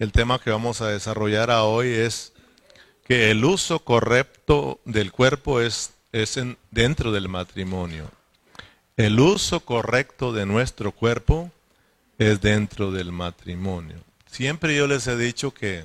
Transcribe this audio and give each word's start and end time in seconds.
el 0.00 0.12
tema 0.12 0.40
que 0.40 0.50
vamos 0.50 0.80
a 0.80 0.88
desarrollar 0.88 1.50
hoy 1.50 1.88
es 1.88 2.32
que 3.04 3.30
el 3.30 3.44
uso 3.44 3.80
correcto 3.80 4.80
del 4.86 5.12
cuerpo 5.12 5.60
es, 5.60 5.92
es 6.10 6.40
dentro 6.70 7.12
del 7.12 7.28
matrimonio. 7.28 8.10
El 8.96 9.20
uso 9.20 9.60
correcto 9.60 10.32
de 10.32 10.46
nuestro 10.46 10.92
cuerpo 10.92 11.52
es 12.16 12.40
dentro 12.40 12.90
del 12.90 13.12
matrimonio. 13.12 13.96
Siempre 14.24 14.74
yo 14.74 14.86
les 14.86 15.06
he 15.06 15.18
dicho 15.18 15.52
que 15.52 15.84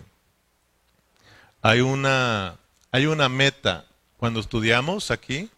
hay 1.62 1.82
una, 1.82 2.56
hay 2.92 3.08
una 3.08 3.28
meta. 3.28 3.86
Cuando 4.16 4.40
estudiamos 4.40 5.12
aquí, 5.12 5.50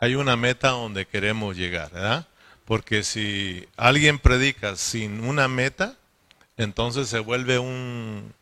hay 0.00 0.16
una 0.16 0.36
meta 0.36 0.70
donde 0.70 1.06
queremos 1.06 1.56
llegar, 1.56 1.92
¿verdad? 1.92 2.26
Porque 2.64 3.04
si 3.04 3.68
alguien 3.76 4.18
predica 4.18 4.74
sin 4.74 5.20
una 5.20 5.46
meta, 5.46 5.96
entonces 6.56 7.08
se 7.08 7.18
vuelve 7.18 7.58
un, 7.58 8.32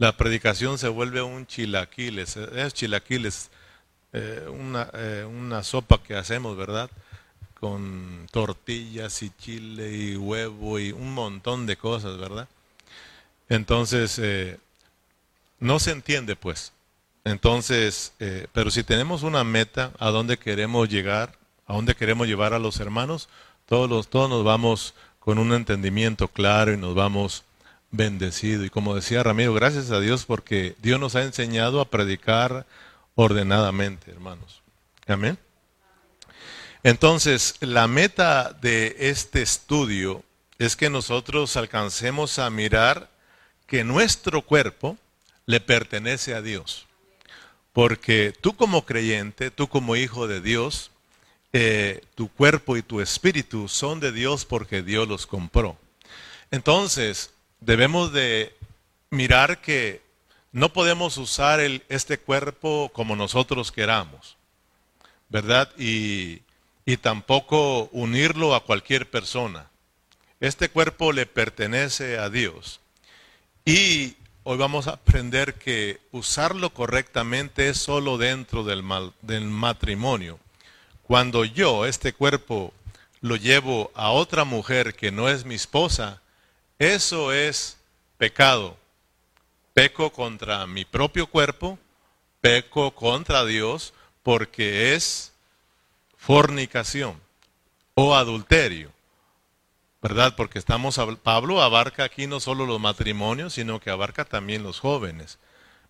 la 0.00 0.16
predicación 0.16 0.78
se 0.78 0.88
vuelve 0.88 1.20
un 1.20 1.46
chilaquiles, 1.46 2.36
es 2.36 2.72
chilaquiles, 2.72 3.50
eh, 4.12 4.46
una, 4.48 4.88
eh, 4.94 5.26
una 5.28 5.62
sopa 5.62 6.02
que 6.02 6.16
hacemos, 6.16 6.56
¿verdad? 6.56 6.90
Con 7.60 8.26
tortillas 8.32 9.22
y 9.22 9.30
chile 9.38 9.92
y 9.92 10.16
huevo 10.16 10.78
y 10.78 10.90
un 10.92 11.12
montón 11.12 11.66
de 11.66 11.76
cosas, 11.76 12.16
¿verdad? 12.18 12.48
Entonces, 13.50 14.18
eh, 14.18 14.58
no 15.58 15.78
se 15.78 15.92
entiende 15.92 16.34
pues. 16.34 16.72
Entonces, 17.24 18.14
pero 18.54 18.70
si 18.70 18.82
tenemos 18.82 19.22
una 19.22 19.44
meta 19.44 19.92
a 19.98 20.08
dónde 20.08 20.38
queremos 20.38 20.88
llegar, 20.88 21.36
a 21.66 21.74
dónde 21.74 21.94
queremos 21.94 22.26
llevar 22.26 22.54
a 22.54 22.58
los 22.58 22.80
hermanos, 22.80 23.28
todos, 23.66 23.90
los, 23.90 24.08
todos 24.08 24.30
nos 24.30 24.42
vamos 24.42 24.94
con 25.18 25.38
un 25.38 25.52
entendimiento 25.52 26.28
claro 26.28 26.72
y 26.72 26.78
nos 26.78 26.94
vamos 26.94 27.44
bendecido. 27.90 28.64
Y 28.64 28.70
como 28.70 28.94
decía 28.94 29.22
Ramiro, 29.22 29.54
gracias 29.54 29.90
a 29.90 30.00
Dios 30.00 30.24
porque 30.24 30.74
Dios 30.80 31.00
nos 31.00 31.16
ha 31.16 31.22
enseñado 31.22 31.80
a 31.80 31.90
predicar 31.90 32.66
ordenadamente, 33.14 34.10
hermanos. 34.10 34.62
Amén. 35.06 35.38
Entonces, 36.82 37.56
la 37.60 37.86
meta 37.88 38.56
de 38.60 38.96
este 38.98 39.42
estudio 39.42 40.24
es 40.58 40.76
que 40.76 40.88
nosotros 40.88 41.56
alcancemos 41.56 42.38
a 42.38 42.48
mirar 42.48 43.10
que 43.66 43.84
nuestro 43.84 44.42
cuerpo 44.42 44.96
le 45.46 45.60
pertenece 45.60 46.34
a 46.34 46.42
Dios. 46.42 46.86
Porque 47.72 48.32
tú 48.40 48.56
como 48.56 48.84
creyente, 48.84 49.50
tú 49.50 49.68
como 49.68 49.96
hijo 49.96 50.26
de 50.26 50.40
Dios, 50.40 50.90
eh, 51.52 52.02
tu 52.14 52.28
cuerpo 52.28 52.76
y 52.76 52.82
tu 52.82 53.00
espíritu 53.00 53.68
son 53.68 54.00
de 54.00 54.12
Dios 54.12 54.44
porque 54.44 54.82
Dios 54.82 55.06
los 55.06 55.26
compró. 55.26 55.76
Entonces, 56.50 57.30
debemos 57.60 58.12
de 58.12 58.54
mirar 59.10 59.60
que 59.60 60.02
no 60.52 60.72
podemos 60.72 61.16
usar 61.16 61.60
este 61.60 62.18
cuerpo 62.18 62.90
como 62.92 63.16
nosotros 63.16 63.70
queramos, 63.70 64.36
¿verdad? 65.28 65.70
Y, 65.78 66.42
y 66.84 66.96
tampoco 66.96 67.88
unirlo 67.92 68.54
a 68.54 68.64
cualquier 68.64 69.08
persona. 69.08 69.68
Este 70.40 70.70
cuerpo 70.70 71.12
le 71.12 71.26
pertenece 71.26 72.18
a 72.18 72.30
Dios. 72.30 72.80
Y 73.64 74.16
hoy 74.42 74.56
vamos 74.56 74.86
a 74.86 74.92
aprender 74.92 75.54
que 75.54 76.00
usarlo 76.10 76.70
correctamente 76.70 77.68
es 77.68 77.78
solo 77.78 78.18
dentro 78.18 78.64
del, 78.64 78.82
mal, 78.82 79.12
del 79.22 79.44
matrimonio. 79.44 80.40
Cuando 81.02 81.44
yo, 81.44 81.86
este 81.86 82.12
cuerpo, 82.12 82.72
lo 83.20 83.36
llevo 83.36 83.90
a 83.94 84.10
otra 84.10 84.44
mujer 84.44 84.94
que 84.94 85.12
no 85.12 85.28
es 85.28 85.44
mi 85.44 85.54
esposa, 85.54 86.22
eso 86.80 87.30
es 87.32 87.76
pecado. 88.16 88.76
Peco 89.74 90.10
contra 90.10 90.66
mi 90.66 90.84
propio 90.84 91.28
cuerpo, 91.28 91.78
peco 92.40 92.90
contra 92.92 93.44
Dios, 93.44 93.92
porque 94.22 94.94
es 94.94 95.32
fornicación 96.16 97.20
o 97.94 98.16
adulterio. 98.16 98.90
¿Verdad? 100.02 100.34
Porque 100.34 100.58
estamos, 100.58 100.98
Pablo 101.22 101.60
abarca 101.60 102.04
aquí 102.04 102.26
no 102.26 102.40
solo 102.40 102.64
los 102.64 102.80
matrimonios, 102.80 103.52
sino 103.52 103.78
que 103.78 103.90
abarca 103.90 104.24
también 104.24 104.62
los 104.62 104.80
jóvenes. 104.80 105.38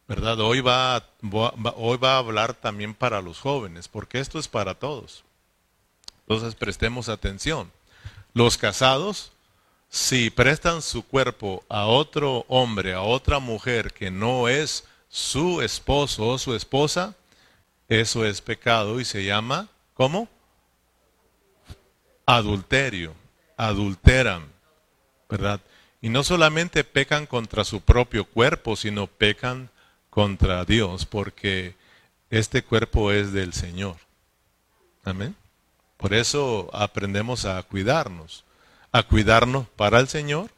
¿Verdad? 0.09 0.41
Hoy 0.41 0.61
va, 0.61 1.07
hoy 1.77 1.97
va 1.99 2.15
a 2.15 2.19
hablar 2.19 2.55
también 2.55 2.95
para 2.95 3.23
los 3.23 3.39
jóvenes, 3.39 3.87
porque 3.87 4.19
esto 4.19 4.41
es 4.41 4.49
para 4.49 4.75
todos. 4.75 5.23
Entonces 6.23 6.57
prestemos 6.57 7.09
atención. 7.09 7.71
Los 8.35 8.59
casados 8.59 9.31
si 9.91 10.31
prestan 10.31 10.83
su 10.83 11.03
cuerpo 11.03 11.65
a 11.69 11.87
otro 11.87 12.45
hombre, 12.47 12.95
a 12.95 13.03
otra 13.03 13.41
mujer 13.41 13.93
que 13.93 14.13
no 14.13 14.49
es 14.49 14.85
su 15.09 15.61
esposo 15.63 16.29
o 16.29 16.39
su 16.39 16.55
esposa, 16.55 17.17
eso 17.89 18.25
es 18.25 18.41
pecado 18.41 19.01
y 19.01 19.05
se 19.05 19.25
llama, 19.25 19.69
¿cómo? 19.95 20.29
Adulterio, 22.25 23.15
adulteran, 23.57 24.45
¿verdad? 25.29 25.61
Y 26.01 26.09
no 26.09 26.23
solamente 26.23 26.85
pecan 26.85 27.27
contra 27.27 27.65
su 27.65 27.81
propio 27.81 28.25
cuerpo, 28.25 28.77
sino 28.77 29.09
pecan 29.09 29.71
contra 30.09 30.65
Dios, 30.65 31.05
porque 31.05 31.75
este 32.31 32.63
cuerpo 32.63 33.11
es 33.11 33.33
del 33.33 33.53
Señor. 33.53 33.97
Amén. 35.03 35.35
Por 35.97 36.15
eso 36.15 36.71
aprendemos 36.73 37.45
a 37.45 37.61
cuidarnos 37.65 38.45
a 38.93 39.03
cuidarnos 39.03 39.67
para 39.77 40.01
el 40.01 40.09
Señor 40.09 40.51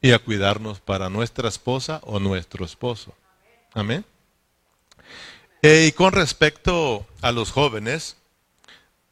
y 0.00 0.12
a 0.12 0.18
cuidarnos 0.18 0.80
para 0.80 1.08
nuestra 1.08 1.48
esposa 1.48 2.00
o 2.04 2.20
nuestro 2.20 2.64
esposo. 2.64 3.14
Amén. 3.72 4.04
Eh, 5.62 5.86
y 5.88 5.92
con 5.92 6.12
respecto 6.12 7.06
a 7.22 7.32
los 7.32 7.50
jóvenes, 7.50 8.16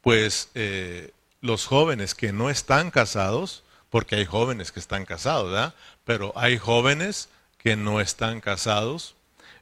pues 0.01 0.49
eh, 0.55 1.11
los 1.41 1.65
jóvenes 1.65 2.15
que 2.15 2.31
no 2.31 2.49
están 2.49 2.91
casados, 2.91 3.63
porque 3.89 4.15
hay 4.15 4.25
jóvenes 4.25 4.71
que 4.71 4.79
están 4.79 5.05
casados, 5.05 5.51
¿verdad? 5.51 5.73
Pero 6.03 6.33
hay 6.35 6.57
jóvenes 6.57 7.29
que 7.57 7.75
no 7.75 7.99
están 7.99 8.41
casados. 8.41 9.15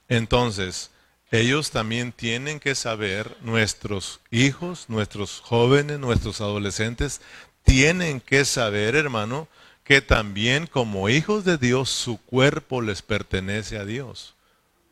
Entonces, 0.09 0.91
ellos 1.31 1.71
también 1.71 2.11
tienen 2.11 2.59
que 2.59 2.75
saber, 2.75 3.37
nuestros 3.41 4.19
hijos, 4.29 4.85
nuestros 4.87 5.39
jóvenes, 5.39 5.99
nuestros 5.99 6.41
adolescentes, 6.41 7.21
tienen 7.63 8.21
que 8.21 8.45
saber, 8.45 8.95
hermano, 8.95 9.47
que 9.83 10.01
también 10.01 10.67
como 10.67 11.09
hijos 11.09 11.43
de 11.43 11.57
Dios 11.57 11.89
su 11.89 12.17
cuerpo 12.17 12.81
les 12.81 13.01
pertenece 13.01 13.77
a 13.77 13.85
Dios. 13.85 14.35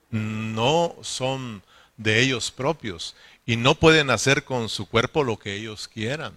No 0.10 0.96
son 1.02 1.64
de 1.98 2.20
ellos 2.22 2.52
propios 2.52 3.16
y 3.46 3.56
no 3.56 3.76
pueden 3.76 4.10
hacer 4.10 4.44
con 4.44 4.70
su 4.70 4.88
cuerpo 4.88 5.24
lo 5.24 5.38
que 5.38 5.56
ellos 5.56 5.88
quieran. 5.88 6.36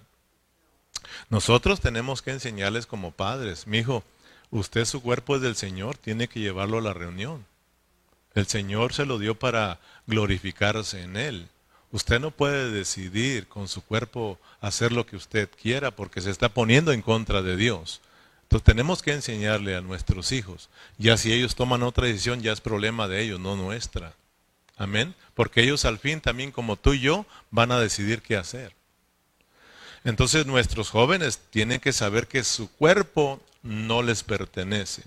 Nosotros 1.29 1.81
tenemos 1.81 2.21
que 2.21 2.31
enseñarles 2.31 2.85
como 2.85 3.11
padres, 3.11 3.67
mi 3.67 3.79
hijo, 3.79 4.03
usted 4.51 4.85
su 4.85 5.01
cuerpo 5.01 5.35
es 5.35 5.41
del 5.41 5.55
Señor, 5.55 5.97
tiene 5.97 6.27
que 6.27 6.39
llevarlo 6.39 6.77
a 6.77 6.81
la 6.81 6.93
reunión. 6.93 7.45
El 8.33 8.47
Señor 8.47 8.93
se 8.93 9.05
lo 9.05 9.17
dio 9.17 9.35
para 9.35 9.79
glorificarse 10.07 11.01
en 11.01 11.17
él. 11.17 11.49
Usted 11.95 12.19
no 12.19 12.31
puede 12.31 12.71
decidir 12.71 13.47
con 13.47 13.69
su 13.69 13.81
cuerpo 13.81 14.37
hacer 14.59 14.91
lo 14.91 15.05
que 15.05 15.15
usted 15.15 15.49
quiera 15.49 15.91
porque 15.91 16.19
se 16.19 16.29
está 16.29 16.49
poniendo 16.49 16.91
en 16.91 17.01
contra 17.01 17.41
de 17.41 17.55
Dios. 17.55 18.01
Entonces 18.43 18.65
tenemos 18.65 19.01
que 19.01 19.13
enseñarle 19.13 19.77
a 19.77 19.81
nuestros 19.81 20.33
hijos. 20.33 20.67
Ya 20.97 21.15
si 21.15 21.31
ellos 21.31 21.55
toman 21.55 21.83
otra 21.83 22.07
decisión, 22.07 22.41
ya 22.41 22.51
es 22.51 22.59
problema 22.59 23.07
de 23.07 23.21
ellos, 23.21 23.39
no 23.39 23.55
nuestra. 23.55 24.13
Amén. 24.75 25.15
Porque 25.35 25.61
ellos 25.61 25.85
al 25.85 25.97
fin 25.97 26.19
también 26.19 26.51
como 26.51 26.75
tú 26.75 26.91
y 26.95 26.99
yo 26.99 27.25
van 27.49 27.71
a 27.71 27.79
decidir 27.79 28.21
qué 28.21 28.35
hacer. 28.35 28.73
Entonces 30.03 30.45
nuestros 30.45 30.89
jóvenes 30.89 31.39
tienen 31.49 31.79
que 31.79 31.93
saber 31.93 32.27
que 32.27 32.43
su 32.43 32.69
cuerpo 32.71 33.41
no 33.63 34.03
les 34.03 34.21
pertenece. 34.21 35.03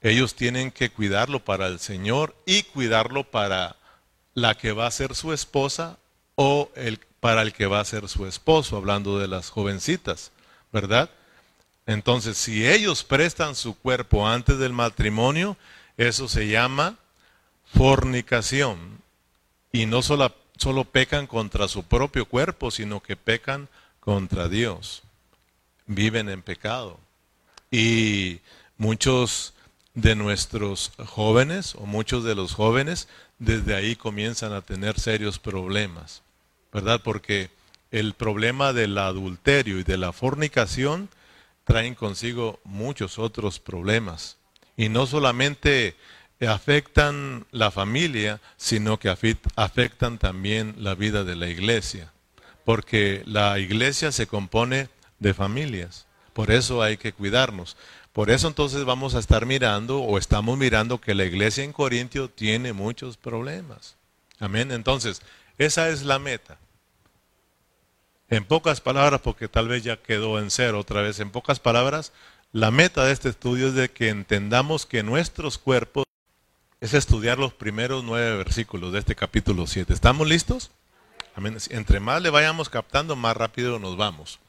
Ellos 0.00 0.36
tienen 0.36 0.70
que 0.70 0.90
cuidarlo 0.90 1.44
para 1.44 1.66
el 1.66 1.80
Señor 1.80 2.36
y 2.46 2.62
cuidarlo 2.62 3.24
para 3.24 3.77
la 4.40 4.56
que 4.56 4.72
va 4.72 4.86
a 4.86 4.90
ser 4.90 5.14
su 5.14 5.32
esposa 5.32 5.98
o 6.34 6.70
el, 6.74 6.98
para 7.20 7.42
el 7.42 7.52
que 7.52 7.66
va 7.66 7.80
a 7.80 7.84
ser 7.84 8.08
su 8.08 8.26
esposo, 8.26 8.76
hablando 8.76 9.18
de 9.18 9.28
las 9.28 9.50
jovencitas, 9.50 10.30
¿verdad? 10.72 11.10
Entonces, 11.86 12.36
si 12.36 12.66
ellos 12.66 13.02
prestan 13.02 13.54
su 13.54 13.76
cuerpo 13.76 14.28
antes 14.28 14.58
del 14.58 14.72
matrimonio, 14.72 15.56
eso 15.96 16.28
se 16.28 16.48
llama 16.48 16.96
fornicación. 17.74 19.02
Y 19.72 19.86
no 19.86 20.02
solo, 20.02 20.34
solo 20.56 20.84
pecan 20.84 21.26
contra 21.26 21.66
su 21.66 21.82
propio 21.82 22.26
cuerpo, 22.26 22.70
sino 22.70 23.00
que 23.00 23.16
pecan 23.16 23.68
contra 24.00 24.48
Dios. 24.48 25.02
Viven 25.86 26.28
en 26.28 26.42
pecado. 26.42 27.00
Y 27.70 28.40
muchos 28.76 29.54
de 30.00 30.14
nuestros 30.14 30.92
jóvenes 31.06 31.74
o 31.74 31.84
muchos 31.84 32.22
de 32.22 32.36
los 32.36 32.54
jóvenes 32.54 33.08
desde 33.40 33.74
ahí 33.74 33.96
comienzan 33.96 34.52
a 34.52 34.62
tener 34.62 35.00
serios 35.00 35.40
problemas, 35.40 36.22
¿verdad? 36.72 37.00
Porque 37.02 37.50
el 37.90 38.14
problema 38.14 38.72
del 38.72 38.96
adulterio 38.96 39.80
y 39.80 39.82
de 39.82 39.98
la 39.98 40.12
fornicación 40.12 41.08
traen 41.64 41.96
consigo 41.96 42.60
muchos 42.62 43.18
otros 43.18 43.58
problemas. 43.58 44.36
Y 44.76 44.88
no 44.88 45.06
solamente 45.06 45.96
afectan 46.46 47.46
la 47.50 47.72
familia, 47.72 48.40
sino 48.56 49.00
que 49.00 49.08
afectan 49.56 50.18
también 50.18 50.76
la 50.78 50.94
vida 50.94 51.24
de 51.24 51.34
la 51.34 51.48
iglesia. 51.48 52.12
Porque 52.64 53.24
la 53.26 53.58
iglesia 53.58 54.12
se 54.12 54.28
compone 54.28 54.88
de 55.18 55.34
familias. 55.34 56.06
Por 56.34 56.52
eso 56.52 56.82
hay 56.82 56.98
que 56.98 57.12
cuidarnos. 57.12 57.76
Por 58.18 58.30
eso 58.30 58.48
entonces 58.48 58.84
vamos 58.84 59.14
a 59.14 59.20
estar 59.20 59.46
mirando 59.46 60.00
o 60.00 60.18
estamos 60.18 60.58
mirando 60.58 61.00
que 61.00 61.14
la 61.14 61.24
iglesia 61.24 61.62
en 61.62 61.72
Corintio 61.72 62.28
tiene 62.28 62.72
muchos 62.72 63.16
problemas. 63.16 63.94
Amén. 64.40 64.72
Entonces, 64.72 65.22
esa 65.56 65.88
es 65.88 66.02
la 66.02 66.18
meta. 66.18 66.58
En 68.28 68.44
pocas 68.44 68.80
palabras, 68.80 69.20
porque 69.20 69.46
tal 69.46 69.68
vez 69.68 69.84
ya 69.84 70.02
quedó 70.02 70.40
en 70.40 70.50
cero 70.50 70.80
otra 70.80 71.00
vez, 71.00 71.20
en 71.20 71.30
pocas 71.30 71.60
palabras, 71.60 72.12
la 72.50 72.72
meta 72.72 73.04
de 73.04 73.12
este 73.12 73.28
estudio 73.28 73.68
es 73.68 73.74
de 73.74 73.88
que 73.88 74.08
entendamos 74.08 74.84
que 74.84 75.04
nuestros 75.04 75.56
cuerpos 75.56 76.04
es 76.80 76.94
estudiar 76.94 77.38
los 77.38 77.52
primeros 77.52 78.02
nueve 78.02 78.36
versículos 78.36 78.92
de 78.92 78.98
este 78.98 79.14
capítulo 79.14 79.68
7. 79.68 79.94
¿Estamos 79.94 80.26
listos? 80.26 80.72
Amén. 81.36 81.56
Entre 81.70 82.00
más 82.00 82.20
le 82.20 82.30
vayamos 82.30 82.68
captando, 82.68 83.14
más 83.14 83.36
rápido 83.36 83.78
nos 83.78 83.96
vamos. 83.96 84.40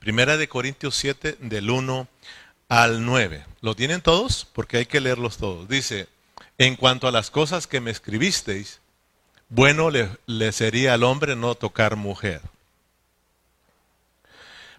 Primera 0.00 0.36
de 0.36 0.48
Corintios 0.48 0.96
7, 0.96 1.38
del 1.40 1.70
1 1.70 2.06
al 2.68 3.04
9. 3.04 3.44
¿Lo 3.60 3.74
tienen 3.74 4.00
todos? 4.00 4.46
Porque 4.52 4.78
hay 4.78 4.86
que 4.86 5.00
leerlos 5.00 5.38
todos. 5.38 5.68
Dice, 5.68 6.08
en 6.58 6.76
cuanto 6.76 7.08
a 7.08 7.12
las 7.12 7.30
cosas 7.30 7.66
que 7.66 7.80
me 7.80 7.90
escribisteis, 7.90 8.80
bueno 9.48 9.90
le, 9.90 10.08
le 10.26 10.52
sería 10.52 10.94
al 10.94 11.04
hombre 11.04 11.36
no 11.36 11.54
tocar 11.54 11.96
mujer. 11.96 12.40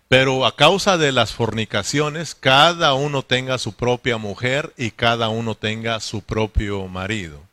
Pero 0.07 0.45
a 0.45 0.56
causa 0.56 0.97
de 0.97 1.12
las 1.12 1.33
fornicaciones, 1.33 2.33
cada 2.33 2.94
uno 2.95 3.21
tenga 3.21 3.59
su 3.59 3.74
propia 3.74 4.18
mujer 4.18 4.74
y 4.75 4.92
cada 4.92 5.30
uno 5.30 5.53
tenga 5.56 6.00
su 6.00 6.21
propio 6.21 6.88
marido. 6.88 7.44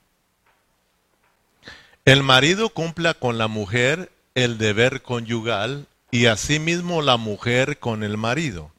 El 2.07 2.23
marido 2.23 2.71
cumpla 2.71 3.15
con 3.15 3.37
la 3.37 3.49
mujer 3.49 4.11
el 4.35 4.59
deber 4.59 5.03
conyugal 5.03 5.87
y 6.11 6.27
asimismo 6.27 7.03
la 7.03 7.17
mujer 7.17 7.79
con 7.79 8.03
el 8.03 8.17
marido. 8.17 8.71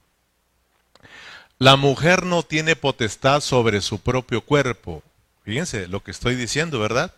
La 1.59 1.75
mujer 1.75 2.23
no 2.23 2.43
tiene 2.43 2.75
potestad 2.75 3.41
sobre 3.41 3.81
su 3.81 3.99
propio 3.99 4.41
cuerpo. 4.41 5.01
Fíjense 5.43 5.87
lo 5.87 6.03
que 6.03 6.11
estoy 6.11 6.35
diciendo, 6.35 6.79
¿verdad? 6.79 7.13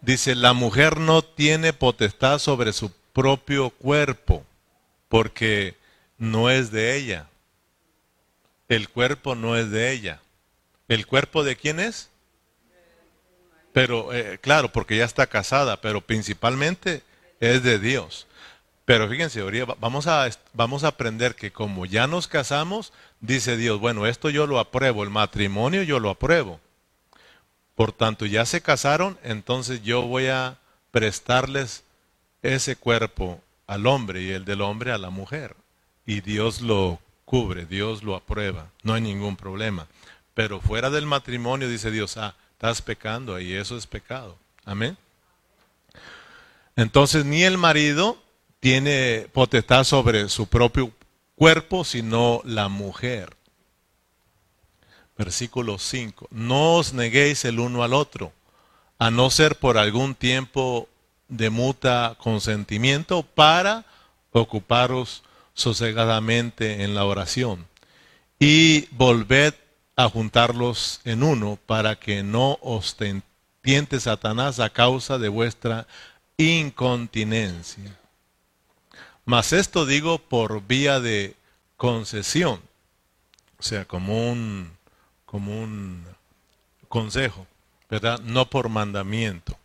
Dice, 0.00 0.34
la 0.34 0.54
mujer 0.54 0.98
no 0.98 1.22
tiene 1.22 1.72
potestad 1.72 2.38
sobre 2.40 2.72
su 2.72 2.90
propio 3.12 3.70
cuerpo 3.70 4.44
porque 5.08 5.76
no 6.18 6.50
es 6.50 6.72
de 6.72 6.96
ella. 6.96 7.28
El 8.68 8.88
cuerpo 8.88 9.36
no 9.36 9.56
es 9.56 9.70
de 9.70 9.92
ella. 9.92 10.20
¿El 10.88 11.06
cuerpo 11.06 11.44
de 11.44 11.54
quién 11.54 11.78
es? 11.78 12.10
Pero, 13.72 14.12
eh, 14.12 14.38
claro, 14.40 14.72
porque 14.72 14.96
ya 14.96 15.04
está 15.04 15.26
casada, 15.26 15.80
pero 15.80 16.00
principalmente 16.00 17.02
es 17.40 17.62
de 17.62 17.78
Dios. 17.78 18.26
Pero 18.84 19.08
fíjense, 19.08 19.42
vamos 19.80 20.06
a, 20.06 20.28
vamos 20.52 20.84
a 20.84 20.88
aprender 20.88 21.34
que 21.34 21.52
como 21.52 21.86
ya 21.86 22.06
nos 22.06 22.28
casamos, 22.28 22.92
dice 23.20 23.56
Dios, 23.56 23.80
bueno, 23.80 24.06
esto 24.06 24.28
yo 24.28 24.46
lo 24.46 24.58
apruebo, 24.58 25.02
el 25.02 25.10
matrimonio 25.10 25.82
yo 25.82 26.00
lo 26.00 26.10
apruebo. 26.10 26.60
Por 27.74 27.92
tanto, 27.92 28.26
ya 28.26 28.44
se 28.44 28.60
casaron, 28.60 29.18
entonces 29.22 29.82
yo 29.82 30.02
voy 30.02 30.26
a 30.26 30.58
prestarles 30.90 31.82
ese 32.42 32.76
cuerpo 32.76 33.40
al 33.66 33.86
hombre 33.86 34.22
y 34.22 34.30
el 34.30 34.44
del 34.44 34.60
hombre 34.60 34.92
a 34.92 34.98
la 34.98 35.10
mujer. 35.10 35.56
Y 36.06 36.20
Dios 36.20 36.60
lo 36.60 37.00
cubre, 37.24 37.64
Dios 37.64 38.02
lo 38.02 38.14
aprueba, 38.14 38.68
no 38.82 38.92
hay 38.92 39.00
ningún 39.00 39.36
problema. 39.36 39.86
Pero 40.34 40.60
fuera 40.60 40.90
del 40.90 41.06
matrimonio 41.06 41.68
dice 41.68 41.90
Dios, 41.90 42.18
ah, 42.18 42.34
estás 42.52 42.82
pecando 42.82 43.40
y 43.40 43.54
eso 43.54 43.78
es 43.78 43.86
pecado. 43.86 44.36
Amén. 44.64 44.96
Entonces 46.76 47.24
ni 47.24 47.44
el 47.44 47.56
marido 47.56 48.18
tiene 48.64 49.26
potestad 49.30 49.84
sobre 49.84 50.30
su 50.30 50.46
propio 50.46 50.90
cuerpo, 51.34 51.84
sino 51.84 52.40
la 52.46 52.70
mujer. 52.70 53.36
Versículo 55.18 55.78
5. 55.78 56.28
No 56.30 56.76
os 56.76 56.94
neguéis 56.94 57.44
el 57.44 57.60
uno 57.60 57.82
al 57.82 57.92
otro, 57.92 58.32
a 58.98 59.10
no 59.10 59.28
ser 59.28 59.56
por 59.56 59.76
algún 59.76 60.14
tiempo 60.14 60.88
de 61.28 61.50
muta 61.50 62.16
consentimiento 62.18 63.22
para 63.22 63.84
ocuparos 64.32 65.24
sosegadamente 65.52 66.84
en 66.84 66.94
la 66.94 67.04
oración 67.04 67.66
y 68.38 68.88
volved 68.92 69.52
a 69.94 70.08
juntarlos 70.08 71.02
en 71.04 71.22
uno 71.22 71.58
para 71.66 71.96
que 71.96 72.22
no 72.22 72.58
os 72.62 72.96
tiente 73.60 74.00
Satanás 74.00 74.58
a 74.58 74.70
causa 74.70 75.18
de 75.18 75.28
vuestra 75.28 75.86
incontinencia. 76.38 77.98
Mas 79.24 79.52
esto 79.52 79.86
digo 79.86 80.18
por 80.18 80.66
vía 80.66 81.00
de 81.00 81.34
concesión, 81.76 82.60
o 83.58 83.62
sea, 83.62 83.84
como 83.86 84.30
un, 84.30 84.70
como 85.24 85.58
un 85.62 86.04
consejo, 86.88 87.46
¿verdad? 87.88 88.20
No 88.20 88.50
por 88.50 88.68
mandamiento. 88.68 89.56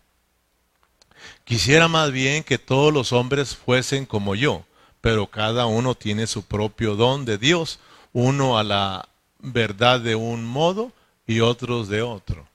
Quisiera 1.44 1.88
más 1.88 2.12
bien 2.12 2.44
que 2.44 2.58
todos 2.58 2.94
los 2.94 3.12
hombres 3.12 3.56
fuesen 3.56 4.06
como 4.06 4.36
yo, 4.36 4.64
pero 5.02 5.28
cada 5.28 5.66
uno 5.66 5.96
tiene 5.96 6.28
su 6.28 6.44
propio 6.44 6.96
don 6.96 7.26
de 7.26 7.38
Dios, 7.38 7.80
uno 8.14 8.58
a 8.58 8.64
la 8.64 9.10
verdad 9.40 10.00
de 10.00 10.16
un 10.16 10.46
modo 10.46 10.92
y 11.28 11.42
otros 11.42 11.90
de 11.90 12.02
otro. 12.02 12.48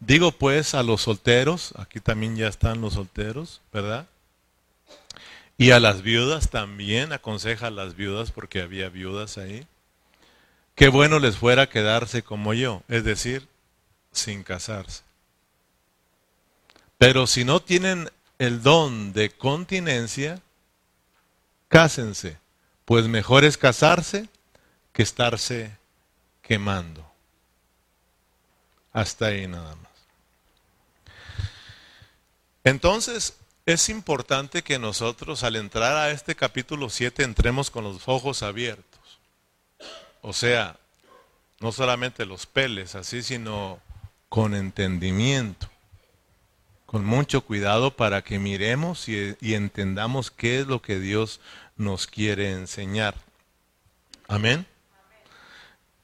Digo 0.00 0.32
pues 0.32 0.74
a 0.74 0.82
los 0.82 1.02
solteros, 1.02 1.74
aquí 1.76 2.00
también 2.00 2.36
ya 2.36 2.48
están 2.48 2.80
los 2.80 2.94
solteros, 2.94 3.60
¿verdad? 3.72 4.06
Y 5.60 5.72
a 5.72 5.78
las 5.78 6.00
viudas 6.00 6.48
también, 6.48 7.12
aconseja 7.12 7.66
a 7.66 7.70
las 7.70 7.94
viudas 7.94 8.30
porque 8.30 8.62
había 8.62 8.88
viudas 8.88 9.36
ahí. 9.36 9.66
Qué 10.74 10.88
bueno 10.88 11.18
les 11.18 11.36
fuera 11.36 11.68
quedarse 11.68 12.22
como 12.22 12.54
yo, 12.54 12.82
es 12.88 13.04
decir, 13.04 13.46
sin 14.10 14.42
casarse. 14.42 15.02
Pero 16.96 17.26
si 17.26 17.44
no 17.44 17.60
tienen 17.60 18.10
el 18.38 18.62
don 18.62 19.12
de 19.12 19.28
continencia, 19.28 20.40
cásense, 21.68 22.38
pues 22.86 23.06
mejor 23.06 23.44
es 23.44 23.58
casarse 23.58 24.30
que 24.94 25.02
estarse 25.02 25.76
quemando. 26.40 27.04
Hasta 28.94 29.26
ahí 29.26 29.46
nada 29.46 29.74
más. 29.74 29.92
Entonces, 32.64 33.34
es 33.72 33.88
importante 33.88 34.62
que 34.62 34.78
nosotros 34.78 35.42
al 35.44 35.56
entrar 35.56 35.96
a 35.96 36.10
este 36.10 36.34
capítulo 36.34 36.90
7 36.90 37.22
entremos 37.22 37.70
con 37.70 37.84
los 37.84 38.06
ojos 38.06 38.42
abiertos. 38.42 39.20
O 40.22 40.32
sea, 40.32 40.76
no 41.60 41.72
solamente 41.72 42.26
los 42.26 42.46
peles 42.46 42.94
así, 42.94 43.22
sino 43.22 43.80
con 44.28 44.54
entendimiento 44.54 45.68
con 46.90 47.04
mucho 47.04 47.42
cuidado 47.42 47.92
para 47.92 48.24
que 48.24 48.40
miremos 48.40 49.08
y, 49.08 49.36
entendamos 49.40 50.32
qué 50.32 50.58
es 50.58 50.66
lo 50.66 50.82
que 50.82 50.98
Dios 50.98 51.38
nos 51.76 52.08
quiere 52.08 52.50
enseñar. 52.50 53.14
Amén. 54.26 54.66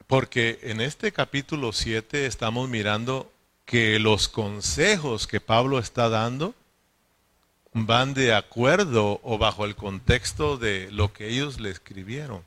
Porque 0.07 0.59
en 0.63 0.79
este 0.79 1.11
capítulo 1.11 1.73
7 1.73 2.25
estamos 2.25 2.69
mirando 2.69 3.29
que 3.65 3.99
los 3.99 4.29
consejos 4.29 5.27
que 5.27 5.41
Pablo 5.41 5.77
está 5.77 6.07
dando 6.07 6.55
van 7.73 8.13
de 8.13 8.33
acuerdo 8.33 9.19
o 9.23 9.37
bajo 9.37 9.65
el 9.65 9.75
contexto 9.75 10.57
de 10.57 10.89
lo 10.91 11.13
que 11.13 11.29
ellos 11.29 11.59
le 11.59 11.69
escribieron 11.69 12.43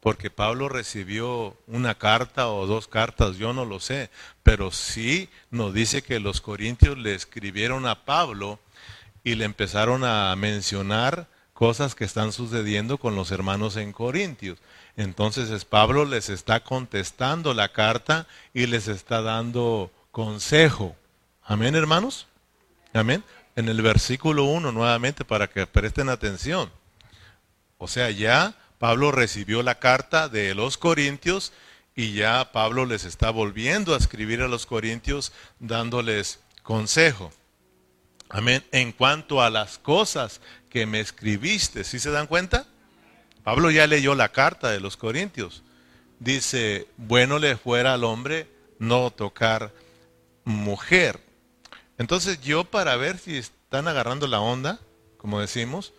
porque 0.00 0.30
Pablo 0.30 0.68
recibió 0.68 1.56
una 1.66 1.94
carta 1.94 2.48
o 2.48 2.66
dos 2.66 2.88
cartas, 2.88 3.36
yo 3.36 3.52
no 3.52 3.66
lo 3.66 3.80
sé, 3.80 4.10
pero 4.42 4.70
sí 4.70 5.28
nos 5.50 5.74
dice 5.74 6.02
que 6.02 6.20
los 6.20 6.40
corintios 6.40 6.98
le 6.98 7.14
escribieron 7.14 7.86
a 7.86 8.06
Pablo 8.06 8.58
y 9.22 9.34
le 9.34 9.44
empezaron 9.44 10.02
a 10.04 10.34
mencionar 10.36 11.28
cosas 11.52 11.94
que 11.94 12.04
están 12.04 12.32
sucediendo 12.32 12.96
con 12.96 13.14
los 13.14 13.30
hermanos 13.30 13.76
en 13.76 13.92
Corintios. 13.92 14.58
Entonces 14.96 15.66
Pablo 15.66 16.06
les 16.06 16.30
está 16.30 16.60
contestando 16.60 17.52
la 17.52 17.68
carta 17.68 18.26
y 18.54 18.66
les 18.66 18.88
está 18.88 19.20
dando 19.20 19.90
consejo. 20.10 20.96
Amén, 21.44 21.74
hermanos. 21.74 22.26
Amén. 22.94 23.22
En 23.60 23.68
el 23.68 23.82
versículo 23.82 24.44
1 24.44 24.72
nuevamente 24.72 25.22
para 25.26 25.50
que 25.50 25.66
presten 25.66 26.08
atención. 26.08 26.72
O 27.76 27.88
sea, 27.88 28.10
ya 28.10 28.54
Pablo 28.78 29.12
recibió 29.12 29.62
la 29.62 29.78
carta 29.78 30.30
de 30.30 30.54
los 30.54 30.78
Corintios 30.78 31.52
y 31.94 32.14
ya 32.14 32.52
Pablo 32.52 32.86
les 32.86 33.04
está 33.04 33.28
volviendo 33.28 33.92
a 33.92 33.98
escribir 33.98 34.40
a 34.40 34.48
los 34.48 34.64
Corintios 34.64 35.32
dándoles 35.58 36.40
consejo. 36.62 37.32
Amén. 38.30 38.64
En 38.72 38.92
cuanto 38.92 39.42
a 39.42 39.50
las 39.50 39.76
cosas 39.76 40.40
que 40.70 40.86
me 40.86 41.00
escribiste, 41.00 41.84
¿sí 41.84 41.98
se 41.98 42.10
dan 42.10 42.28
cuenta? 42.28 42.64
Pablo 43.44 43.70
ya 43.70 43.86
leyó 43.86 44.14
la 44.14 44.30
carta 44.30 44.70
de 44.70 44.80
los 44.80 44.96
Corintios 44.96 45.62
dice, 46.18 46.86
bueno 46.96 47.38
le 47.38 47.58
fuera 47.58 47.92
al 47.92 48.04
hombre 48.04 48.46
no 48.78 49.10
tocar 49.10 49.70
mujer. 50.44 51.29
Entonces 52.00 52.40
yo 52.40 52.64
para 52.64 52.96
ver 52.96 53.18
si 53.18 53.36
están 53.36 53.86
agarrando 53.86 54.26
la 54.26 54.40
onda, 54.40 54.80
como 55.18 55.38
decimos, 55.38 55.92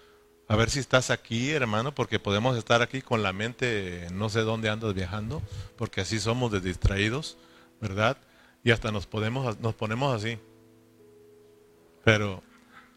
a 0.48 0.56
ver 0.56 0.72
si 0.72 0.80
estás 0.80 1.12
aquí, 1.12 1.52
hermano, 1.52 1.94
porque 1.94 2.18
podemos 2.18 2.58
estar 2.58 2.82
aquí 2.82 3.04
con 3.04 3.22
la 3.22 3.34
mente, 3.34 4.08
no 4.12 4.28
sé 4.28 4.40
dónde 4.40 4.70
andas 4.70 4.96
viajando, 4.96 5.44
porque 5.78 6.02
así 6.02 6.20
somos 6.20 6.52
de 6.52 6.60
distraídos, 6.60 7.38
¿verdad? 7.80 8.18
Y 8.64 8.72
hasta 8.72 8.92
nos, 8.92 9.06
podemos, 9.06 9.60
nos 9.60 9.76
ponemos 9.76 10.16
así. 10.16 10.40
Pero 12.04 12.42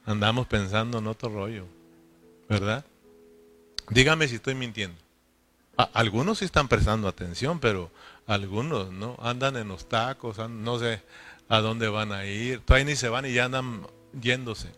andamos 0.06 0.46
pensando 0.46 0.96
en 0.96 1.06
otro 1.06 1.28
rollo, 1.28 1.66
¿verdad? 2.49 2.87
Dígame 3.90 4.28
si 4.28 4.37
estoy 4.37 4.54
mintiendo. 4.54 4.96
algunos 5.76 6.38
sí 6.38 6.46
están 6.46 6.68
prestando 6.68 7.06
atención, 7.06 7.61
pero 7.61 7.90
algunos 8.26 8.90
no 8.92 9.18
andan 9.20 9.58
en 9.58 9.68
los 9.68 9.90
tacos, 9.90 10.38
no 10.49 10.78
sé 10.78 11.02
a 11.56 11.61
dónde 11.61 11.88
van 11.88 12.12
a 12.12 12.26
ir, 12.26 12.61
todavía 12.61 12.87
ni 12.87 12.96
se 12.96 13.08
van 13.08 13.26
y 13.26 13.32
ya 13.32 13.44
andan 13.44 13.87
yéndose, 14.20 14.73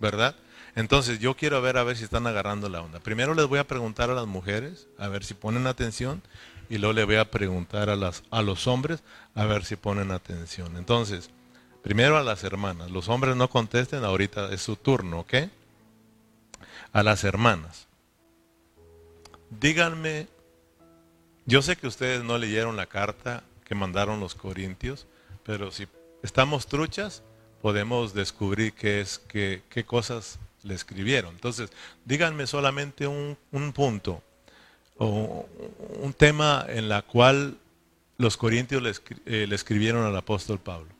¿verdad? 0.00 0.34
Entonces 0.74 1.18
yo 1.18 1.36
quiero 1.36 1.62
ver 1.62 1.78
a 1.78 1.84
ver 1.84 1.96
si 1.96 2.04
están 2.04 2.26
agarrando 2.26 2.68
la 2.68 2.82
onda. 2.82 3.00
Primero 3.00 3.34
les 3.34 3.46
voy 3.46 3.58
a 3.58 3.66
preguntar 3.66 4.10
a 4.10 4.14
las 4.14 4.26
mujeres, 4.26 4.88
a 4.98 5.08
ver 5.08 5.24
si 5.24 5.34
ponen 5.34 5.66
atención, 5.66 6.22
y 6.68 6.78
luego 6.78 6.92
le 6.92 7.04
voy 7.04 7.16
a 7.16 7.30
preguntar 7.30 7.90
a, 7.90 7.96
las, 7.96 8.24
a 8.30 8.42
los 8.42 8.66
hombres, 8.66 9.02
a 9.34 9.46
ver 9.46 9.64
si 9.64 9.76
ponen 9.76 10.10
atención. 10.10 10.76
Entonces, 10.76 11.30
primero 11.82 12.18
a 12.18 12.22
las 12.22 12.44
hermanas. 12.44 12.90
Los 12.90 13.08
hombres 13.08 13.36
no 13.36 13.48
contesten, 13.48 14.04
ahorita 14.04 14.52
es 14.52 14.60
su 14.60 14.76
turno, 14.76 15.20
¿ok? 15.20 15.34
A 16.92 17.02
las 17.02 17.24
hermanas. 17.24 17.86
Díganme, 19.48 20.26
yo 21.46 21.62
sé 21.62 21.76
que 21.76 21.86
ustedes 21.86 22.24
no 22.24 22.36
leyeron 22.36 22.76
la 22.76 22.86
carta 22.86 23.44
que 23.64 23.74
mandaron 23.74 24.20
los 24.20 24.34
corintios, 24.34 25.06
pero 25.44 25.70
si 25.70 25.86
estamos 26.26 26.66
truchas, 26.66 27.22
podemos 27.62 28.12
descubrir 28.12 28.72
qué 28.74 29.00
es, 29.00 29.18
qué, 29.18 29.62
qué 29.70 29.84
cosas 29.84 30.38
le 30.64 30.74
escribieron. 30.74 31.34
Entonces, 31.34 31.70
díganme 32.04 32.46
solamente 32.46 33.06
un, 33.06 33.38
un 33.52 33.72
punto 33.72 34.22
o 34.98 35.46
un 36.00 36.12
tema 36.12 36.66
en 36.68 36.88
la 36.88 37.02
cual 37.02 37.56
los 38.18 38.36
corintios 38.36 38.82
le, 38.82 38.92
eh, 39.26 39.46
le 39.46 39.54
escribieron 39.54 40.04
al 40.04 40.16
apóstol 40.16 40.58
Pablo. 40.58 40.95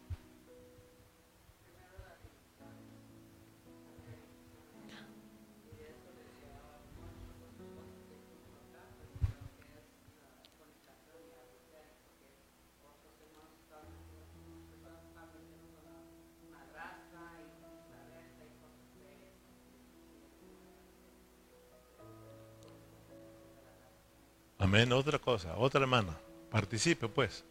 Amén, 24.66 24.92
otra 24.92 25.20
cosa, 25.20 25.56
otra 25.58 25.82
hermana. 25.82 26.18
Participe 26.50 27.06
pues, 27.06 27.44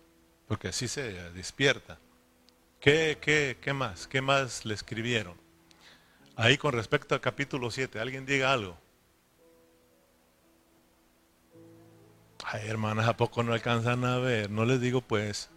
porque 0.50 0.68
así 0.68 0.90
se 0.90 1.14
despierta. 1.32 1.98
¿Qué, 2.82 3.18
qué, 3.22 3.58
qué 3.62 3.72
más? 3.72 4.06
¿Qué 4.06 4.20
más 4.20 4.66
le 4.66 4.74
escribieron? 4.74 5.38
Ahí 6.36 6.58
con 6.58 6.74
respecto 6.74 7.16
al 7.16 7.22
capítulo 7.22 7.72
7, 7.72 8.02
alguien 8.02 8.26
diga 8.26 8.52
algo. 8.52 8.78
Ay, 12.44 12.68
hermanas, 12.68 13.08
¿a 13.08 13.16
poco 13.16 13.44
no 13.44 13.54
alcanzan 13.54 14.04
a 14.04 14.18
ver? 14.18 14.52
No 14.52 14.66
les 14.66 14.82
digo 14.82 15.00
pues. 15.00 15.50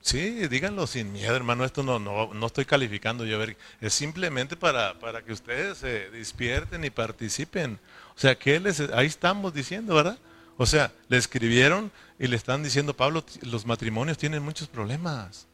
Sí, 0.00 0.48
díganlo 0.48 0.88
sin 0.88 1.12
miedo, 1.12 1.36
hermano. 1.36 1.64
Esto 1.64 1.84
no, 1.84 2.00
no, 2.00 2.34
no 2.34 2.46
estoy 2.46 2.64
calificando 2.64 3.24
yo. 3.24 3.36
A 3.36 3.38
ver, 3.38 3.56
es 3.80 3.94
simplemente 3.94 4.56
para, 4.56 4.98
para 4.98 5.22
que 5.22 5.32
ustedes 5.32 5.78
se 5.78 6.10
despierten 6.10 6.84
y 6.84 6.90
participen. 6.90 7.78
O 8.16 8.20
sea, 8.20 8.36
que 8.36 8.60
les, 8.60 8.80
ahí 8.80 9.06
estamos 9.06 9.52
diciendo, 9.52 9.94
¿verdad? 9.94 10.18
O 10.56 10.66
sea, 10.66 10.92
le 11.08 11.16
escribieron 11.16 11.90
y 12.18 12.28
le 12.28 12.36
están 12.36 12.62
diciendo, 12.62 12.94
Pablo, 12.94 13.24
los 13.42 13.66
matrimonios 13.66 14.18
tienen 14.18 14.42
muchos 14.42 14.68
problemas. 14.68 15.48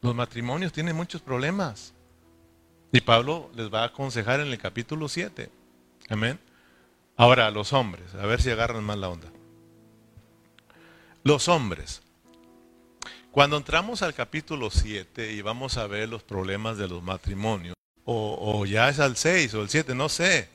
Los 0.00 0.14
matrimonios 0.14 0.72
tienen 0.72 0.96
muchos 0.96 1.20
problemas. 1.20 1.94
Y 2.90 3.00
Pablo 3.00 3.50
les 3.54 3.72
va 3.72 3.82
a 3.82 3.86
aconsejar 3.86 4.40
en 4.40 4.48
el 4.48 4.58
capítulo 4.58 5.08
7. 5.08 5.50
Amén. 6.08 6.38
Ahora, 7.16 7.50
los 7.50 7.72
hombres, 7.72 8.14
a 8.14 8.26
ver 8.26 8.42
si 8.42 8.50
agarran 8.50 8.82
más 8.82 8.98
la 8.98 9.08
onda. 9.08 9.28
Los 11.22 11.48
hombres. 11.48 12.02
Cuando 13.30 13.56
entramos 13.56 14.02
al 14.02 14.12
capítulo 14.12 14.70
7 14.70 15.32
y 15.32 15.40
vamos 15.40 15.78
a 15.78 15.86
ver 15.86 16.08
los 16.08 16.22
problemas 16.22 16.76
de 16.76 16.88
los 16.88 17.02
matrimonios, 17.02 17.74
o, 18.04 18.66
ya 18.66 18.88
es 18.88 18.98
al 18.98 19.16
6 19.16 19.54
o 19.54 19.62
el 19.62 19.68
7, 19.68 19.94
no 19.94 20.08
sé, 20.08 20.48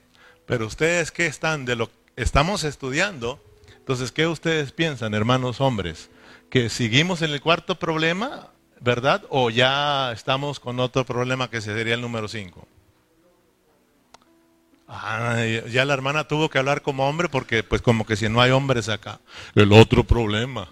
pero 0.48 0.66
ustedes 0.66 1.12
qué 1.12 1.28
están 1.28 1.66
de 1.66 1.76
lo 1.76 1.92
estamos 2.16 2.64
estudiando, 2.64 3.40
entonces 3.78 4.12
¿qué 4.12 4.26
ustedes 4.26 4.72
piensan, 4.72 5.14
hermanos 5.14 5.62
hombres? 5.62 6.10
¿Que 6.50 6.70
seguimos 6.70 7.22
en 7.22 7.32
el 7.32 7.42
cuarto 7.42 7.76
problema, 7.76 8.48
verdad? 8.80 9.24
¿O 9.30 9.52
ya 9.52 10.12
estamos 10.14 10.60
con 10.60 10.80
otro 10.80 11.06
problema 11.06 11.52
que 11.52 11.62
sería 11.62 11.94
el 11.94 12.02
número 12.02 12.28
5? 12.28 12.68
Ah, 14.88 15.44
ya 15.70 15.84
la 15.84 15.94
hermana 15.94 16.30
tuvo 16.30 16.50
que 16.50 16.58
hablar 16.58 16.82
como 16.82 17.10
hombre 17.10 17.28
porque 17.28 17.62
pues 17.62 17.82
como 17.82 18.06
que 18.06 18.16
si 18.16 18.30
no 18.30 18.40
hay 18.40 18.52
hombres 18.52 18.88
acá. 18.88 19.20
El 19.54 19.74
otro 19.74 20.06
problema. 20.06 20.70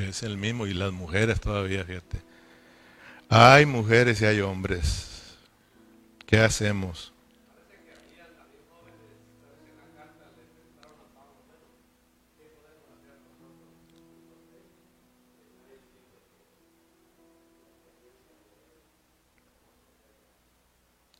Es 0.00 0.22
el 0.22 0.38
mismo 0.38 0.66
y 0.66 0.72
las 0.72 0.92
mujeres 0.92 1.40
todavía, 1.40 1.84
fíjate. 1.84 2.22
Hay 3.28 3.66
mujeres 3.66 4.20
y 4.22 4.24
hay 4.24 4.40
hombres. 4.40 5.36
¿Qué 6.26 6.38
hacemos? 6.38 7.12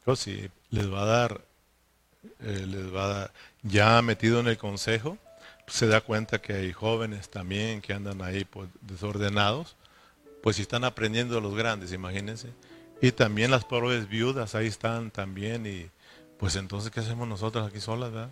Oh, 0.06 0.16
sí, 0.16 0.50
les 0.70 0.90
va 0.90 1.02
a 1.02 1.04
dar, 1.04 1.40
eh, 2.40 2.64
les 2.66 2.92
va 2.92 3.04
a 3.04 3.08
dar, 3.08 3.32
ya 3.62 4.00
metido 4.02 4.40
en 4.40 4.48
el 4.48 4.56
consejo, 4.56 5.18
se 5.70 5.86
da 5.86 6.00
cuenta 6.00 6.40
que 6.40 6.52
hay 6.52 6.72
jóvenes 6.72 7.30
también 7.30 7.80
que 7.80 7.92
andan 7.92 8.20
ahí 8.22 8.44
pues, 8.44 8.68
desordenados, 8.80 9.76
pues 10.42 10.56
si 10.56 10.62
están 10.62 10.84
aprendiendo 10.84 11.40
los 11.40 11.54
grandes, 11.54 11.92
imagínense. 11.92 12.48
Y 13.00 13.12
también 13.12 13.50
las 13.50 13.64
pobres 13.64 14.08
viudas 14.08 14.54
ahí 14.54 14.66
están 14.66 15.10
también 15.10 15.64
y 15.66 15.88
pues 16.38 16.56
entonces 16.56 16.90
¿qué 16.90 17.00
hacemos 17.00 17.28
nosotros 17.28 17.66
aquí 17.66 17.80
solas? 17.80 18.12
¿verdad? 18.12 18.30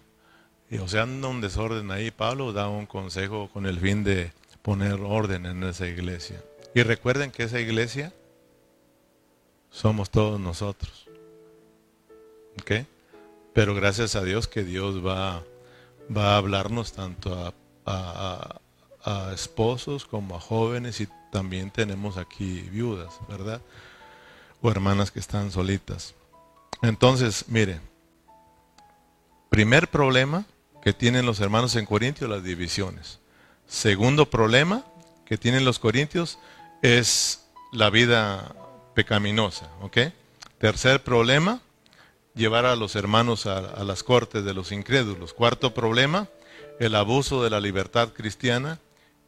Y 0.70 0.78
o 0.78 0.88
sea, 0.88 1.02
anda 1.02 1.28
un 1.28 1.40
desorden 1.40 1.90
ahí. 1.90 2.10
Pablo 2.10 2.52
da 2.52 2.68
un 2.68 2.86
consejo 2.86 3.48
con 3.50 3.64
el 3.66 3.78
fin 3.78 4.04
de 4.04 4.32
poner 4.60 5.00
orden 5.00 5.46
en 5.46 5.62
esa 5.62 5.86
iglesia. 5.86 6.42
Y 6.74 6.82
recuerden 6.82 7.30
que 7.30 7.44
esa 7.44 7.60
iglesia 7.60 8.12
somos 9.70 10.10
todos 10.10 10.38
nosotros. 10.38 11.06
¿Ok? 12.60 12.86
Pero 13.54 13.74
gracias 13.74 14.14
a 14.16 14.22
Dios 14.22 14.46
que 14.48 14.64
Dios 14.64 15.04
va 15.04 15.42
va 16.14 16.34
a 16.34 16.36
hablarnos 16.38 16.92
tanto 16.92 17.54
a, 17.86 18.60
esposos 19.32 20.04
como 20.04 20.36
a 20.36 20.40
jóvenes 20.40 21.00
y 21.00 21.08
también 21.32 21.70
tenemos 21.70 22.18
aquí 22.18 22.60
viudas, 22.70 23.14
¿verdad? 23.26 23.62
O 24.60 24.70
hermanas 24.70 25.10
que 25.10 25.18
están 25.18 25.50
solitas. 25.50 26.14
Entonces, 26.82 27.46
miren, 27.48 27.80
primer 29.48 29.88
problema 29.88 30.44
que 30.82 30.92
tienen 30.92 31.24
los 31.24 31.40
hermanos 31.40 31.74
en 31.76 31.86
Corintios, 31.86 32.28
las 32.28 32.44
divisiones. 32.44 33.18
Segundo 33.66 34.28
problema 34.28 34.84
que 35.24 35.38
tienen 35.38 35.64
los 35.64 35.78
corintios 35.78 36.38
es 36.82 37.48
la 37.72 37.90
vida 37.90 38.54
pecaminosa, 38.94 39.70
¿ok? 39.82 39.98
Tercer 40.58 41.02
problema, 41.02 41.60
llevar 42.38 42.64
a 42.64 42.76
los 42.76 42.96
hermanos 42.96 43.46
a, 43.46 43.82
las 43.84 44.02
cortes 44.02 44.44
de 44.44 44.54
los 44.54 44.72
incrédulos. 44.72 45.34
Cuarto 45.34 45.74
problema, 45.74 46.28
el 46.78 46.94
abuso 46.94 47.42
de 47.42 47.50
la 47.50 47.60
libertad 47.60 48.10
cristiana. 48.14 48.80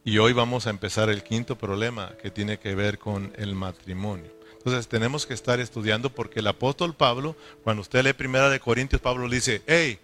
Y 0.03 0.17
hoy 0.17 0.33
vamos 0.33 0.65
a 0.65 0.71
empezar 0.71 1.09
el 1.09 1.21
quinto 1.21 1.57
problema 1.57 2.13
que 2.19 2.31
tiene 2.31 2.57
que 2.57 2.73
ver 2.73 2.97
con 2.97 3.33
el 3.37 3.53
matrimonio. 3.53 4.31
Entonces 4.57 4.87
tenemos 4.87 5.27
que 5.27 5.35
estar 5.35 5.59
estudiando 5.59 6.09
porque 6.09 6.39
el 6.39 6.47
apóstol 6.47 6.95
Pablo, 6.95 7.35
cuando 7.63 7.81
usted 7.81 8.03
lee 8.03 8.13
Primera 8.13 8.49
de 8.49 8.59
Corintios, 8.59 9.01
Pablo 9.01 9.29
dice, 9.29 9.61
hey, 9.67 9.99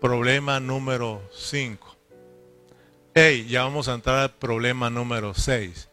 problema 0.00 0.58
número 0.58 1.22
5. 1.32 1.96
Hey, 3.14 3.46
ya 3.48 3.62
vamos 3.62 3.86
a 3.86 3.94
entrar 3.94 4.18
al 4.18 4.30
problema 4.30 4.90
número 4.90 5.34
6. 5.34 5.88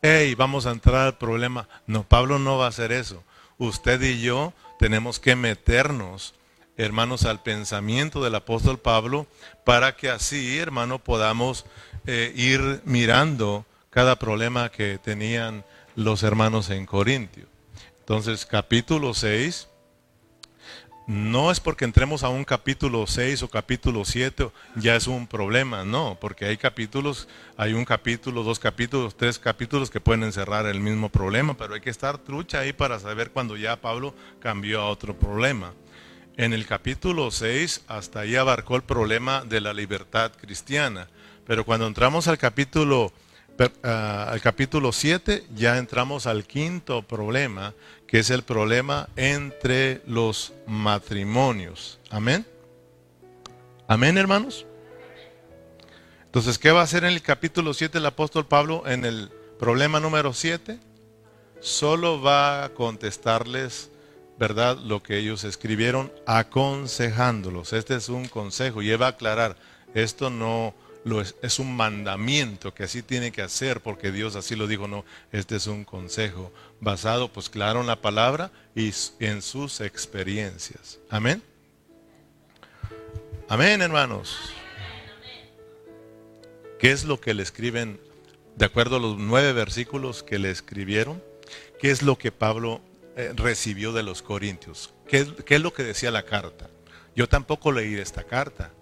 hey, 0.00 0.34
vamos 0.34 0.64
a 0.64 0.70
entrar 0.70 1.06
al 1.06 1.18
problema. 1.18 1.68
No, 1.86 2.04
Pablo 2.04 2.38
no 2.38 2.56
va 2.56 2.66
a 2.66 2.68
hacer 2.70 2.92
eso. 2.92 3.22
Usted 3.58 4.00
y 4.00 4.22
yo 4.22 4.54
tenemos 4.80 5.20
que 5.20 5.36
meternos, 5.36 6.32
hermanos, 6.78 7.26
al 7.26 7.42
pensamiento 7.42 8.24
del 8.24 8.34
apóstol 8.34 8.78
Pablo 8.78 9.26
para 9.62 9.94
que 9.94 10.08
así, 10.08 10.56
hermano, 10.56 10.98
podamos 10.98 11.66
eh, 12.06 12.32
ir 12.34 12.80
mirando 12.86 13.66
cada 13.90 14.18
problema 14.18 14.70
que 14.70 14.96
tenían 14.96 15.66
los 15.96 16.22
hermanos 16.22 16.70
en 16.70 16.86
Corintio. 16.86 17.44
Entonces, 17.98 18.46
capítulo 18.46 19.12
6, 19.12 19.68
no 21.10 21.50
es 21.50 21.58
porque 21.58 21.84
entremos 21.84 22.22
a 22.22 22.28
un 22.28 22.44
capítulo 22.44 23.04
6 23.04 23.42
o 23.42 23.48
capítulo 23.48 24.04
7 24.04 24.48
ya 24.76 24.94
es 24.94 25.08
un 25.08 25.26
problema, 25.26 25.84
no, 25.84 26.16
porque 26.20 26.44
hay 26.44 26.56
capítulos, 26.56 27.26
hay 27.56 27.72
un 27.72 27.84
capítulo, 27.84 28.44
dos 28.44 28.60
capítulos, 28.60 29.16
tres 29.16 29.36
capítulos 29.40 29.90
que 29.90 29.98
pueden 29.98 30.22
encerrar 30.22 30.66
el 30.66 30.78
mismo 30.78 31.08
problema, 31.08 31.56
pero 31.56 31.74
hay 31.74 31.80
que 31.80 31.90
estar 31.90 32.18
trucha 32.18 32.60
ahí 32.60 32.72
para 32.72 33.00
saber 33.00 33.32
cuando 33.32 33.56
ya 33.56 33.80
Pablo 33.80 34.14
cambió 34.38 34.82
a 34.82 34.88
otro 34.88 35.18
problema. 35.18 35.74
En 36.36 36.52
el 36.52 36.64
capítulo 36.64 37.32
6 37.32 37.86
hasta 37.88 38.20
ahí 38.20 38.36
abarcó 38.36 38.76
el 38.76 38.82
problema 38.82 39.42
de 39.44 39.60
la 39.60 39.72
libertad 39.72 40.30
cristiana, 40.40 41.08
pero 41.44 41.64
cuando 41.64 41.88
entramos 41.88 42.28
al 42.28 42.38
capítulo 42.38 43.12
Ah, 43.82 44.30
al 44.30 44.40
capítulo 44.40 44.90
7 44.90 45.44
ya 45.54 45.76
entramos 45.76 46.26
al 46.26 46.44
quinto 46.44 47.02
problema, 47.02 47.74
que 48.10 48.18
es 48.18 48.30
el 48.30 48.42
problema 48.42 49.08
entre 49.14 50.02
los 50.04 50.52
matrimonios. 50.66 52.00
Amén. 52.10 52.44
Amén, 53.86 54.18
hermanos. 54.18 54.66
Entonces, 56.24 56.58
¿qué 56.58 56.72
va 56.72 56.80
a 56.80 56.84
hacer 56.84 57.04
en 57.04 57.12
el 57.12 57.22
capítulo 57.22 57.72
7 57.72 57.98
el 57.98 58.06
apóstol 58.06 58.48
Pablo 58.48 58.82
en 58.88 59.04
el 59.04 59.30
problema 59.60 60.00
número 60.00 60.32
7? 60.32 60.80
Solo 61.60 62.20
va 62.20 62.64
a 62.64 62.70
contestarles, 62.70 63.92
¿verdad?, 64.40 64.76
lo 64.78 65.04
que 65.04 65.16
ellos 65.16 65.44
escribieron 65.44 66.12
aconsejándolos. 66.26 67.72
Este 67.72 67.94
es 67.94 68.08
un 68.08 68.26
consejo 68.26 68.82
y 68.82 68.90
él 68.90 69.00
va 69.00 69.06
a 69.06 69.10
aclarar, 69.10 69.56
esto 69.94 70.30
no 70.30 70.74
es, 71.42 71.58
un 71.58 71.76
mandamiento 71.76 72.74
que 72.74 72.84
así 72.84 73.02
tiene 73.02 73.32
que 73.32 73.42
hacer 73.42 73.80
porque 73.80 74.12
Dios 74.12 74.36
así 74.36 74.54
lo 74.56 74.66
dijo, 74.66 74.86
no, 74.86 75.04
este 75.32 75.56
es 75.56 75.66
un 75.66 75.84
consejo 75.84 76.52
basado, 76.80 77.28
pues 77.28 77.48
claro, 77.48 77.80
en 77.80 77.86
la 77.86 78.00
palabra 78.00 78.50
y 78.74 78.92
en 79.20 79.42
sus 79.42 79.80
experiencias. 79.80 80.98
Amén. 81.08 81.42
Amén, 83.48 83.82
hermanos. 83.82 84.36
¿Qué 86.78 86.92
es 86.92 87.04
lo 87.04 87.20
que 87.20 87.34
le 87.34 87.42
escriben, 87.42 88.00
de 88.56 88.64
acuerdo 88.64 88.96
a 88.96 89.00
los 89.00 89.18
nueve 89.18 89.52
versículos 89.52 90.22
que 90.22 90.38
le 90.38 90.50
escribieron? 90.50 91.22
¿Qué 91.78 91.90
es 91.90 92.02
lo 92.02 92.16
que 92.16 92.32
Pablo 92.32 92.80
eh, 93.16 93.32
recibió 93.34 93.92
de 93.92 94.02
los 94.02 94.22
corintios? 94.22 94.94
¿Qué, 95.06 95.26
¿Qué 95.44 95.56
es 95.56 95.60
lo 95.60 95.72
que 95.72 95.82
decía 95.82 96.10
la 96.10 96.24
carta? 96.24 96.70
Yo 97.14 97.28
tampoco 97.28 97.72
leí 97.72 97.94
esta 97.94 98.24
carta 98.24 98.72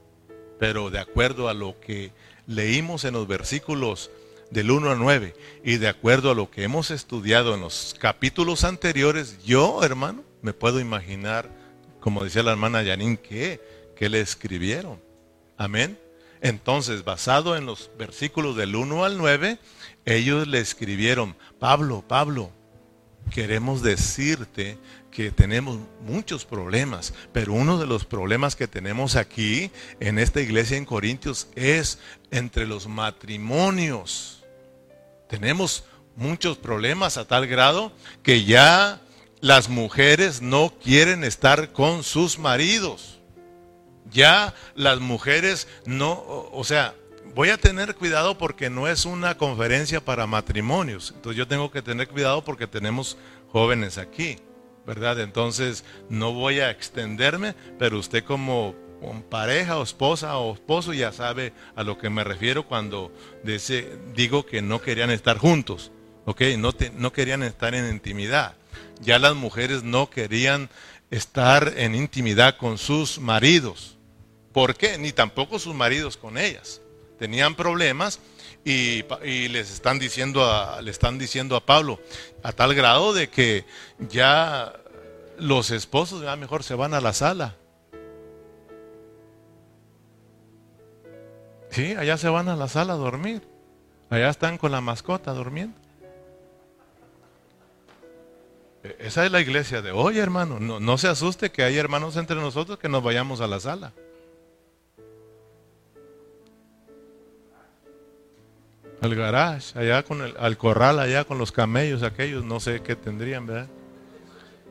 pero 0.59 0.90
de 0.90 0.99
acuerdo 0.99 1.49
a 1.49 1.55
lo 1.55 1.78
que 1.81 2.12
leímos 2.47 3.05
en 3.05 3.14
los 3.14 3.26
versículos 3.26 4.11
del 4.50 4.71
1 4.71 4.90
al 4.90 4.99
9 4.99 5.35
y 5.64 5.76
de 5.76 5.88
acuerdo 5.88 6.31
a 6.31 6.35
lo 6.35 6.50
que 6.50 6.62
hemos 6.62 6.90
estudiado 6.90 7.55
en 7.55 7.61
los 7.61 7.95
capítulos 7.99 8.64
anteriores, 8.64 9.43
yo, 9.45 9.83
hermano, 9.83 10.25
me 10.43 10.52
puedo 10.52 10.81
imaginar, 10.81 11.50
como 12.00 12.25
decía 12.25 12.43
la 12.43 12.52
hermana 12.52 12.83
Yanin, 12.83 13.17
que, 13.17 13.61
que 13.97 14.09
le 14.09 14.21
escribieron. 14.21 15.00
Amén. 15.57 15.99
Entonces, 16.40 17.05
basado 17.05 17.57
en 17.57 17.67
los 17.67 17.90
versículos 17.99 18.57
del 18.57 18.76
1 18.76 19.05
al 19.05 19.19
9, 19.19 19.59
ellos 20.05 20.47
le 20.47 20.61
escribieron, 20.61 21.37
Pablo, 21.59 22.05
Pablo, 22.07 22.52
queremos 23.31 23.83
decirte 23.83 24.78
que 25.11 25.31
tenemos 25.31 25.78
muchos 26.02 26.45
problemas, 26.45 27.12
pero 27.33 27.52
uno 27.52 27.78
de 27.78 27.87
los 27.87 28.05
problemas 28.05 28.55
que 28.55 28.69
tenemos 28.69 29.17
aquí 29.17 29.71
en 30.01 30.18
esta 30.18 30.40
iglesia 30.40 30.77
en 30.77 30.85
Corintios 30.85 31.49
es 31.57 31.99
entre 32.31 32.66
los 32.66 32.87
matrimonios. 32.87 34.38
Tenemos 35.29 35.85
muchos 36.17 36.59
problemas 36.59 37.17
a 37.17 37.27
tal 37.27 37.47
grado 37.47 37.93
que 38.23 38.45
ya 38.45 39.01
las 39.41 39.69
mujeres 39.69 40.43
no 40.43 40.73
quieren 40.83 41.25
estar 41.25 41.73
con 41.73 42.03
sus 42.03 42.38
maridos. 42.38 43.21
Ya 44.11 44.55
las 44.75 45.01
mujeres 45.01 45.69
no, 45.85 46.25
o 46.53 46.64
sea, 46.64 46.95
voy 47.35 47.51
a 47.51 47.59
tener 47.59 47.95
cuidado 47.95 48.38
porque 48.38 48.71
no 48.71 48.88
es 48.88 49.05
una 49.05 49.37
conferencia 49.37 50.05
para 50.05 50.27
matrimonios. 50.27 51.12
Entonces 51.14 51.37
yo 51.37 51.47
tengo 51.47 51.71
que 51.71 51.83
tener 51.83 52.09
cuidado 52.09 52.43
porque 52.43 52.67
tenemos 52.67 53.17
jóvenes 53.53 53.99
aquí. 53.99 54.38
¿verdad? 54.88 55.21
Entonces 55.21 55.85
no 56.09 56.33
voy 56.33 56.61
a 56.61 56.71
extenderme, 56.71 57.55
pero 57.79 57.99
usted 57.99 58.25
como 58.25 58.75
pareja 59.30 59.78
o 59.78 59.82
esposa 59.82 60.37
o 60.38 60.54
esposo 60.54 60.92
ya 60.92 61.12
sabe 61.12 61.52
a 61.76 61.82
lo 61.82 61.98
que 61.98 62.11
me 62.11 62.24
refiero 62.24 62.66
cuando 62.66 63.12
digo 64.14 64.46
que 64.46 64.62
no 64.62 64.80
querían 64.80 65.11
estar 65.11 65.38
juntos, 65.38 65.92
¿ok? 66.24 66.42
No, 66.58 66.74
no 66.96 67.12
querían 67.12 67.42
estar 67.42 67.74
en 67.74 67.88
intimidad. 67.90 68.56
Ya 69.00 69.18
las 69.18 69.34
mujeres 69.34 69.82
no 69.82 70.11
querían 70.11 70.68
estar 71.11 71.74
en 71.76 71.94
intimidad 71.94 72.56
con 72.56 72.78
sus 72.78 73.18
maridos. 73.18 73.96
¿Por 74.52 74.76
qué? 74.76 74.98
Ni 74.98 75.12
tampoco 75.12 75.58
sus 75.58 75.74
maridos 75.74 76.16
con 76.16 76.37
ellas. 76.37 76.80
Tenían 77.18 77.54
problemas 77.54 78.20
y, 78.64 79.02
les 79.48 79.70
están 79.70 79.98
diciendo 79.98 80.44
a, 80.44 80.82
le 80.82 80.90
están 80.90 81.18
diciendo 81.18 81.56
a 81.56 81.64
Pablo 81.64 82.00
a 82.42 82.52
tal 82.52 82.74
grado 82.74 83.12
de 83.12 83.28
que 83.28 83.64
ya 83.98 84.72
los 85.38 85.70
esposos 85.70 86.24
mejor 86.38 86.62
se 86.62 86.74
van 86.74 86.94
a 86.94 87.00
la 87.00 87.12
sala. 87.12 87.56
Sí, 91.79 91.95
allá 91.95 92.17
se 92.17 92.29
van 92.29 92.49
a 92.49 92.57
la 92.57 92.67
sala 92.67 92.95
a 92.95 92.97
dormir. 92.97 93.41
Allá 94.11 94.31
están 94.31 94.59
con 94.59 94.73
la 94.73 94.81
mascota 94.81 95.33
durmiendo. 95.33 95.79
E, 98.83 98.97
esa 98.99 99.25
es 99.25 99.31
la 99.31 99.41
iglesia 99.41 99.81
de 99.81 99.93
hoy, 99.93 100.19
hermano. 100.19 100.59
No, 100.59 100.81
no 100.81 100.99
se 100.99 101.07
asuste 101.07 101.53
que 101.53 101.62
hay 101.62 101.77
hermanos 101.77 102.17
entre 102.17 102.35
nosotros 102.35 102.81
que 102.81 102.88
nos 102.88 103.05
vayamos 103.05 103.41
a 103.41 103.47
la 103.47 103.61
sala. 103.61 103.93
al 109.01 109.14
garage, 109.14 109.79
allá 109.79 110.03
con 110.03 110.23
el, 110.23 110.35
al 110.37 110.59
corral, 110.59 110.99
allá 110.99 111.23
con 111.23 111.38
los 111.38 111.53
camellos 111.53 112.03
aquellos, 112.03 112.43
no 112.43 112.59
sé 112.59 112.83
qué 112.83 112.97
tendrían, 112.97 113.47
¿verdad? 113.47 113.69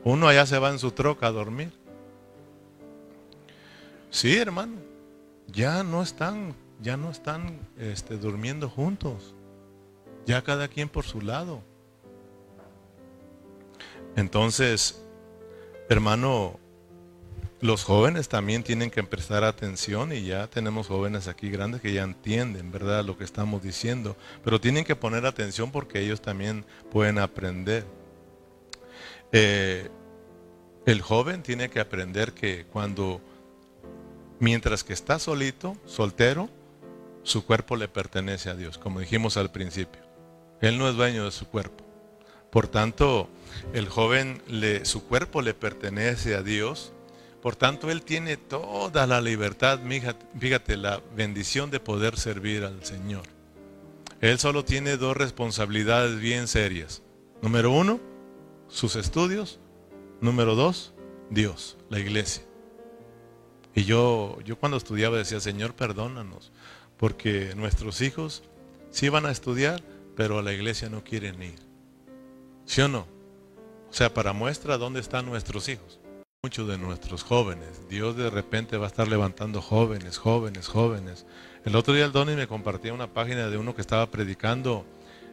Uno 0.04 0.28
allá 0.28 0.44
se 0.44 0.58
va 0.58 0.68
en 0.68 0.78
su 0.78 0.90
troca 0.90 1.28
a 1.28 1.32
dormir. 1.32 1.72
Sí, 4.10 4.36
hermano, 4.36 4.74
ya 5.46 5.82
no 5.82 6.02
están, 6.02 6.54
ya 6.80 6.96
no 6.96 7.10
están 7.10 7.58
este, 7.78 8.16
durmiendo 8.16 8.68
juntos. 8.68 9.34
Ya 10.26 10.42
cada 10.42 10.68
quien 10.68 10.88
por 10.88 11.04
su 11.04 11.20
lado. 11.20 11.62
Entonces, 14.16 15.02
hermano, 15.88 16.58
los 17.60 17.84
jóvenes 17.84 18.28
también 18.28 18.62
tienen 18.62 18.90
que 18.90 19.02
prestar 19.02 19.42
atención 19.42 20.12
y 20.12 20.22
ya 20.22 20.46
tenemos 20.46 20.86
jóvenes 20.86 21.26
aquí 21.28 21.50
grandes 21.50 21.80
que 21.80 21.92
ya 21.92 22.02
entienden, 22.02 22.70
¿verdad?, 22.70 23.04
lo 23.04 23.18
que 23.18 23.24
estamos 23.24 23.62
diciendo, 23.62 24.16
pero 24.44 24.60
tienen 24.60 24.84
que 24.84 24.94
poner 24.96 25.26
atención 25.26 25.72
porque 25.72 26.00
ellos 26.00 26.20
también 26.20 26.64
pueden 26.90 27.18
aprender. 27.18 27.84
Eh, 29.32 29.88
el 30.86 31.00
joven 31.02 31.42
tiene 31.42 31.68
que 31.68 31.80
aprender 31.80 32.32
que 32.32 32.64
cuando, 32.66 33.20
mientras 34.38 34.84
que 34.84 34.92
está 34.92 35.18
solito, 35.18 35.76
soltero, 35.84 36.48
su 37.22 37.44
cuerpo 37.44 37.76
le 37.76 37.88
pertenece 37.88 38.50
a 38.50 38.54
Dios, 38.54 38.78
como 38.78 39.00
dijimos 39.00 39.36
al 39.36 39.50
principio. 39.50 40.00
Él 40.60 40.78
no 40.78 40.88
es 40.88 40.96
dueño 40.96 41.24
de 41.24 41.30
su 41.30 41.46
cuerpo. 41.46 41.84
Por 42.50 42.68
tanto, 42.68 43.28
el 43.72 43.88
joven, 43.88 44.42
le, 44.48 44.84
su 44.84 45.04
cuerpo 45.04 45.42
le 45.42 45.54
pertenece 45.54 46.34
a 46.34 46.42
Dios 46.42 46.92
por 47.42 47.54
tanto, 47.54 47.90
Él 47.90 48.02
tiene 48.02 48.36
toda 48.36 49.06
la 49.06 49.20
libertad, 49.20 49.78
fíjate, 50.38 50.76
la 50.76 51.00
bendición 51.14 51.70
de 51.70 51.78
poder 51.78 52.18
servir 52.18 52.64
al 52.64 52.84
Señor. 52.84 53.22
Él 54.20 54.38
solo 54.38 54.64
tiene 54.64 54.96
dos 54.96 55.16
responsabilidades 55.16 56.18
bien 56.18 56.48
serias. 56.48 57.02
Número 57.40 57.70
uno, 57.70 58.00
sus 58.68 58.96
estudios. 58.96 59.60
Número 60.20 60.56
dos, 60.56 60.94
Dios, 61.30 61.76
la 61.88 62.00
iglesia. 62.00 62.42
Y 63.72 63.84
yo, 63.84 64.38
yo 64.44 64.58
cuando 64.58 64.76
estudiaba 64.76 65.18
decía, 65.18 65.38
Señor, 65.38 65.74
perdónanos, 65.74 66.50
porque 66.98 67.54
nuestros 67.56 68.00
hijos 68.00 68.42
sí 68.90 69.08
van 69.08 69.26
a 69.26 69.30
estudiar, 69.30 69.82
pero 70.16 70.38
a 70.38 70.42
la 70.42 70.52
iglesia 70.52 70.88
no 70.88 71.04
quieren 71.04 71.42
ir. 71.42 71.58
¿Sí 72.66 72.82
o 72.82 72.88
no? 72.88 73.06
O 73.88 73.92
sea, 73.92 74.12
para 74.12 74.32
muestra 74.32 74.76
dónde 74.76 75.00
están 75.00 75.24
nuestros 75.24 75.68
hijos 75.68 75.98
muchos 76.44 76.68
de 76.68 76.78
nuestros 76.78 77.24
jóvenes. 77.24 77.88
Dios 77.90 78.16
de 78.16 78.30
repente 78.30 78.76
va 78.76 78.84
a 78.84 78.88
estar 78.88 79.08
levantando 79.08 79.60
jóvenes, 79.60 80.18
jóvenes, 80.18 80.68
jóvenes. 80.68 81.26
El 81.64 81.74
otro 81.74 81.94
día 81.94 82.04
el 82.04 82.12
Donny 82.12 82.36
me 82.36 82.46
compartía 82.46 82.94
una 82.94 83.12
página 83.12 83.48
de 83.48 83.58
uno 83.58 83.74
que 83.74 83.80
estaba 83.80 84.08
predicando 84.08 84.86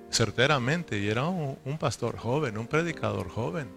certeramente 0.10 0.97
y 0.97 1.08
era 1.08 1.28
un, 1.28 1.78
pastor 1.78 2.17
joven, 2.17 2.58
un 2.58 2.65
predicador 2.65 3.30
joven. 3.30 3.69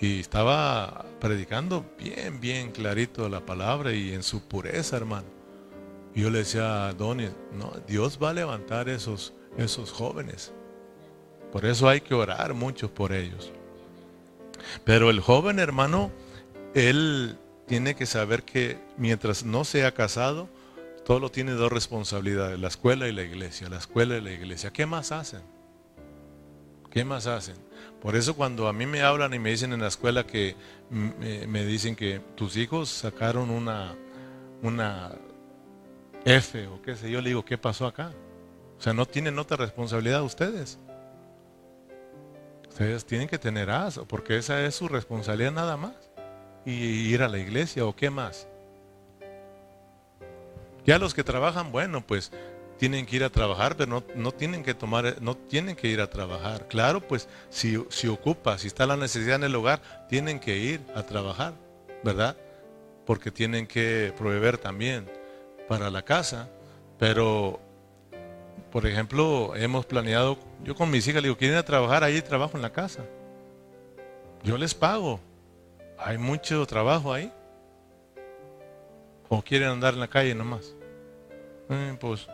Y 0.00 0.18
estaba 0.18 1.06
predicando 1.20 1.86
bien, 1.96 2.40
bien 2.40 2.72
clarito 2.72 3.28
la 3.28 3.46
palabra 3.46 3.92
y 3.92 4.12
en 4.12 4.24
su 4.24 4.42
pureza, 4.42 4.96
hermano. 4.96 5.41
Yo 6.14 6.30
le 6.30 6.38
decía 6.38 6.88
a 6.88 6.92
Donny, 6.92 7.30
no, 7.52 7.72
Dios 7.86 8.18
va 8.22 8.30
a 8.30 8.34
levantar 8.34 8.88
esos, 8.88 9.32
esos 9.56 9.90
jóvenes. 9.90 10.52
Por 11.50 11.64
eso 11.64 11.88
hay 11.88 12.00
que 12.00 12.14
orar 12.14 12.54
mucho 12.54 12.92
por 12.92 13.12
ellos. 13.12 13.52
Pero 14.84 15.10
el 15.10 15.20
joven 15.20 15.58
hermano, 15.58 16.10
él 16.74 17.38
tiene 17.66 17.94
que 17.94 18.06
saber 18.06 18.42
que 18.42 18.78
mientras 18.96 19.44
no 19.44 19.64
sea 19.64 19.92
casado, 19.92 20.48
todo 21.04 21.30
tiene 21.30 21.52
dos 21.52 21.72
responsabilidades, 21.72 22.58
la 22.60 22.68
escuela 22.68 23.08
y 23.08 23.12
la 23.12 23.22
iglesia, 23.22 23.68
la 23.68 23.78
escuela 23.78 24.16
y 24.16 24.20
la 24.20 24.32
iglesia. 24.32 24.72
¿Qué 24.72 24.86
más 24.86 25.12
hacen? 25.12 25.42
¿Qué 26.90 27.04
más 27.04 27.26
hacen? 27.26 27.56
Por 28.00 28.16
eso 28.16 28.34
cuando 28.34 28.68
a 28.68 28.72
mí 28.72 28.86
me 28.86 29.02
hablan 29.02 29.32
y 29.34 29.38
me 29.38 29.50
dicen 29.50 29.72
en 29.72 29.80
la 29.80 29.88
escuela 29.88 30.26
que 30.26 30.54
me, 30.90 31.64
dicen 31.64 31.96
que 31.96 32.20
tus 32.34 32.56
hijos 32.56 32.88
sacaron 32.90 33.50
una, 33.50 33.94
una 34.62 35.12
F 36.24 36.66
o 36.68 36.80
qué 36.82 36.96
sé 36.96 37.10
yo, 37.10 37.20
le 37.20 37.30
digo, 37.30 37.44
¿qué 37.44 37.58
pasó 37.58 37.86
acá? 37.86 38.12
O 38.78 38.82
sea, 38.82 38.92
no 38.92 39.06
tienen 39.06 39.38
otra 39.38 39.56
responsabilidad 39.56 40.22
ustedes. 40.22 40.78
Ustedes 42.68 43.04
tienen 43.04 43.28
que 43.28 43.38
tener 43.38 43.70
aso, 43.70 44.06
porque 44.06 44.38
esa 44.38 44.64
es 44.64 44.74
su 44.74 44.88
responsabilidad 44.88 45.52
nada 45.52 45.76
más. 45.76 45.94
Y 46.64 46.72
ir 47.12 47.22
a 47.22 47.28
la 47.28 47.38
iglesia 47.38 47.84
o 47.84 47.94
qué 47.94 48.08
más. 48.10 48.46
Ya 50.84 50.98
los 50.98 51.14
que 51.14 51.24
trabajan, 51.24 51.70
bueno, 51.70 52.04
pues 52.06 52.32
tienen 52.78 53.06
que 53.06 53.16
ir 53.16 53.24
a 53.24 53.30
trabajar, 53.30 53.76
pero 53.76 53.90
no, 53.90 54.04
no, 54.16 54.32
tienen 54.32 54.64
que 54.64 54.74
tomar, 54.74 55.16
no 55.20 55.36
tienen 55.36 55.76
que 55.76 55.88
ir 55.88 56.00
a 56.00 56.10
trabajar. 56.10 56.66
Claro, 56.68 57.00
pues 57.00 57.28
si, 57.50 57.84
si 57.90 58.08
ocupa, 58.08 58.58
si 58.58 58.68
está 58.68 58.86
la 58.86 58.96
necesidad 58.96 59.36
en 59.36 59.44
el 59.44 59.54
hogar, 59.54 59.80
tienen 60.08 60.40
que 60.40 60.56
ir 60.56 60.80
a 60.94 61.02
trabajar, 61.02 61.54
¿verdad? 62.02 62.36
Porque 63.06 63.30
tienen 63.30 63.66
que 63.66 64.12
proveer 64.16 64.58
también 64.58 65.08
para 65.72 65.90
la 65.90 66.02
casa. 66.02 66.50
Pero, 66.98 67.58
por 68.70 68.86
ejemplo, 68.86 69.56
hemos 69.56 69.86
planeado, 69.86 70.36
yo 70.62 70.74
con 70.74 70.90
mis 70.90 71.08
hijas 71.08 71.22
le 71.22 71.28
digo, 71.28 71.38
¿quieren 71.38 71.64
trabajar? 71.64 72.04
Ahí 72.04 72.20
trabajo 72.20 72.58
en 72.58 72.62
la 72.62 72.70
casa. 72.70 73.06
Yo 74.42 74.58
les 74.58 74.74
pago. 74.74 75.18
Hay 75.98 76.18
mucho 76.18 76.66
trabajo 76.66 77.10
ahí. 77.10 77.32
¿O 79.30 79.40
quieren 79.40 79.70
andar 79.70 79.94
en 79.94 80.00
la 80.00 80.08
calle 80.08 80.34
nomás? 80.34 80.74
Eh, 81.70 81.96
pues, 81.98 82.28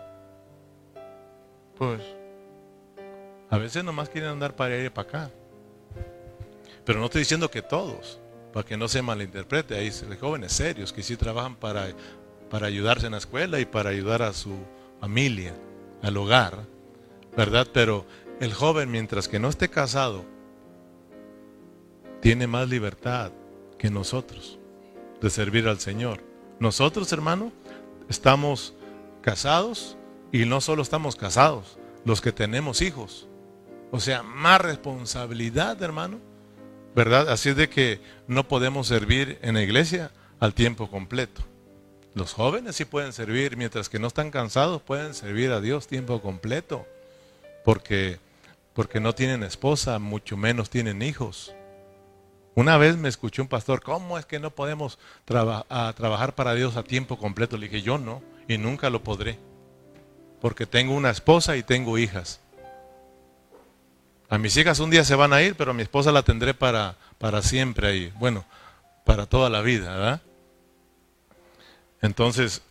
pues, 1.76 2.02
a 3.50 3.56
veces 3.56 3.84
nomás 3.84 4.08
quieren 4.08 4.30
andar 4.30 4.56
para 4.56 4.74
allá 4.74 4.86
y 4.86 4.90
para 4.90 5.08
acá. 5.08 5.30
Pero 6.84 6.98
no 6.98 7.04
estoy 7.04 7.20
diciendo 7.20 7.48
que 7.48 7.62
todos, 7.62 8.18
para 8.52 8.66
que 8.66 8.76
no 8.76 8.88
se 8.88 9.00
malinterprete. 9.00 9.76
Hay 9.76 9.92
jóvenes 10.20 10.50
serios 10.50 10.92
que 10.92 11.04
sí 11.04 11.16
trabajan 11.16 11.54
para, 11.54 11.86
para 12.50 12.66
ayudarse 12.66 13.06
en 13.06 13.12
la 13.12 13.18
escuela 13.18 13.60
y 13.60 13.64
para 13.64 13.90
ayudar 13.90 14.22
a 14.22 14.32
su 14.32 14.54
familia, 15.00 15.54
al 16.02 16.16
hogar, 16.16 16.64
¿verdad? 17.36 17.68
Pero 17.72 18.06
el 18.40 18.52
joven, 18.52 18.90
mientras 18.90 19.28
que 19.28 19.38
no 19.38 19.48
esté 19.48 19.68
casado, 19.68 20.24
tiene 22.20 22.46
más 22.46 22.68
libertad 22.68 23.32
que 23.78 23.90
nosotros 23.90 24.58
de 25.20 25.30
servir 25.30 25.68
al 25.68 25.80
Señor. 25.80 26.22
Nosotros, 26.58 27.12
hermano, 27.12 27.52
estamos 28.08 28.74
casados 29.22 29.96
y 30.32 30.44
no 30.44 30.60
solo 30.60 30.82
estamos 30.82 31.16
casados, 31.16 31.78
los 32.04 32.20
que 32.20 32.32
tenemos 32.32 32.82
hijos. 32.82 33.28
O 33.90 34.00
sea, 34.00 34.22
más 34.22 34.60
responsabilidad, 34.60 35.82
hermano. 35.82 36.18
¿Verdad? 36.94 37.28
Así 37.28 37.50
es 37.50 37.56
de 37.56 37.68
que 37.68 38.00
no 38.26 38.48
podemos 38.48 38.88
servir 38.88 39.38
en 39.42 39.54
la 39.54 39.62
iglesia 39.62 40.10
al 40.40 40.54
tiempo 40.54 40.90
completo. 40.90 41.42
Los 42.18 42.34
jóvenes 42.34 42.74
sí 42.74 42.84
pueden 42.84 43.12
servir, 43.12 43.56
mientras 43.56 43.88
que 43.88 44.00
no 44.00 44.08
están 44.08 44.32
cansados, 44.32 44.82
pueden 44.82 45.14
servir 45.14 45.52
a 45.52 45.60
Dios 45.60 45.86
tiempo 45.86 46.20
completo. 46.20 46.84
Porque, 47.64 48.18
porque 48.74 48.98
no 48.98 49.14
tienen 49.14 49.44
esposa, 49.44 50.00
mucho 50.00 50.36
menos 50.36 50.68
tienen 50.68 51.00
hijos. 51.00 51.54
Una 52.56 52.76
vez 52.76 52.96
me 52.96 53.08
escuchó 53.08 53.40
un 53.40 53.46
pastor, 53.46 53.80
¿cómo 53.84 54.18
es 54.18 54.26
que 54.26 54.40
no 54.40 54.50
podemos 54.50 54.98
trabajar 55.24 56.34
para 56.34 56.54
Dios 56.54 56.76
a 56.76 56.82
tiempo 56.82 57.18
completo? 57.18 57.56
Le 57.56 57.68
dije, 57.68 57.82
yo 57.82 57.98
no, 57.98 58.20
y 58.48 58.58
nunca 58.58 58.90
lo 58.90 59.04
podré, 59.04 59.38
porque 60.40 60.66
tengo 60.66 60.96
una 60.96 61.10
esposa 61.10 61.56
y 61.56 61.62
tengo 61.62 61.98
hijas. 61.98 62.40
A 64.28 64.38
mis 64.38 64.56
hijas 64.56 64.80
un 64.80 64.90
día 64.90 65.04
se 65.04 65.14
van 65.14 65.32
a 65.32 65.40
ir, 65.40 65.54
pero 65.54 65.70
a 65.70 65.74
mi 65.74 65.82
esposa 65.82 66.10
la 66.10 66.24
tendré 66.24 66.52
para, 66.52 66.96
para 67.18 67.42
siempre 67.42 67.86
ahí. 67.86 68.12
Bueno, 68.16 68.44
para 69.04 69.26
toda 69.26 69.48
la 69.50 69.60
vida, 69.60 69.94
¿verdad? 69.94 70.22
Entonces, 72.00 72.62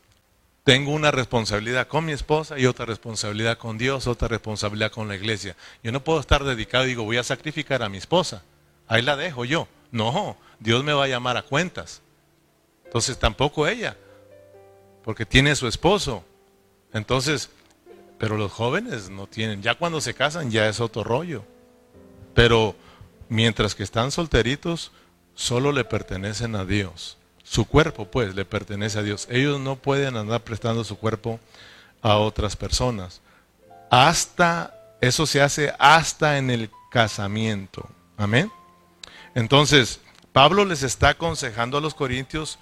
tengo 0.63 0.91
una 0.91 1.11
responsabilidad 1.11 1.87
con 1.87 2.03
mi 2.05 2.11
esposa 2.11 2.59
y 2.59 2.65
otra 2.65 2.85
responsabilidad 2.85 3.57
con 3.57 3.77
Dios, 3.77 4.05
otra 4.05 4.27
responsabilidad 4.27 4.91
con 4.91 5.07
la 5.07 5.15
iglesia. 5.15 5.55
Yo 5.81 5.91
no 5.91 6.03
puedo 6.03 6.19
estar 6.19 6.43
dedicado 6.43 6.83
y 6.83 6.89
digo, 6.89 7.03
voy 7.03 7.17
a 7.17 7.23
sacrificar 7.23 7.83
a 7.83 7.89
mi 7.89 7.97
esposa. 7.97 8.43
Ahí 8.87 9.01
la 9.01 9.15
dejo 9.15 9.45
yo. 9.45 9.67
No, 9.91 10.37
Dios 10.59 10.83
me 10.83 10.93
va 10.93 11.05
a 11.05 11.07
llamar 11.07 11.37
a 11.37 11.43
cuentas. 11.43 12.01
Entonces 12.83 13.17
tampoco 13.17 13.67
ella, 13.67 13.95
porque 15.03 15.25
tiene 15.25 15.55
su 15.55 15.67
esposo. 15.67 16.23
Entonces, 16.93 17.49
pero 18.17 18.37
los 18.37 18.51
jóvenes 18.51 19.09
no 19.09 19.27
tienen, 19.27 19.61
ya 19.61 19.75
cuando 19.75 20.01
se 20.01 20.13
casan 20.13 20.51
ya 20.51 20.67
es 20.67 20.79
otro 20.79 21.03
rollo. 21.03 21.43
Pero 22.33 22.75
mientras 23.29 23.75
que 23.75 23.83
están 23.83 24.11
solteritos, 24.11 24.91
solo 25.33 25.71
le 25.71 25.85
pertenecen 25.85 26.55
a 26.55 26.65
Dios. 26.65 27.17
Su 27.49 27.65
cuerpo, 27.65 28.05
pues, 28.05 28.35
le 28.35 28.43
pertenece 28.43 28.99
a 28.99 29.03
Dios. 29.03 29.25
Ellos 29.31 29.59
no 29.59 29.77
pueden 29.77 30.17
andar 30.17 30.43
prestando 30.43 30.83
su 30.83 30.97
cuerpo 30.97 31.39
a 32.01 32.17
otras 32.17 32.57
personas. 32.57 33.21
Hasta, 33.89 34.97
eso 34.99 35.25
se 35.25 35.41
hace 35.41 35.73
hasta 35.79 36.37
en 36.37 36.49
el 36.49 36.69
casamiento. 36.91 37.89
Amén. 38.17 38.51
Entonces, 39.33 40.01
Pablo 40.33 40.65
les 40.65 40.83
está 40.83 41.09
aconsejando 41.09 41.77
a 41.77 41.81
los 41.81 41.93
corintios 41.93 42.59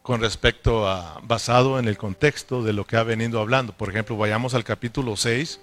con 0.00 0.22
respecto 0.22 0.88
a, 0.88 1.20
basado 1.22 1.78
en 1.78 1.86
el 1.86 1.98
contexto 1.98 2.62
de 2.62 2.72
lo 2.72 2.86
que 2.86 2.96
ha 2.96 3.02
venido 3.02 3.38
hablando. 3.38 3.74
Por 3.74 3.90
ejemplo, 3.90 4.16
vayamos 4.16 4.54
al 4.54 4.64
capítulo 4.64 5.14
6 5.14 5.60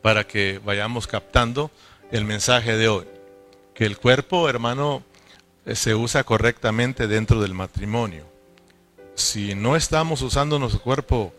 para 0.00 0.28
que 0.28 0.60
vayamos 0.64 1.08
captando 1.08 1.72
el 2.12 2.24
mensaje 2.24 2.76
de 2.76 2.88
hoy. 2.88 3.06
Que 3.74 3.84
el 3.84 3.98
cuerpo, 3.98 4.48
hermano, 4.48 5.02
se 5.74 5.94
usa 5.94 6.24
correctamente 6.24 7.06
dentro 7.06 7.40
del 7.40 7.54
matrimonio. 7.54 8.24
Si 9.14 9.54
no 9.54 9.76
estamos 9.76 10.22
usando 10.22 10.58
nuestro 10.58 10.80
cuerpo 10.80 11.32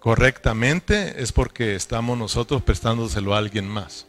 correctamente, 0.00 1.22
es 1.22 1.32
porque 1.32 1.74
estamos 1.74 2.18
nosotros 2.18 2.62
prestándoselo 2.62 3.34
a 3.34 3.38
alguien 3.38 3.68
más. 3.68 4.06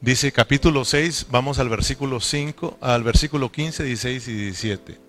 Dice 0.00 0.30
capítulo 0.32 0.84
6, 0.84 1.26
vamos 1.30 1.58
al 1.58 1.68
versículo 1.68 2.20
5, 2.20 2.78
al 2.80 3.02
versículo 3.02 3.50
15, 3.50 3.82
16 3.84 4.28
y 4.28 4.32
17. 4.32 5.00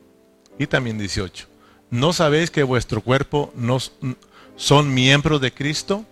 Y 0.58 0.68
también 0.68 0.98
18. 0.98 1.48
¿No 1.92 2.14
sabéis 2.14 2.52
que 2.52 2.64
vuestro 2.64 3.02
cuerpo 3.02 3.52
no 3.56 3.78
son 4.56 4.94
miembros 4.94 5.42
de 5.42 5.54
Cristo? 5.54 6.06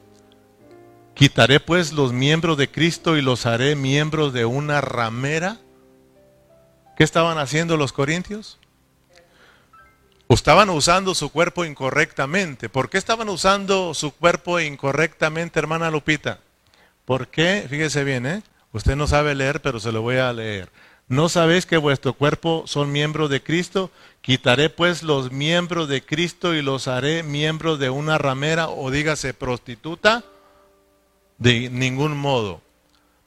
Quitaré 1.13 1.59
pues 1.59 1.93
los 1.93 2.13
miembros 2.13 2.57
de 2.57 2.69
Cristo 2.69 3.17
y 3.17 3.21
los 3.21 3.45
haré 3.45 3.75
miembros 3.75 4.33
de 4.33 4.45
una 4.45 4.81
ramera. 4.81 5.59
¿Qué 6.97 7.03
estaban 7.03 7.37
haciendo 7.37 7.77
los 7.77 7.93
corintios? 7.93 8.57
Estaban 10.27 10.71
usando 10.71 11.13
su 11.13 11.29
cuerpo 11.29 11.63
incorrectamente. 11.63 12.69
¿Por 12.69 12.89
qué 12.89 12.97
estaban 12.97 13.29
usando 13.29 13.93
su 13.93 14.11
cuerpo 14.11 14.59
incorrectamente, 14.59 15.59
hermana 15.59 15.91
Lupita? 15.91 16.39
¿Por 17.05 17.27
qué? 17.27 17.67
Fíjese 17.69 18.03
bien, 18.03 18.25
¿eh? 18.25 18.41
Usted 18.73 18.95
no 18.95 19.05
sabe 19.05 19.35
leer, 19.35 19.61
pero 19.61 19.79
se 19.79 19.91
lo 19.91 20.01
voy 20.01 20.17
a 20.17 20.33
leer. 20.33 20.71
¿No 21.07 21.29
sabéis 21.29 21.67
que 21.67 21.77
vuestro 21.77 22.13
cuerpo 22.13 22.63
son 22.65 22.91
miembros 22.91 23.29
de 23.29 23.43
Cristo? 23.43 23.91
Quitaré 24.21 24.69
pues 24.71 25.03
los 25.03 25.31
miembros 25.31 25.87
de 25.87 26.03
Cristo 26.03 26.55
y 26.55 26.63
los 26.63 26.87
haré 26.87 27.21
miembros 27.21 27.77
de 27.77 27.91
una 27.91 28.17
ramera 28.17 28.69
o 28.69 28.89
dígase 28.89 29.35
prostituta. 29.35 30.23
De 31.37 31.69
ningún 31.69 32.17
modo. 32.17 32.61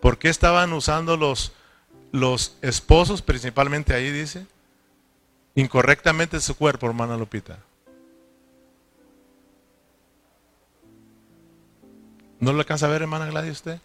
¿Por 0.00 0.18
qué 0.18 0.28
estaban 0.28 0.72
usando 0.72 1.16
los, 1.16 1.52
los 2.12 2.56
esposos, 2.62 3.22
principalmente 3.22 3.94
ahí 3.94 4.10
dice? 4.10 4.46
Incorrectamente 5.54 6.40
su 6.40 6.56
cuerpo, 6.56 6.86
hermana 6.86 7.16
Lupita. 7.16 7.58
¿No 12.38 12.52
lo 12.52 12.60
alcanza 12.60 12.86
a 12.86 12.90
ver, 12.90 13.02
hermana 13.02 13.26
Gladys, 13.26 13.52
usted? 13.52 13.80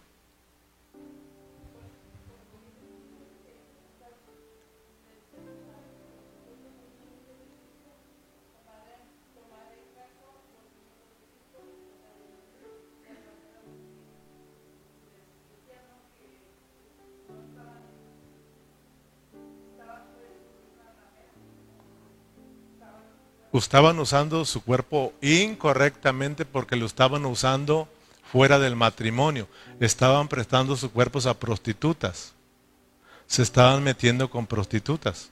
Estaban 23.58 23.98
usando 23.98 24.44
su 24.44 24.62
cuerpo 24.62 25.12
incorrectamente 25.20 26.44
porque 26.44 26.76
lo 26.76 26.86
estaban 26.86 27.24
usando 27.26 27.88
fuera 28.30 28.58
del 28.58 28.76
matrimonio. 28.76 29.48
Estaban 29.80 30.28
prestando 30.28 30.76
sus 30.76 30.90
cuerpos 30.90 31.26
a 31.26 31.38
prostitutas. 31.38 32.34
Se 33.26 33.42
estaban 33.42 33.82
metiendo 33.82 34.30
con 34.30 34.46
prostitutas. 34.46 35.30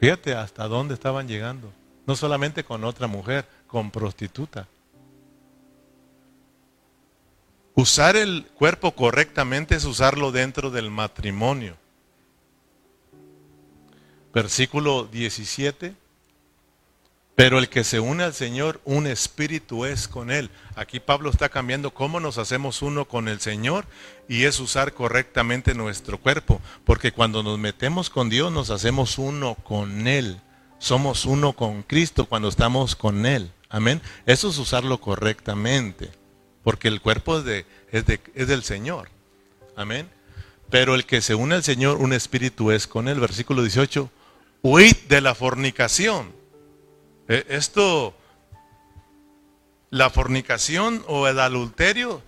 Fíjate 0.00 0.34
hasta 0.34 0.66
dónde 0.66 0.94
estaban 0.94 1.28
llegando. 1.28 1.72
No 2.06 2.16
solamente 2.16 2.64
con 2.64 2.84
otra 2.84 3.06
mujer, 3.06 3.46
con 3.66 3.90
prostituta. 3.90 4.68
Usar 7.74 8.16
el 8.16 8.46
cuerpo 8.54 8.92
correctamente 8.92 9.74
es 9.74 9.84
usarlo 9.84 10.32
dentro 10.32 10.70
del 10.70 10.90
matrimonio. 10.90 11.76
Versículo 14.32 15.04
17 15.04 16.03
pero 17.34 17.58
el 17.58 17.68
que 17.68 17.82
se 17.82 17.98
une 17.98 18.22
al 18.22 18.32
Señor, 18.32 18.80
un 18.84 19.08
espíritu 19.08 19.84
es 19.84 20.06
con 20.06 20.30
Él. 20.30 20.50
Aquí 20.76 21.00
Pablo 21.00 21.30
está 21.30 21.48
cambiando 21.48 21.92
cómo 21.92 22.20
nos 22.20 22.38
hacemos 22.38 22.80
uno 22.80 23.06
con 23.06 23.26
el 23.26 23.40
Señor 23.40 23.86
y 24.28 24.44
es 24.44 24.60
usar 24.60 24.94
correctamente 24.94 25.74
nuestro 25.74 26.18
cuerpo. 26.18 26.60
Porque 26.84 27.10
cuando 27.10 27.42
nos 27.42 27.58
metemos 27.58 28.08
con 28.08 28.28
Dios 28.28 28.52
nos 28.52 28.70
hacemos 28.70 29.18
uno 29.18 29.56
con 29.56 30.06
Él. 30.06 30.40
Somos 30.78 31.24
uno 31.24 31.54
con 31.54 31.82
Cristo 31.82 32.26
cuando 32.26 32.48
estamos 32.48 32.94
con 32.94 33.26
Él. 33.26 33.50
Amén. 33.68 34.00
Eso 34.26 34.50
es 34.50 34.58
usarlo 34.58 35.00
correctamente. 35.00 36.12
Porque 36.62 36.86
el 36.86 37.00
cuerpo 37.00 37.38
es, 37.38 37.44
de, 37.44 37.66
es, 37.90 38.06
de, 38.06 38.20
es 38.34 38.46
del 38.46 38.62
Señor. 38.62 39.08
Amén. 39.74 40.08
Pero 40.70 40.94
el 40.94 41.04
que 41.04 41.20
se 41.20 41.34
une 41.34 41.56
al 41.56 41.64
Señor, 41.64 41.96
un 41.96 42.12
espíritu 42.12 42.70
es 42.70 42.86
con 42.86 43.08
Él. 43.08 43.18
Versículo 43.18 43.62
18. 43.62 44.08
Huid 44.62 44.96
de 45.08 45.20
la 45.20 45.34
fornicación. 45.34 46.43
Eh, 47.28 47.44
esto, 47.48 48.14
la 49.90 50.10
fornicación 50.10 51.04
o 51.08 51.26
el 51.26 51.38
adulterio, 51.40 52.22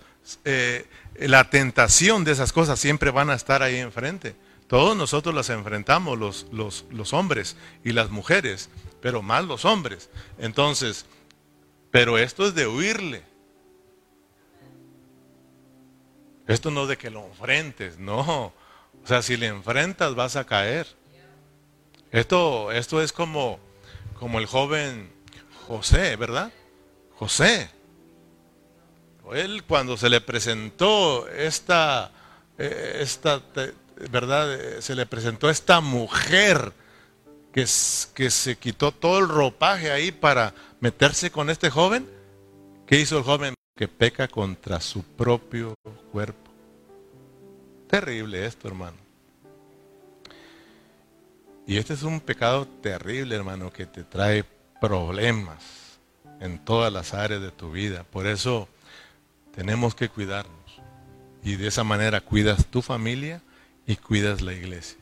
eh, 0.45 0.85
la 1.19 1.49
tentación 1.49 2.23
de 2.23 2.31
esas 2.31 2.51
cosas 2.53 2.79
siempre 2.79 3.11
van 3.11 3.29
a 3.29 3.35
estar 3.35 3.63
ahí 3.63 3.77
enfrente. 3.77 4.35
Todos 4.67 4.97
nosotros 4.97 5.33
las 5.33 5.49
enfrentamos, 5.49 6.17
los, 6.17 6.47
los, 6.51 6.85
los 6.91 7.13
hombres 7.13 7.55
y 7.83 7.93
las 7.93 8.09
mujeres, 8.09 8.69
pero 9.01 9.21
más 9.21 9.45
los 9.45 9.63
hombres. 9.65 10.09
Entonces, 10.37 11.05
pero 11.91 12.17
esto 12.17 12.45
es 12.45 12.53
de 12.53 12.67
huirle. 12.67 13.23
Esto 16.47 16.71
no 16.71 16.85
de 16.87 16.97
que 16.97 17.09
lo 17.09 17.25
enfrentes, 17.25 17.97
no. 17.97 18.53
O 19.03 19.07
sea, 19.07 19.21
si 19.21 19.37
le 19.37 19.47
enfrentas 19.47 20.15
vas 20.15 20.35
a 20.35 20.45
caer. 20.45 20.87
Esto, 22.11 22.71
esto 22.71 23.01
es 23.01 23.11
como, 23.11 23.59
como 24.19 24.39
el 24.39 24.45
joven 24.45 25.09
José, 25.67 26.15
¿verdad? 26.15 26.51
José. 27.15 27.69
Él 29.33 29.63
cuando 29.63 29.97
se 29.97 30.09
le 30.09 30.21
presentó 30.21 31.27
esta, 31.27 32.11
eh, 32.57 32.99
esta 33.01 33.41
¿verdad? 34.09 34.53
Eh, 34.53 34.81
se 34.81 34.95
le 34.95 35.05
presentó 35.05 35.49
esta 35.49 35.81
mujer 35.81 36.71
que, 37.51 37.65
que 38.13 38.29
se 38.29 38.57
quitó 38.57 38.91
todo 38.91 39.19
el 39.19 39.27
ropaje 39.27 39.91
ahí 39.91 40.11
para 40.11 40.53
meterse 40.79 41.31
con 41.31 41.49
este 41.49 41.69
joven. 41.69 42.07
¿Qué 42.85 42.99
hizo 42.99 43.17
el 43.17 43.23
joven? 43.23 43.53
Que 43.75 43.87
peca 43.87 44.27
contra 44.27 44.79
su 44.79 45.03
propio 45.03 45.73
cuerpo. 46.11 46.51
Terrible 47.89 48.45
esto, 48.45 48.67
hermano. 48.67 49.06
Y 51.67 51.75
este 51.75 51.93
es 51.93 52.03
un 52.03 52.21
pecado 52.21 52.65
terrible, 52.65 53.35
hermano, 53.35 53.73
que 53.73 53.85
te 53.85 54.05
trae 54.05 54.45
problemas 54.79 55.99
en 56.39 56.63
todas 56.63 56.93
las 56.93 57.13
áreas 57.13 57.41
de 57.41 57.51
tu 57.51 57.71
vida. 57.71 58.05
Por 58.05 58.25
eso 58.25 58.69
tenemos 59.53 59.93
que 59.93 60.07
cuidarnos. 60.07 60.55
Y 61.43 61.57
de 61.57 61.67
esa 61.67 61.83
manera 61.83 62.21
cuidas 62.21 62.67
tu 62.67 62.81
familia 62.81 63.41
y 63.85 63.97
cuidas 63.97 64.41
la 64.41 64.53
iglesia. 64.53 64.97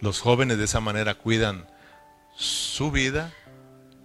Los 0.00 0.20
jóvenes 0.20 0.56
de 0.56 0.64
esa 0.64 0.80
manera 0.80 1.14
cuidan 1.16 1.66
su 2.34 2.90
vida, 2.90 3.30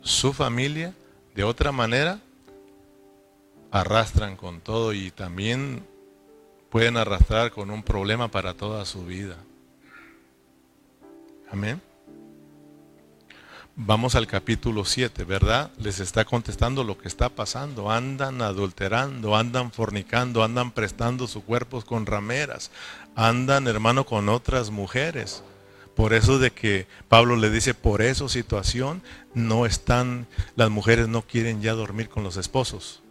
su 0.02 0.34
familia. 0.34 0.94
De 1.34 1.46
otra 1.46 1.72
manera, 1.72 2.20
arrastran 3.72 4.36
con 4.36 4.60
todo 4.60 4.92
y 4.92 5.12
también 5.12 5.88
pueden 6.70 6.98
arrastrar 6.98 7.52
con 7.52 7.72
un 7.72 7.84
problema 7.84 8.28
para 8.28 8.54
toda 8.54 8.84
su 8.84 9.06
vida. 9.06 9.38
Amén. 11.54 11.80
Vamos 13.76 14.16
al 14.16 14.26
capítulo 14.26 14.86
7, 14.86 15.24
¿verdad? 15.24 15.70
Les 15.78 16.00
está 16.00 16.26
contestando 16.26 16.84
lo 16.84 16.98
que 16.98 17.08
está 17.08 17.30
pasando. 17.30 17.92
Andan 17.92 18.42
adulterando, 18.42 19.36
andan 19.36 19.72
fornicando, 19.72 20.44
andan 20.44 20.72
prestando 20.72 21.28
sus 21.28 21.44
cuerpos 21.44 21.86
con 21.86 22.08
rameras, 22.08 22.72
andan, 23.16 23.68
hermano, 23.68 24.04
con 24.04 24.30
otras 24.30 24.72
mujeres. 24.72 25.44
Por 25.96 26.14
eso 26.14 26.40
de 26.40 26.50
que 26.50 26.88
Pablo 27.08 27.36
le 27.36 27.52
dice, 27.52 27.76
por 27.76 28.02
esa 28.02 28.28
situación 28.30 29.04
no 29.36 29.68
están, 29.68 30.26
las 30.56 30.72
mujeres 30.72 31.08
no 31.08 31.22
quieren 31.22 31.62
ya 31.62 31.74
dormir 31.74 32.10
con 32.10 32.24
los 32.24 32.36
esposos. 32.36 33.04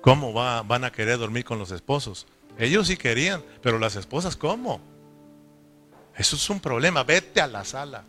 ¿Cómo 0.00 0.34
va, 0.34 0.62
van 0.62 0.82
a 0.82 0.90
querer 0.90 1.16
dormir 1.16 1.44
con 1.44 1.60
los 1.60 1.70
esposos? 1.70 2.26
Ellos 2.58 2.88
sí 2.88 2.96
querían, 2.96 3.40
pero 3.62 3.78
las 3.78 3.94
esposas, 3.94 4.34
¿cómo? 4.34 4.91
Eso 6.16 6.36
es 6.36 6.50
un 6.50 6.60
problema. 6.60 7.04
Vete 7.04 7.40
a 7.40 7.46
la 7.46 7.64
sala. 7.64 8.04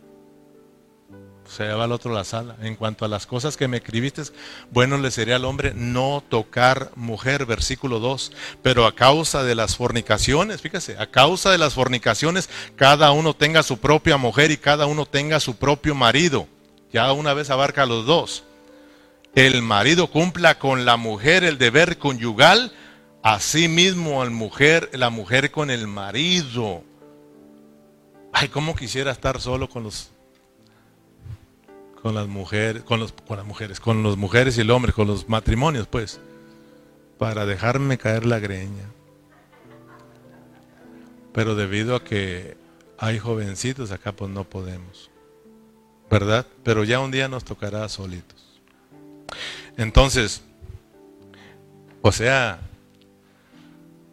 Se 1.47 1.67
va 1.67 1.83
al 1.83 1.91
otro 1.91 2.11
a 2.11 2.15
la 2.15 2.23
sala. 2.23 2.55
En 2.61 2.75
cuanto 2.75 3.05
a 3.05 3.07
las 3.07 3.27
cosas 3.27 3.57
que 3.57 3.67
me 3.67 3.77
escribiste, 3.77 4.23
bueno 4.71 4.97
le 4.97 5.11
sería 5.11 5.35
al 5.35 5.45
hombre 5.45 5.73
no 5.75 6.23
tocar 6.27 6.91
mujer, 6.95 7.45
versículo 7.45 7.99
2. 7.99 8.31
Pero 8.61 8.85
a 8.85 8.95
causa 8.95 9.43
de 9.43 9.55
las 9.55 9.75
fornicaciones, 9.75 10.61
fíjese, 10.61 10.97
a 10.97 11.07
causa 11.07 11.51
de 11.51 11.57
las 11.57 11.73
fornicaciones, 11.73 12.49
cada 12.75 13.11
uno 13.11 13.35
tenga 13.35 13.61
su 13.61 13.79
propia 13.79 14.17
mujer 14.17 14.51
y 14.51 14.57
cada 14.57 14.85
uno 14.85 15.05
tenga 15.05 15.39
su 15.39 15.57
propio 15.57 15.95
marido. 15.95 16.47
Ya 16.91 17.11
una 17.11 17.33
vez 17.33 17.49
abarca 17.49 17.83
a 17.83 17.87
los 17.87 18.05
dos. 18.05 18.43
El 19.35 19.63
marido 19.63 20.07
cumpla 20.07 20.59
con 20.59 20.85
la 20.85 20.95
mujer 20.95 21.43
el 21.43 21.57
deber 21.57 21.97
conyugal, 21.97 22.71
así 23.23 23.67
mismo 23.67 24.21
al 24.21 24.29
mujer, 24.29 24.91
la 24.93 25.09
mujer 25.09 25.51
con 25.51 25.71
el 25.71 25.87
marido. 25.87 26.83
Ay, 28.33 28.49
cómo 28.49 28.75
quisiera 28.75 29.11
estar 29.11 29.39
solo 29.39 29.69
con 29.69 29.83
los 29.83 30.09
con 32.01 32.15
las 32.15 32.27
mujeres, 32.27 32.83
con 32.83 32.99
los 32.99 33.13
con 33.13 33.37
las 33.37 33.45
mujeres, 33.45 33.79
con 33.79 34.03
las 34.03 34.17
mujeres 34.17 34.57
y 34.57 34.61
el 34.61 34.71
hombre, 34.71 34.91
con 34.91 35.07
los 35.07 35.29
matrimonios, 35.29 35.87
pues, 35.87 36.19
para 37.17 37.45
dejarme 37.45 37.97
caer 37.97 38.25
la 38.25 38.39
greña. 38.39 38.89
Pero 41.31 41.55
debido 41.55 41.95
a 41.95 42.03
que 42.03 42.57
hay 42.97 43.19
jovencitos 43.19 43.91
acá, 43.91 44.11
pues 44.11 44.31
no 44.31 44.43
podemos. 44.43 45.09
¿Verdad? 46.09 46.45
Pero 46.63 46.83
ya 46.83 46.99
un 46.99 47.11
día 47.11 47.27
nos 47.27 47.43
tocará 47.43 47.87
solitos. 47.89 48.61
Entonces, 49.77 50.43
o 52.01 52.11
sea, 52.11 52.59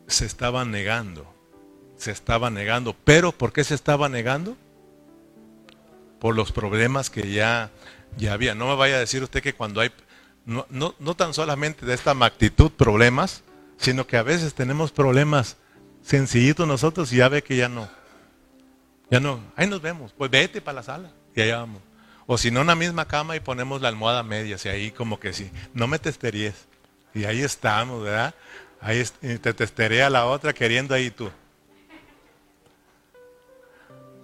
se 0.06 0.24
estaban 0.26 0.70
negando 0.70 1.30
se 2.00 2.10
estaba 2.10 2.50
negando. 2.50 2.96
¿Pero 3.04 3.32
por 3.32 3.52
qué 3.52 3.62
se 3.62 3.74
estaba 3.74 4.08
negando? 4.08 4.56
Por 6.18 6.34
los 6.34 6.50
problemas 6.50 7.10
que 7.10 7.30
ya, 7.30 7.70
ya 8.16 8.32
había. 8.32 8.54
No 8.54 8.68
me 8.68 8.74
vaya 8.74 8.96
a 8.96 9.00
decir 9.00 9.22
usted 9.22 9.42
que 9.42 9.54
cuando 9.54 9.80
hay, 9.80 9.90
no, 10.46 10.66
no, 10.70 10.94
no 10.98 11.14
tan 11.14 11.34
solamente 11.34 11.84
de 11.84 11.94
esta 11.94 12.14
magnitud 12.14 12.70
problemas, 12.70 13.42
sino 13.76 14.06
que 14.06 14.16
a 14.16 14.22
veces 14.22 14.54
tenemos 14.54 14.92
problemas 14.92 15.56
sencillitos 16.02 16.66
nosotros 16.66 17.12
y 17.12 17.16
ya 17.16 17.28
ve 17.28 17.42
que 17.42 17.56
ya 17.56 17.68
no. 17.68 17.88
Ya 19.10 19.20
no, 19.20 19.40
ahí 19.56 19.66
nos 19.66 19.82
vemos, 19.82 20.12
pues 20.16 20.30
vete 20.30 20.60
para 20.60 20.76
la 20.76 20.82
sala 20.82 21.10
y 21.34 21.40
allá 21.42 21.58
vamos. 21.58 21.82
O 22.26 22.38
si 22.38 22.50
no, 22.50 22.60
en 22.60 22.68
la 22.68 22.76
misma 22.76 23.08
cama 23.08 23.34
y 23.34 23.40
ponemos 23.40 23.82
la 23.82 23.88
almohada 23.88 24.22
media, 24.22 24.56
y 24.64 24.68
ahí 24.68 24.90
como 24.92 25.18
que 25.18 25.32
sí, 25.32 25.50
no 25.74 25.88
me 25.88 25.98
testeríes. 25.98 26.54
Y 27.12 27.24
ahí 27.24 27.42
estamos, 27.42 28.04
¿verdad? 28.04 28.34
Ahí 28.80 29.02
te 29.20 29.52
testería 29.52 30.08
la 30.08 30.26
otra 30.26 30.52
queriendo 30.52 30.94
ahí 30.94 31.10
tú. 31.10 31.28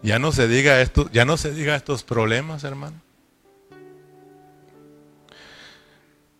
Ya 0.02 0.18
no 0.18 0.32
se 0.32 0.46
diga 0.48 0.80
esto, 0.80 1.10
ya 1.10 1.24
no 1.24 1.36
se 1.36 1.52
diga 1.52 1.74
estos 1.74 2.02
problemas, 2.04 2.64
hermano. 2.64 3.00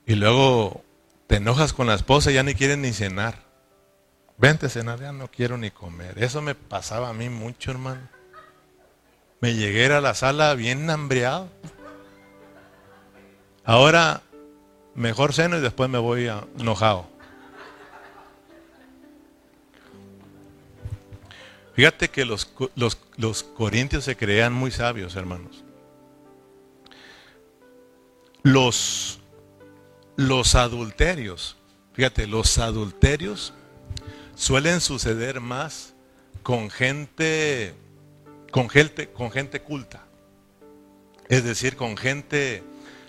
Y 0.07 0.15
luego 0.15 0.83
te 1.27 1.37
enojas 1.37 1.73
con 1.73 1.89
la 1.89 1.95
esposa 1.95 2.31
y 2.31 2.35
ya 2.35 2.43
ni 2.43 2.55
quieren 2.55 2.83
ni 2.83 2.93
cenar. 2.93 3.45
Vente 4.39 4.67
a 4.67 4.69
cenar, 4.69 5.01
ya 5.01 5.13
no 5.13 5.29
quiero 5.29 5.57
ni 5.57 5.71
comer. 5.71 6.23
Eso 6.23 6.43
me 6.43 6.55
pasaba 6.55 7.09
a 7.09 7.13
mí 7.13 7.29
mucho, 7.29 7.71
hermano. 7.71 8.09
Me 9.41 9.55
llegué 9.55 9.87
a 9.87 10.01
la 10.01 10.15
sala 10.15 10.55
bien 10.55 10.89
hambriado. 10.89 11.49
Ahora 13.65 14.23
mejor 14.95 15.33
ceno 15.33 15.59
y 15.59 15.61
después 15.61 15.91
me 15.91 15.99
voy 15.99 16.31
enojado. 16.59 17.16
Fíjate 21.77 22.09
que 22.09 22.25
los, 22.25 22.51
los, 22.75 23.43
corintios 23.43 24.05
se 24.05 24.17
creían 24.17 24.55
muy 24.55 24.71
sabios, 24.71 25.15
hermanos. 25.15 25.63
Los, 28.43 29.21
los 30.17 30.55
adulterios, 30.55 31.59
fíjate, 31.93 32.27
los 32.27 32.57
adulterios 32.57 33.53
suelen 34.35 34.81
suceder 34.81 35.41
más 35.41 35.93
con 36.43 36.71
gente, 36.71 37.75
con 38.53 38.71
gente, 38.71 39.11
con 39.11 39.31
gente 39.31 39.61
culta. 39.61 40.03
Es 41.29 41.45
decir, 41.45 41.77
con 41.77 41.99
gente, 41.99 42.63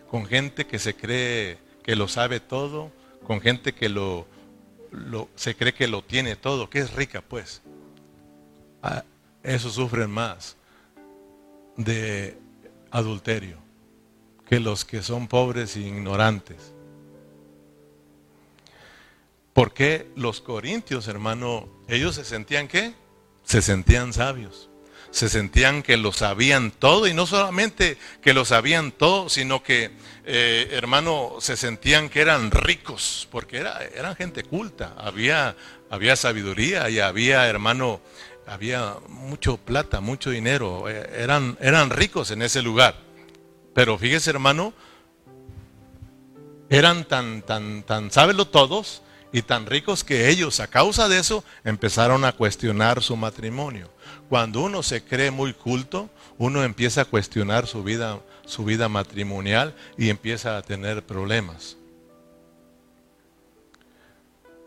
con 0.09 0.25
gente 0.25 0.67
que 0.67 0.77
se 0.77 0.93
cree 0.93 1.57
que 1.83 1.95
lo 1.95 2.09
sabe 2.09 2.41
todo, 2.41 2.91
con 3.23 3.39
gente 3.39 3.73
que 3.73 3.87
lo, 3.87 4.27
se 5.35 5.55
cree 5.55 5.73
que 5.73 5.87
lo 5.87 6.03
tiene 6.03 6.35
todo, 6.35 6.69
que 6.69 6.79
es 6.79 6.91
rica 6.91 7.21
pues. 7.21 7.61
Ah, 8.87 9.03
eso 9.43 9.69
sufren 9.69 10.09
más 10.09 10.55
de 11.75 12.37
adulterio 12.89 13.57
que 14.47 14.61
los 14.61 14.85
que 14.85 15.03
son 15.03 15.27
pobres 15.27 15.75
e 15.75 15.81
ignorantes. 15.81 16.71
¿Por 19.51 19.73
qué 19.73 20.07
los 20.15 20.39
corintios, 20.39 21.09
hermano, 21.09 21.67
ellos 21.89 22.15
se 22.15 22.23
sentían 22.23 22.69
qué? 22.69 22.93
Se 23.43 23.61
sentían 23.61 24.13
sabios. 24.13 24.69
Se 25.11 25.27
sentían 25.27 25.83
que 25.83 25.97
lo 25.97 26.13
sabían 26.13 26.71
todo 26.71 27.07
y 27.07 27.13
no 27.13 27.25
solamente 27.25 27.97
que 28.21 28.33
lo 28.33 28.45
sabían 28.45 28.93
todo, 28.93 29.27
sino 29.27 29.63
que, 29.63 29.91
eh, 30.25 30.69
hermano, 30.71 31.37
se 31.39 31.57
sentían 31.57 32.07
que 32.07 32.21
eran 32.21 32.51
ricos, 32.51 33.27
porque 33.31 33.57
era, 33.57 33.83
eran 33.83 34.15
gente 34.15 34.43
culta, 34.43 34.93
había, 34.97 35.55
había 35.89 36.15
sabiduría 36.15 36.89
y 36.89 36.99
había, 36.99 37.47
hermano, 37.47 37.99
había 38.47 38.95
mucho 39.09 39.57
plata, 39.57 39.99
mucho 40.01 40.29
dinero, 40.29 40.89
eh, 40.89 41.07
eran, 41.17 41.57
eran 41.61 41.89
ricos 41.89 42.31
en 42.31 42.41
ese 42.41 42.61
lugar. 42.61 42.95
Pero 43.73 43.97
fíjese, 43.97 44.29
hermano, 44.31 44.73
eran 46.69 47.05
tan, 47.05 47.41
tan, 47.43 47.83
tan, 47.83 48.09
sábelo 48.09 48.47
todos 48.47 49.03
y 49.31 49.41
tan 49.41 49.65
ricos 49.65 50.03
que 50.03 50.29
ellos, 50.29 50.59
a 50.59 50.67
causa 50.67 51.07
de 51.07 51.19
eso, 51.19 51.43
empezaron 51.63 52.25
a 52.25 52.31
cuestionar 52.31 53.03
su 53.03 53.15
matrimonio. 53.15 53.89
Cuando 54.29 54.61
uno 54.61 54.81
se 54.81 55.03
cree 55.03 55.31
muy 55.31 55.53
culto, 55.53 56.09
uno 56.37 56.63
empieza 56.63 57.01
a 57.01 57.05
cuestionar 57.05 57.67
su 57.67 57.83
vida, 57.83 58.19
su 58.45 58.65
vida 58.65 58.89
matrimonial 58.89 59.75
y 59.97 60.09
empieza 60.09 60.57
a 60.57 60.61
tener 60.61 61.05
problemas. 61.05 61.76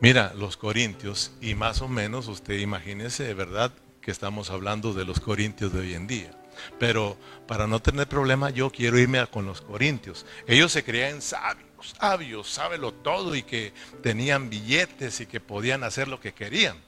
Mira, 0.00 0.32
los 0.34 0.56
corintios, 0.56 1.30
y 1.42 1.54
más 1.54 1.82
o 1.82 1.88
menos 1.88 2.26
usted 2.28 2.58
imagínese, 2.58 3.24
de 3.24 3.34
verdad, 3.34 3.70
que 4.00 4.10
estamos 4.10 4.48
hablando 4.48 4.94
de 4.94 5.04
los 5.04 5.20
corintios 5.20 5.74
de 5.74 5.80
hoy 5.80 5.94
en 5.94 6.06
día. 6.06 6.30
Pero 6.78 7.18
para 7.46 7.66
no 7.66 7.80
tener 7.80 8.08
problema, 8.08 8.48
yo 8.48 8.70
quiero 8.70 8.98
irme 8.98 9.26
con 9.26 9.44
los 9.44 9.60
corintios. 9.60 10.24
Ellos 10.46 10.72
se 10.72 10.84
creían 10.84 11.20
sabios, 11.20 11.94
sabios, 11.98 12.48
sábelo 12.48 12.94
todo, 12.94 13.34
y 13.34 13.42
que 13.42 13.74
tenían 14.02 14.48
billetes 14.48 15.20
y 15.20 15.26
que 15.26 15.38
podían 15.38 15.84
hacer 15.84 16.08
lo 16.08 16.18
que 16.18 16.32
querían. 16.32 16.78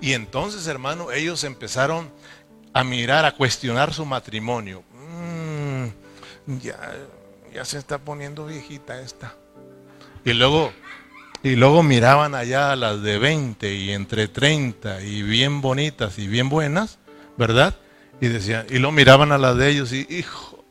Y 0.00 0.14
entonces, 0.14 0.66
hermano, 0.66 1.12
ellos 1.12 1.44
empezaron 1.44 2.10
a 2.72 2.82
mirar, 2.82 3.24
a 3.24 3.36
cuestionar 3.36 3.94
su 3.94 4.04
matrimonio. 4.04 4.82
Mm, 4.94 6.58
ya, 6.60 6.92
ya 7.54 7.64
se 7.64 7.78
está 7.78 7.98
poniendo 7.98 8.46
viejita 8.46 9.00
esta. 9.00 9.36
Y 10.24 10.32
luego 10.32 10.72
y 11.42 11.54
luego 11.56 11.82
miraban 11.82 12.34
allá 12.34 12.72
a 12.72 12.76
las 12.76 13.02
de 13.02 13.18
20 13.18 13.72
y 13.72 13.92
entre 13.92 14.28
30 14.28 15.02
y 15.02 15.22
bien 15.22 15.60
bonitas 15.60 16.18
y 16.18 16.26
bien 16.26 16.48
buenas, 16.48 16.98
¿verdad? 17.36 17.76
Y 18.20 18.26
decían, 18.26 18.66
y 18.68 18.78
lo 18.78 18.90
miraban 18.90 19.30
a 19.30 19.38
las 19.38 19.56
de 19.56 19.68
ellos 19.68 19.92
y, 19.92 20.06
hijo, 20.10 20.64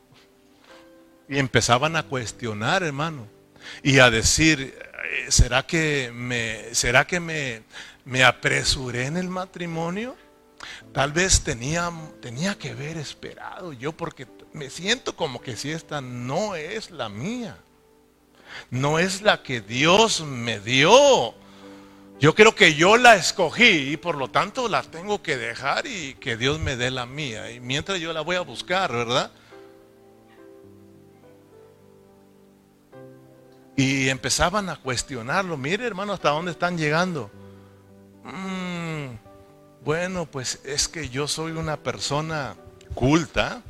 y 1.30 1.39
empezaban 1.39 1.95
a 1.95 2.03
cuestionar, 2.03 2.84
hermano, 2.84 3.27
y 3.82 3.99
a 3.99 4.10
decir, 4.10 4.77
eh, 4.77 5.25
¿será 5.30 5.65
que 5.65 6.12
me, 6.13 6.73
será 6.73 7.08
que 7.08 7.19
me, 7.21 7.63
me 8.03 8.23
apresuré 8.23 9.06
en 9.06 9.15
el 9.15 9.30
matrimonio? 9.30 10.15
Tal 10.91 11.13
vez 11.13 11.41
tenía, 11.41 11.89
tenía 12.21 12.58
que 12.58 12.71
haber 12.71 12.97
esperado 12.97 13.71
yo 13.71 13.93
porque 13.93 14.27
me 14.51 14.69
siento 14.69 15.15
como 15.15 15.41
que 15.41 15.56
si 15.56 15.71
esta 15.71 16.01
no 16.01 16.56
es 16.56 16.91
la 16.91 17.08
mía 17.08 17.58
no 18.70 19.00
es 19.00 19.22
la 19.22 19.43
que 19.43 19.62
Dios 19.62 20.22
me 20.22 20.60
dio. 20.60 21.34
Yo 22.20 22.34
creo 22.34 22.56
que 22.56 22.74
yo 22.74 22.98
la 22.98 23.15
escogí 23.15 23.91
y 23.91 23.98
por 23.98 24.15
lo 24.15 24.30
tanto 24.30 24.67
la 24.67 24.82
tengo 24.82 25.22
que 25.22 25.38
dejar 25.38 25.86
y 25.86 26.15
que 26.15 26.36
Dios 26.36 26.60
me 26.60 26.76
dé 26.76 26.89
la 26.89 27.06
mía. 27.06 27.52
Y 27.52 27.60
mientras 27.60 28.00
yo 28.00 28.12
la 28.12 28.22
voy 28.22 28.36
a 28.36 28.41
buscar, 28.41 28.91
¿verdad? 28.91 29.32
Y 33.76 34.10
empezaban 34.10 34.70
a 34.70 34.78
cuestionarlo. 34.78 35.58
Mire 35.58 35.86
hermano, 35.86 36.13
hasta 36.13 36.30
dónde 36.30 36.52
están 36.52 36.78
llegando. 36.78 37.30
Mm, 38.24 39.15
bueno, 39.86 40.26
pues 40.26 40.60
es 40.63 40.88
que 40.88 41.10
yo 41.10 41.28
soy 41.28 41.52
una 41.52 41.78
persona 41.78 42.56
culta. 42.96 43.62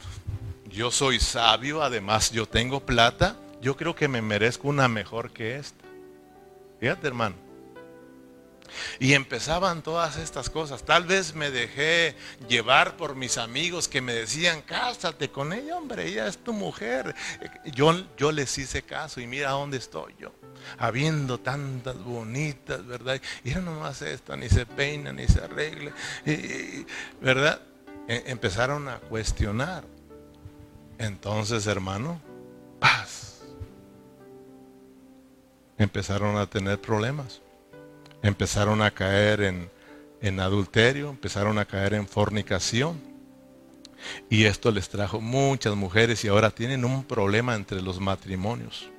Yo 0.69 0.89
soy 0.89 1.19
sabio, 1.19 1.83
además 1.83 2.31
yo 2.31 2.47
tengo 2.47 2.79
plata 2.79 3.35
yo 3.61 3.75
creo 3.75 3.95
que 3.95 4.07
me 4.07 4.21
merezco 4.21 4.67
una 4.67 4.87
mejor 4.87 5.31
que 5.31 5.57
esta. 5.57 5.83
Fíjate, 6.79 7.07
hermano. 7.07 7.35
Y 8.99 9.13
empezaban 9.13 9.81
todas 9.81 10.17
estas 10.17 10.49
cosas. 10.49 10.83
Tal 10.83 11.05
vez 11.05 11.33
me 11.33 11.51
dejé 11.51 12.15
llevar 12.47 12.97
por 12.97 13.15
mis 13.15 13.37
amigos 13.37 13.87
que 13.87 14.01
me 14.01 14.13
decían, 14.13 14.61
cásate 14.61 15.29
con 15.29 15.53
ella, 15.53 15.77
hombre, 15.77 16.07
ella 16.07 16.27
es 16.27 16.37
tu 16.37 16.53
mujer. 16.53 17.15
Yo, 17.65 17.93
yo 18.17 18.31
les 18.31 18.57
hice 18.57 18.81
caso 18.81 19.21
y 19.21 19.27
mira 19.27 19.51
dónde 19.51 19.77
estoy 19.77 20.15
yo. 20.19 20.33
Habiendo 20.77 21.39
tantas 21.39 21.97
bonitas, 22.03 22.85
¿verdad? 22.85 23.21
Y 23.43 23.51
no 23.51 23.61
nomás 23.61 24.01
esta, 24.01 24.35
ni 24.35 24.49
se 24.49 24.65
peina, 24.65 25.13
ni 25.13 25.27
se 25.27 25.41
arregle. 25.41 25.93
¿Verdad? 27.21 27.61
E, 28.07 28.23
empezaron 28.27 28.89
a 28.89 28.99
cuestionar. 28.99 29.85
Entonces, 30.97 31.67
hermano, 31.67 32.19
paz 32.79 33.36
empezaron 35.77 36.37
a 36.37 36.47
tener 36.47 36.79
problemas. 36.79 37.41
Empezaron 38.21 38.81
a 38.81 38.91
caer 38.91 39.41
en, 40.21 40.39
adulterio, 40.39 41.09
empezaron 41.09 41.59
a 41.59 41.65
caer 41.65 41.93
en 41.93 42.07
fornicación. 42.07 42.99
Y 44.29 44.45
esto 44.45 44.71
les 44.71 44.89
trajo 44.89 45.21
muchas 45.21 45.75
mujeres 45.75 46.23
y 46.23 46.27
ahora 46.27 46.51
tienen 46.51 46.85
un 46.85 47.03
problema 47.03 47.55
entre 47.55 47.81
los 47.81 47.99
matrimonios. 47.99 48.89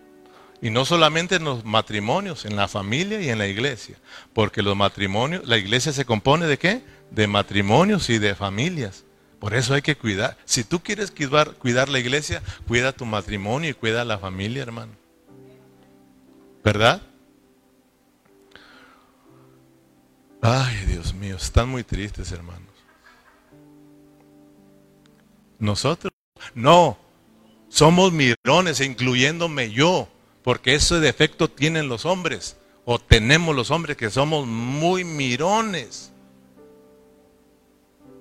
Y 0.60 0.70
no 0.70 0.84
solamente 0.84 1.36
en 1.36 1.44
los 1.44 1.64
matrimonios, 1.64 2.44
en 2.44 2.56
la 2.56 2.66
familia 2.66 3.20
y 3.20 3.28
en 3.28 3.38
la 3.38 3.46
iglesia. 3.46 3.96
Porque 4.32 4.62
los 4.62 4.76
matrimonios, 4.76 5.46
la 5.46 5.56
iglesia 5.56 5.92
se 5.92 6.04
compone 6.04 6.46
de 6.46 6.58
qué? 6.58 6.82
De 7.10 7.26
matrimonios 7.26 8.10
y 8.10 8.18
de 8.18 8.34
familias. 8.34 9.04
Por 9.38 9.54
eso 9.54 9.74
hay 9.74 9.82
que 9.82 9.96
cuidar. 9.96 10.36
Si 10.44 10.64
tú 10.64 10.80
quieres 10.80 11.12
cuidar, 11.12 11.52
cuidar 11.54 11.88
la 11.88 12.00
iglesia, 12.00 12.42
cuida 12.66 12.92
tu 12.92 13.06
matrimonio 13.06 13.70
y 13.70 13.74
cuida 13.74 14.04
la 14.04 14.18
familia, 14.18 14.62
hermano. 14.62 14.97
¿Verdad? 16.62 17.02
Ay, 20.40 20.76
Dios 20.86 21.14
mío, 21.14 21.36
están 21.36 21.68
muy 21.68 21.84
tristes, 21.84 22.30
hermanos. 22.32 22.62
Nosotros, 25.58 26.12
no, 26.54 26.96
somos 27.68 28.12
mirones, 28.12 28.80
incluyéndome 28.80 29.70
yo, 29.72 30.08
porque 30.42 30.74
ese 30.74 31.00
defecto 31.00 31.48
tienen 31.48 31.88
los 31.88 32.04
hombres, 32.04 32.56
o 32.84 32.98
tenemos 32.98 33.54
los 33.54 33.70
hombres 33.70 33.96
que 33.96 34.10
somos 34.10 34.46
muy 34.46 35.04
mirones. 35.04 36.12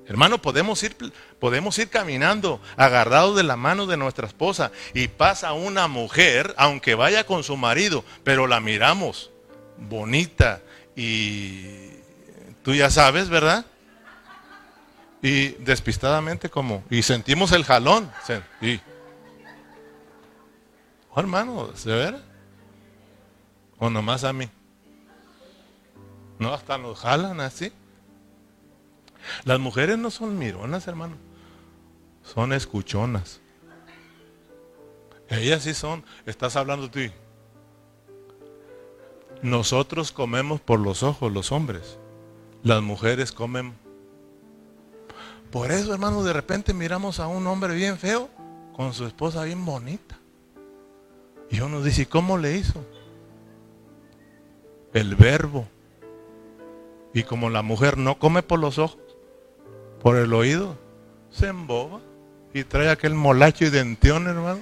Hermano, 0.08 0.42
podemos 0.42 0.82
ir, 0.84 0.96
podemos 1.40 1.78
ir 1.78 1.90
caminando 1.90 2.62
agarrados 2.76 3.36
de 3.36 3.44
la 3.44 3.56
mano 3.56 3.86
de 3.86 3.98
nuestra 3.98 4.28
esposa 4.28 4.72
y 4.94 5.08
pasa 5.08 5.54
una 5.54 5.88
mujer, 5.88 6.54
aunque 6.58 6.96
vaya 6.96 7.26
con 7.26 7.44
su 7.44 7.58
marido, 7.58 8.04
pero 8.24 8.48
la 8.48 8.60
miramos 8.60 9.32
bonita 9.78 10.62
y 10.96 11.92
tú 12.64 12.74
ya 12.74 12.90
sabes, 12.90 13.30
¿verdad? 13.30 13.66
Y 15.22 15.50
despistadamente 15.60 16.50
como, 16.50 16.84
y 16.90 17.04
sentimos 17.04 17.52
el 17.52 17.64
jalón. 17.64 18.12
Y, 18.62 18.80
oh, 21.12 21.20
hermano, 21.20 21.72
¿se 21.76 21.90
ve? 21.90 22.16
¿O 23.78 23.90
nomás 23.90 24.24
a 24.24 24.34
mí? 24.34 24.50
No, 26.40 26.54
hasta 26.54 26.78
nos 26.78 27.00
jalan 27.00 27.42
así. 27.42 27.72
Las 29.44 29.60
mujeres 29.60 29.98
no 29.98 30.12
son 30.12 30.38
mironas, 30.38 30.88
hermano. 30.88 31.27
Son 32.34 32.52
escuchonas. 32.52 33.40
Ellas 35.30 35.64
sí 35.64 35.74
son. 35.74 36.04
Estás 36.26 36.58
hablando 36.58 36.92
tú. 36.92 37.00
Nosotros 39.42 40.12
comemos 40.12 40.60
por 40.60 40.80
los 40.80 41.04
ojos, 41.04 41.32
los 41.32 41.52
hombres. 41.52 41.98
Las 42.64 42.82
mujeres 42.82 43.32
comen. 43.32 43.74
Por 45.52 45.72
eso, 45.72 45.94
hermano, 45.94 46.24
de 46.24 46.34
repente 46.34 46.74
miramos 46.74 47.22
a 47.22 47.28
un 47.28 47.48
hombre 47.48 47.74
bien 47.76 47.98
feo 47.98 48.30
con 48.76 48.94
su 48.94 49.06
esposa 49.06 49.44
bien 49.46 49.64
bonita. 49.64 50.20
Y 51.50 51.62
uno 51.62 51.82
dice, 51.82 52.08
¿cómo 52.08 52.38
le 52.38 52.58
hizo? 52.58 52.84
El 54.94 55.16
verbo. 55.16 55.66
Y 57.14 57.24
como 57.24 57.50
la 57.50 57.62
mujer 57.62 57.98
no 57.98 58.20
come 58.20 58.44
por 58.44 58.60
los 58.60 58.80
ojos, 58.80 59.00
por 60.02 60.18
el 60.18 60.34
oído, 60.34 60.78
se 61.30 61.48
emboba 61.48 62.02
y 62.54 62.64
trae 62.64 62.90
aquel 62.90 63.14
molacho 63.14 63.66
y 63.66 63.70
dentión, 63.70 64.28
hermano. 64.28 64.62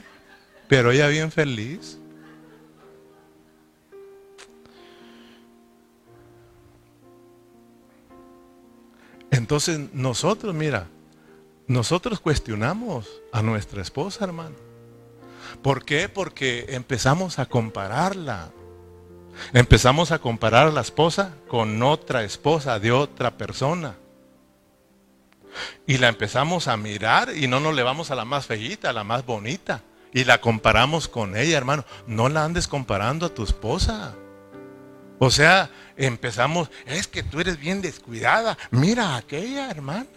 Pero 0.67 0.91
ella 0.91 1.07
bien 1.07 1.31
feliz. 1.31 1.99
Entonces 9.31 9.79
nosotros, 9.93 10.55
mira, 10.55 10.88
nosotros 11.67 12.19
cuestionamos 12.19 13.21
a 13.31 13.41
nuestra 13.41 13.81
esposa, 13.81 14.25
hermano. 14.25 14.55
¿Por 15.61 15.83
qué? 15.83 16.09
Porque 16.09 16.65
empezamos 16.69 17.39
a 17.39 17.45
compararla. 17.45 18.51
Empezamos 19.53 20.11
a 20.11 20.19
comparar 20.19 20.67
a 20.67 20.71
la 20.71 20.81
esposa 20.81 21.36
con 21.47 21.83
otra 21.83 22.23
esposa 22.23 22.79
de 22.79 22.91
otra 22.91 23.38
persona. 23.38 23.95
Y 25.87 25.97
la 25.97 26.07
empezamos 26.07 26.67
a 26.67 26.77
mirar 26.77 27.35
y 27.35 27.47
no 27.47 27.59
nos 27.59 27.75
le 27.75 27.83
vamos 27.83 28.11
a 28.11 28.15
la 28.15 28.25
más 28.25 28.45
feita, 28.45 28.89
a 28.89 28.93
la 28.93 29.03
más 29.03 29.25
bonita. 29.25 29.81
Y 30.13 30.23
la 30.23 30.39
comparamos 30.39 31.07
con 31.07 31.35
ella, 31.35 31.57
hermano. 31.57 31.85
No 32.07 32.29
la 32.29 32.45
andes 32.45 32.67
comparando 32.67 33.25
a 33.25 33.33
tu 33.33 33.43
esposa. 33.43 34.15
O 35.19 35.29
sea, 35.29 35.69
empezamos, 35.97 36.69
es 36.85 37.07
que 37.07 37.23
tú 37.23 37.39
eres 37.39 37.59
bien 37.59 37.81
descuidada. 37.81 38.57
Mira 38.71 39.15
aquella 39.15 39.69
hermana. 39.69 40.07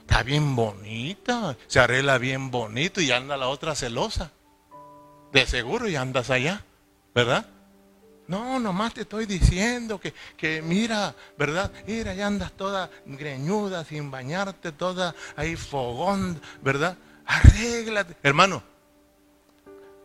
Está 0.00 0.22
bien 0.22 0.54
bonita. 0.54 1.56
Se 1.66 1.80
arregla 1.80 2.18
bien 2.18 2.50
bonito 2.50 3.00
y 3.00 3.10
anda 3.10 3.36
la 3.36 3.48
otra 3.48 3.74
celosa. 3.74 4.30
De 5.32 5.46
seguro 5.46 5.88
y 5.88 5.96
andas 5.96 6.30
allá, 6.30 6.64
¿verdad? 7.14 7.46
No, 8.28 8.58
nomás 8.60 8.94
te 8.94 9.02
estoy 9.02 9.26
diciendo 9.26 10.00
que, 10.00 10.14
que 10.36 10.62
mira, 10.62 11.14
¿verdad? 11.36 11.70
Mira, 11.86 12.14
ya 12.14 12.26
andas 12.26 12.52
toda 12.52 12.90
greñuda, 13.04 13.84
sin 13.84 14.10
bañarte, 14.10 14.72
toda 14.72 15.14
ahí 15.36 15.56
fogón, 15.56 16.40
¿verdad? 16.62 16.96
Arréglate. 17.26 18.16
Hermano, 18.22 18.62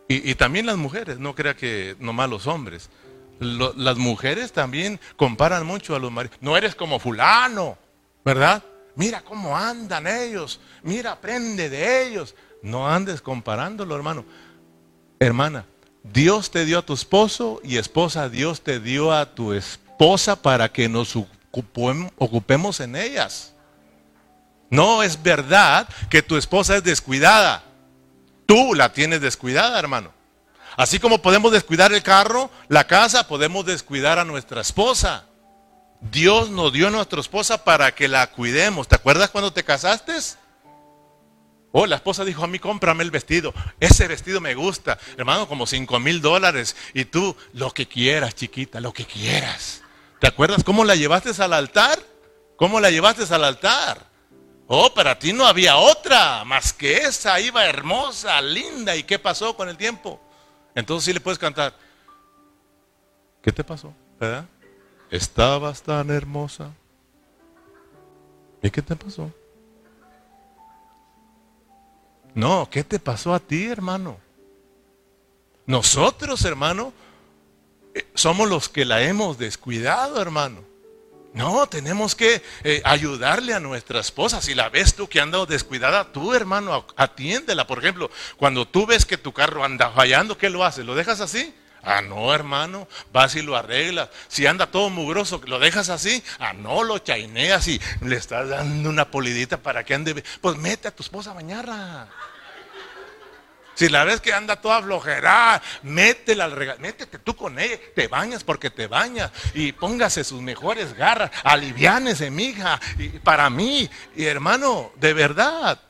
y, 0.08 0.30
y 0.30 0.34
también 0.34 0.66
las 0.66 0.76
mujeres, 0.76 1.18
no 1.18 1.34
crea 1.34 1.54
que 1.54 1.96
nomás 1.98 2.28
los 2.28 2.46
hombres 2.46 2.90
las 3.40 3.96
mujeres 3.96 4.52
también 4.52 4.98
comparan 5.16 5.64
mucho 5.66 5.94
a 5.94 5.98
los 5.98 6.10
maridos. 6.10 6.38
No 6.40 6.56
eres 6.56 6.74
como 6.74 6.98
fulano, 6.98 7.78
¿verdad? 8.24 8.62
Mira 8.96 9.22
cómo 9.22 9.56
andan 9.56 10.06
ellos. 10.06 10.60
Mira, 10.82 11.12
aprende 11.12 11.68
de 11.68 12.06
ellos. 12.06 12.34
No 12.62 12.88
andes 12.88 13.22
comparándolo, 13.22 13.94
hermano. 13.94 14.24
Hermana, 15.20 15.64
Dios 16.12 16.50
te 16.50 16.64
dio 16.64 16.78
a 16.78 16.82
tu 16.82 16.94
esposo 16.94 17.60
y 17.62 17.76
esposa, 17.76 18.28
Dios 18.28 18.62
te 18.62 18.80
dio 18.80 19.12
a 19.12 19.34
tu 19.34 19.52
esposa 19.52 20.40
para 20.40 20.70
que 20.70 20.88
nos 20.88 21.14
ocupemos 22.18 22.80
en 22.80 22.96
ellas. 22.96 23.54
No 24.70 25.02
es 25.02 25.22
verdad 25.22 25.88
que 26.10 26.22
tu 26.22 26.36
esposa 26.36 26.76
es 26.76 26.84
descuidada. 26.84 27.62
Tú 28.46 28.74
la 28.74 28.92
tienes 28.92 29.20
descuidada, 29.20 29.78
hermano. 29.78 30.12
Así 30.76 30.98
como 30.98 31.20
podemos 31.20 31.52
descuidar 31.52 31.92
el 31.92 32.02
carro, 32.02 32.50
la 32.68 32.86
casa, 32.86 33.26
podemos 33.26 33.66
descuidar 33.66 34.18
a 34.18 34.24
nuestra 34.24 34.60
esposa. 34.60 35.24
Dios 36.00 36.50
nos 36.50 36.72
dio 36.72 36.88
a 36.88 36.90
nuestra 36.90 37.20
esposa 37.20 37.64
para 37.64 37.92
que 37.94 38.08
la 38.08 38.28
cuidemos. 38.28 38.86
¿Te 38.86 38.94
acuerdas 38.94 39.30
cuando 39.30 39.52
te 39.52 39.64
casaste? 39.64 40.12
Oh, 41.80 41.86
la 41.86 41.94
esposa 41.94 42.24
dijo 42.24 42.42
a 42.42 42.48
mí, 42.48 42.58
cómprame 42.58 43.04
el 43.04 43.12
vestido. 43.12 43.54
Ese 43.78 44.08
vestido 44.08 44.40
me 44.40 44.56
gusta. 44.56 44.98
Hermano, 45.16 45.46
como 45.46 45.64
cinco 45.64 46.00
mil 46.00 46.20
dólares. 46.20 46.74
Y 46.92 47.04
tú, 47.04 47.36
lo 47.52 47.70
que 47.70 47.86
quieras, 47.86 48.34
chiquita, 48.34 48.80
lo 48.80 48.92
que 48.92 49.04
quieras. 49.04 49.82
¿Te 50.18 50.26
acuerdas 50.26 50.64
cómo 50.64 50.84
la 50.84 50.96
llevaste 50.96 51.30
al 51.40 51.52
altar? 51.52 52.00
¿Cómo 52.56 52.80
la 52.80 52.90
llevaste 52.90 53.32
al 53.32 53.44
altar? 53.44 54.04
Oh, 54.66 54.92
para 54.92 55.20
ti 55.20 55.32
no 55.32 55.46
había 55.46 55.76
otra 55.76 56.42
más 56.44 56.72
que 56.72 56.96
esa. 56.96 57.38
Iba 57.38 57.64
hermosa, 57.66 58.42
linda. 58.42 58.96
¿Y 58.96 59.04
qué 59.04 59.20
pasó 59.20 59.56
con 59.56 59.68
el 59.68 59.76
tiempo? 59.76 60.20
Entonces 60.74 61.04
sí 61.04 61.12
le 61.12 61.20
puedes 61.20 61.38
cantar. 61.38 61.76
¿Qué 63.40 63.52
te 63.52 63.62
pasó? 63.62 63.94
¿Verdad? 64.18 64.46
Estabas 65.12 65.80
tan 65.80 66.10
hermosa. 66.10 66.72
¿Y 68.64 68.68
qué 68.68 68.82
te 68.82 68.96
pasó? 68.96 69.30
No, 72.38 72.68
¿qué 72.70 72.84
te 72.84 73.00
pasó 73.00 73.34
a 73.34 73.40
ti, 73.40 73.66
hermano? 73.66 74.16
Nosotros, 75.66 76.44
hermano, 76.44 76.92
eh, 77.96 78.06
somos 78.14 78.48
los 78.48 78.68
que 78.68 78.84
la 78.84 79.02
hemos 79.02 79.38
descuidado, 79.38 80.22
hermano. 80.22 80.62
No, 81.34 81.66
tenemos 81.66 82.14
que 82.14 82.40
eh, 82.62 82.80
ayudarle 82.84 83.54
a 83.54 83.58
nuestra 83.58 83.98
esposa. 83.98 84.40
Si 84.40 84.54
la 84.54 84.68
ves 84.68 84.94
tú 84.94 85.08
que 85.08 85.20
anda 85.20 85.44
descuidada, 85.46 86.12
tú 86.12 86.32
hermano, 86.32 86.86
atiéndela. 86.94 87.66
Por 87.66 87.80
ejemplo, 87.80 88.08
cuando 88.36 88.68
tú 88.68 88.86
ves 88.86 89.04
que 89.04 89.18
tu 89.18 89.32
carro 89.32 89.64
anda 89.64 89.90
fallando, 89.90 90.38
¿qué 90.38 90.48
lo 90.48 90.64
haces? 90.64 90.86
¿Lo 90.86 90.94
dejas 90.94 91.20
así? 91.20 91.52
Ah, 91.82 92.02
no, 92.02 92.34
hermano, 92.34 92.88
vas 93.12 93.34
y 93.36 93.42
lo 93.42 93.56
arreglas. 93.56 94.08
Si 94.28 94.46
anda 94.46 94.66
todo 94.66 94.90
mugroso, 94.90 95.40
¿lo 95.46 95.58
dejas 95.58 95.88
así? 95.88 96.22
Ah, 96.38 96.52
no, 96.52 96.82
lo 96.82 96.98
chaineas 96.98 97.68
y 97.68 97.80
le 98.02 98.16
estás 98.16 98.48
dando 98.48 98.90
una 98.90 99.10
polidita 99.10 99.58
para 99.58 99.84
que 99.84 99.94
ande. 99.94 100.22
Pues 100.40 100.56
mete 100.56 100.88
a 100.88 100.90
tu 100.90 101.02
esposa 101.02 101.30
a 101.30 101.34
bañarla. 101.34 102.08
Si 103.78 103.88
la 103.88 104.02
ves 104.02 104.20
que 104.20 104.32
anda 104.32 104.56
toda 104.56 104.82
flojera, 104.82 105.62
métela 105.84 106.46
al 106.46 106.50
regalo, 106.50 106.80
métete 106.80 107.20
tú 107.20 107.36
con 107.36 107.60
ella, 107.60 107.78
te 107.94 108.08
bañas 108.08 108.42
porque 108.42 108.70
te 108.70 108.88
bañas 108.88 109.30
y 109.54 109.70
póngase 109.70 110.24
sus 110.24 110.42
mejores 110.42 110.94
garras, 110.94 111.30
aliviánese, 111.44 112.28
mija, 112.28 112.80
y 112.98 113.08
para 113.20 113.48
mí, 113.50 113.88
y 114.16 114.24
hermano, 114.24 114.90
de 114.96 115.14
verdad. 115.14 115.80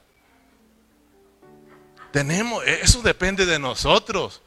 Tenemos, 2.13 2.63
eso 2.67 3.01
depende 3.01 3.47
de 3.47 3.59
nosotros. 3.59 4.43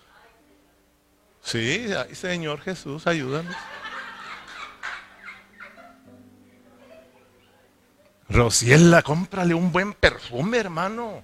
Sí, 1.41 1.87
Señor 2.13 2.61
Jesús, 2.61 3.07
ayúdanos. 3.07 3.55
Rociela, 8.29 9.01
cómprale 9.01 9.53
un 9.53 9.71
buen 9.71 9.93
perfume, 9.93 10.57
hermano. 10.57 11.21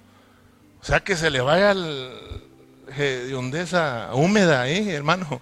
O 0.80 0.84
sea 0.84 1.00
que 1.00 1.16
se 1.16 1.30
le 1.30 1.40
vaya 1.40 1.70
el, 1.70 2.10
de 2.96 3.60
esa 3.62 4.10
húmeda 4.12 4.62
ahí, 4.62 4.90
hermano. 4.90 5.40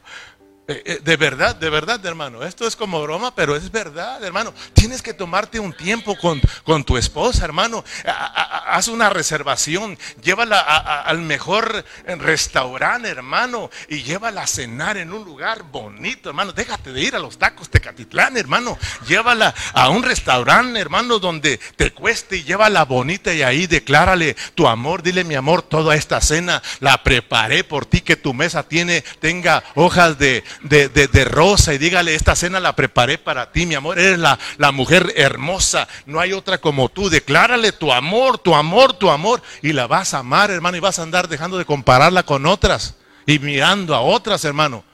Eh, 0.69 0.83
eh, 0.85 1.01
de 1.05 1.17
verdad, 1.17 1.55
de 1.55 1.71
verdad, 1.71 2.05
hermano. 2.05 2.43
Esto 2.43 2.67
es 2.67 2.75
como 2.75 3.01
broma, 3.01 3.33
pero 3.37 3.55
es 3.55 3.71
verdad, 3.71 4.23
hermano. 4.25 4.53
Tienes 4.73 5.01
que 5.01 5.15
tomarte 5.15 5.61
un 5.61 5.73
tiempo 5.73 6.17
con, 6.19 6.41
con 6.65 6.83
tu 6.83 6.97
esposa, 6.97 7.45
hermano. 7.45 7.85
haz 8.05 8.89
una 8.89 9.09
reservación. 9.09 9.97
Llévala 10.23 10.59
al 10.59 11.19
mejor 11.19 11.85
restaurante, 12.05 13.09
hermano. 13.09 13.71
Y 13.89 14.03
llévala 14.03 14.43
a 14.43 14.47
cenar 14.49 14.97
en 14.97 15.13
un 15.13 15.25
lugar 15.25 15.63
bonito, 15.71 16.31
hermano. 16.31 16.53
Déjate 16.53 16.93
de 16.93 17.01
ir 17.01 17.15
a 17.15 17.21
los 17.21 17.39
tacos 17.39 17.71
Tecatitlán, 17.71 18.37
hermano. 18.37 18.77
Llévala 19.07 19.55
a 19.73 19.89
un 19.91 20.03
restaurante, 20.03 20.81
hermano, 20.81 21.21
donde 21.21 21.61
te 21.77 21.93
cueste 21.93 22.39
y 22.39 22.43
llévala 22.43 22.85
bonita 22.85 23.33
y 23.33 23.43
ahí 23.43 23.69
declárale 23.69 24.35
tu 24.57 24.67
amor. 24.67 25.05
Dile, 25.05 25.23
mi 25.23 25.37
amor, 25.37 25.63
toda 25.63 25.95
esta 25.95 26.21
cena 26.21 26.61
la 26.81 27.05
preparé 27.05 27.63
por 27.63 27.87
ti. 27.87 28.01
Que 28.01 28.17
tu 28.17 28.35
mesa 28.35 28.65
tiene, 28.65 29.03
tenga 29.21 29.63
hojas 29.77 30.19
de 30.19 30.43
de, 30.63 31.25
rosa 31.25 31.75
y 31.75 31.79
dígale, 31.79 32.15
esta 32.15 32.35
cena 32.35 32.61
la 32.61 32.77
preparé 32.77 33.19
para 33.19 33.53
ti, 33.53 33.67
mi 33.67 33.75
amor, 33.75 33.99
eres 33.99 34.19
la, 34.19 34.39
la 34.59 34.73
mujer 34.73 35.13
hermosa, 35.17 35.89
no 36.07 36.21
hay 36.21 36.33
otra 36.33 36.59
como 36.59 36.89
tú, 36.89 37.09
declárale 37.11 37.73
tu 37.73 37.93
amor, 37.93 38.39
tu 38.39 38.55
amor, 38.55 38.93
tu 38.93 39.11
amor, 39.11 39.43
y 39.63 39.73
la 39.73 39.87
vas 39.87 40.15
a 40.15 40.19
amar, 40.19 40.51
hermano, 40.51 40.77
y 40.77 40.81
vas 40.81 40.99
a 40.99 41.03
andar 41.03 41.29
dejando 41.29 41.59
de 41.59 41.65
compararla 41.65 42.25
con 42.25 42.47
otras 42.47 42.97
y 43.27 43.39
mirando 43.41 43.95
a 43.95 44.01
otras, 44.01 44.45
hermano. 44.45 44.85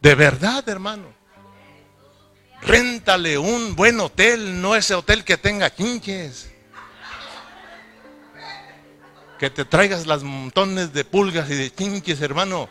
De 0.00 0.14
verdad, 0.14 0.66
hermano. 0.68 1.12
Réntale 2.62 3.36
un 3.36 3.74
buen 3.76 4.00
hotel, 4.00 4.60
no 4.60 4.74
ese 4.74 4.94
hotel 4.94 5.24
que 5.24 5.36
tenga 5.36 5.74
chinches. 5.74 6.50
Que 9.38 9.50
te 9.50 9.64
traigas 9.64 10.06
las 10.06 10.22
montones 10.22 10.92
de 10.92 11.04
pulgas 11.04 11.50
y 11.50 11.54
de 11.54 11.74
chinches, 11.74 12.22
hermano. 12.22 12.70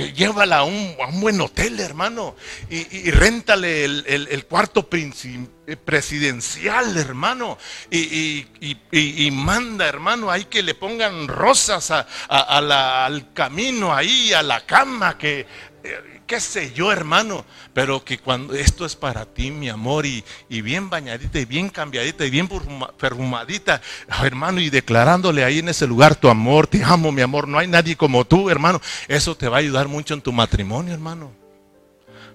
Eh, 0.00 0.12
llévala 0.14 0.58
a 0.58 0.64
un, 0.64 0.96
buen 1.20 1.40
hotel, 1.40 1.78
hermano, 1.78 2.34
y, 2.70 3.10
réntale 3.10 3.84
el, 3.84 4.46
cuarto 4.46 4.88
eh, 4.90 5.76
presidencial, 5.76 6.96
hermano, 6.96 7.58
y, 7.90 9.30
manda, 9.32 9.86
hermano, 9.86 10.30
ahí 10.30 10.46
que 10.46 10.62
le 10.62 10.74
pongan 10.74 11.28
rosas 11.28 11.92
al 12.28 13.32
camino, 13.34 13.94
ahí, 13.94 14.32
a 14.32 14.42
la 14.42 14.64
cama, 14.64 15.18
que 15.18 15.46
eh, 15.84 16.19
qué 16.30 16.38
sé 16.38 16.72
yo, 16.72 16.92
hermano, 16.92 17.44
pero 17.74 18.04
que 18.04 18.18
cuando 18.18 18.54
esto 18.54 18.86
es 18.86 18.94
para 18.94 19.26
ti, 19.26 19.50
mi 19.50 19.68
amor, 19.68 20.06
y, 20.06 20.22
bien 20.48 20.88
bañadita, 20.88 21.40
y 21.40 21.44
bien 21.44 21.68
cambiadita, 21.68 22.24
y 22.24 22.30
bien 22.30 22.48
perfumadita, 22.96 23.82
hermano, 24.22 24.60
y 24.60 24.70
declarándole 24.70 25.42
ahí 25.42 25.58
en 25.58 25.70
ese 25.70 25.88
lugar 25.88 26.14
tu 26.14 26.28
amor, 26.28 26.68
te 26.68 26.84
amo, 26.84 27.10
mi 27.10 27.20
amor, 27.20 27.48
no 27.48 27.58
hay 27.58 27.66
nadie 27.66 27.96
como 27.96 28.24
tú, 28.24 28.48
hermano, 28.48 28.80
eso 29.08 29.36
te 29.36 29.48
va 29.48 29.56
a 29.56 29.58
ayudar 29.58 29.88
mucho 29.88 30.14
en 30.14 30.20
tu 30.20 30.30
matrimonio, 30.30 30.94
hermano 30.94 31.32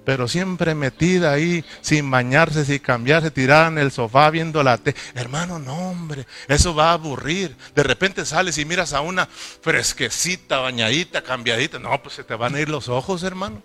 pero 0.03 0.27
siempre 0.27 0.75
metida 0.75 1.31
ahí, 1.31 1.65
sin 1.81 2.11
bañarse, 2.11 2.63
sin 2.63 2.77
cambiarse, 2.77 3.31
tirada 3.31 3.69
en 3.69 3.79
el 3.79 3.91
sofá 3.91 4.29
viendo 4.29 4.61
la 4.61 4.77
tele. 4.77 4.95
Hermano, 5.15 5.57
no, 5.57 5.89
hombre, 5.89 6.27
eso 6.47 6.75
va 6.75 6.91
a 6.91 6.93
aburrir. 6.93 7.57
De 7.73 7.81
repente 7.81 8.23
sales 8.23 8.59
y 8.59 8.65
miras 8.65 8.93
a 8.93 9.01
una 9.01 9.25
fresquecita, 9.25 10.59
bañadita, 10.59 11.23
cambiadita. 11.23 11.79
No, 11.79 12.03
pues 12.03 12.13
se 12.13 12.23
te 12.23 12.35
van 12.35 12.53
a 12.53 12.61
ir 12.61 12.69
los 12.69 12.87
ojos, 12.87 13.23
hermano. 13.23 13.63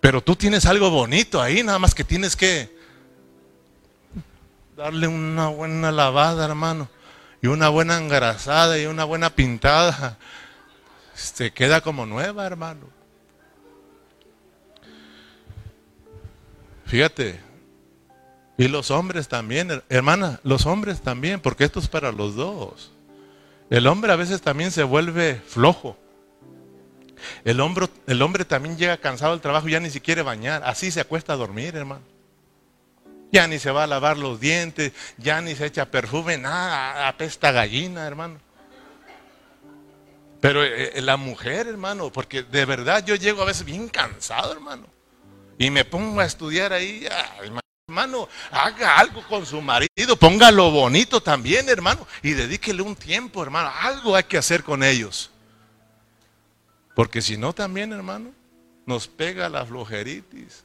Pero 0.00 0.22
tú 0.22 0.34
tienes 0.34 0.66
algo 0.66 0.90
bonito 0.90 1.40
ahí, 1.40 1.62
nada 1.62 1.78
más 1.78 1.94
que 1.94 2.04
tienes 2.04 2.34
que 2.34 2.74
darle 4.76 5.06
una 5.06 5.48
buena 5.48 5.92
lavada, 5.92 6.44
hermano. 6.44 6.88
Y 7.42 7.46
una 7.46 7.68
buena 7.68 7.98
engrasada 7.98 8.78
y 8.78 8.86
una 8.86 9.04
buena 9.04 9.30
pintada. 9.30 10.18
Se 11.14 11.52
queda 11.52 11.80
como 11.80 12.06
nueva, 12.06 12.46
hermano. 12.46 12.86
Fíjate. 16.86 17.40
Y 18.56 18.68
los 18.68 18.90
hombres 18.90 19.28
también, 19.28 19.82
hermana, 19.88 20.40
los 20.42 20.66
hombres 20.66 21.00
también, 21.00 21.40
porque 21.40 21.64
esto 21.64 21.78
es 21.78 21.88
para 21.88 22.12
los 22.12 22.34
dos. 22.34 22.90
El 23.70 23.86
hombre 23.86 24.12
a 24.12 24.16
veces 24.16 24.42
también 24.42 24.70
se 24.70 24.82
vuelve 24.82 25.40
flojo. 25.46 25.96
El 27.44 27.60
hombre, 27.60 27.88
el 28.06 28.22
hombre 28.22 28.44
también 28.44 28.76
llega 28.76 28.96
cansado 28.96 29.32
del 29.32 29.40
trabajo 29.40 29.68
ya 29.68 29.80
ni 29.80 29.90
siquiera 29.90 30.22
bañar. 30.22 30.62
Así 30.64 30.90
se 30.90 31.00
acuesta 31.00 31.32
a 31.32 31.36
dormir, 31.36 31.76
hermano. 31.76 32.02
Ya 33.32 33.46
ni 33.46 33.58
se 33.58 33.70
va 33.70 33.84
a 33.84 33.86
lavar 33.86 34.18
los 34.18 34.40
dientes, 34.40 34.92
ya 35.16 35.40
ni 35.40 35.54
se 35.54 35.66
echa 35.66 35.86
perfume, 35.86 36.36
nada, 36.36 37.08
apesta 37.08 37.52
gallina, 37.52 38.06
hermano. 38.06 38.40
Pero 40.40 40.64
eh, 40.64 40.92
eh, 40.94 41.00
la 41.02 41.16
mujer, 41.16 41.68
hermano, 41.68 42.10
porque 42.10 42.42
de 42.42 42.64
verdad 42.64 43.04
yo 43.04 43.14
llego 43.14 43.42
a 43.42 43.44
veces 43.44 43.64
bien 43.64 43.88
cansado, 43.88 44.52
hermano 44.52 44.86
y 45.60 45.68
me 45.68 45.84
pongo 45.84 46.20
a 46.20 46.24
estudiar 46.24 46.72
ahí, 46.72 47.06
hermano, 47.86 48.30
haga 48.50 48.96
algo 48.98 49.22
con 49.28 49.44
su 49.44 49.60
marido, 49.60 50.16
póngalo 50.18 50.70
bonito 50.70 51.22
también, 51.22 51.68
hermano, 51.68 52.06
y 52.22 52.30
dedíquele 52.30 52.80
un 52.80 52.96
tiempo, 52.96 53.42
hermano, 53.42 53.70
algo 53.78 54.16
hay 54.16 54.24
que 54.24 54.38
hacer 54.38 54.64
con 54.64 54.82
ellos. 54.82 55.30
Porque 57.00 57.22
si 57.22 57.38
no 57.38 57.54
también, 57.54 57.94
hermano, 57.94 58.30
nos 58.84 59.08
pega 59.08 59.48
la 59.48 59.64
flojeritis. 59.64 60.64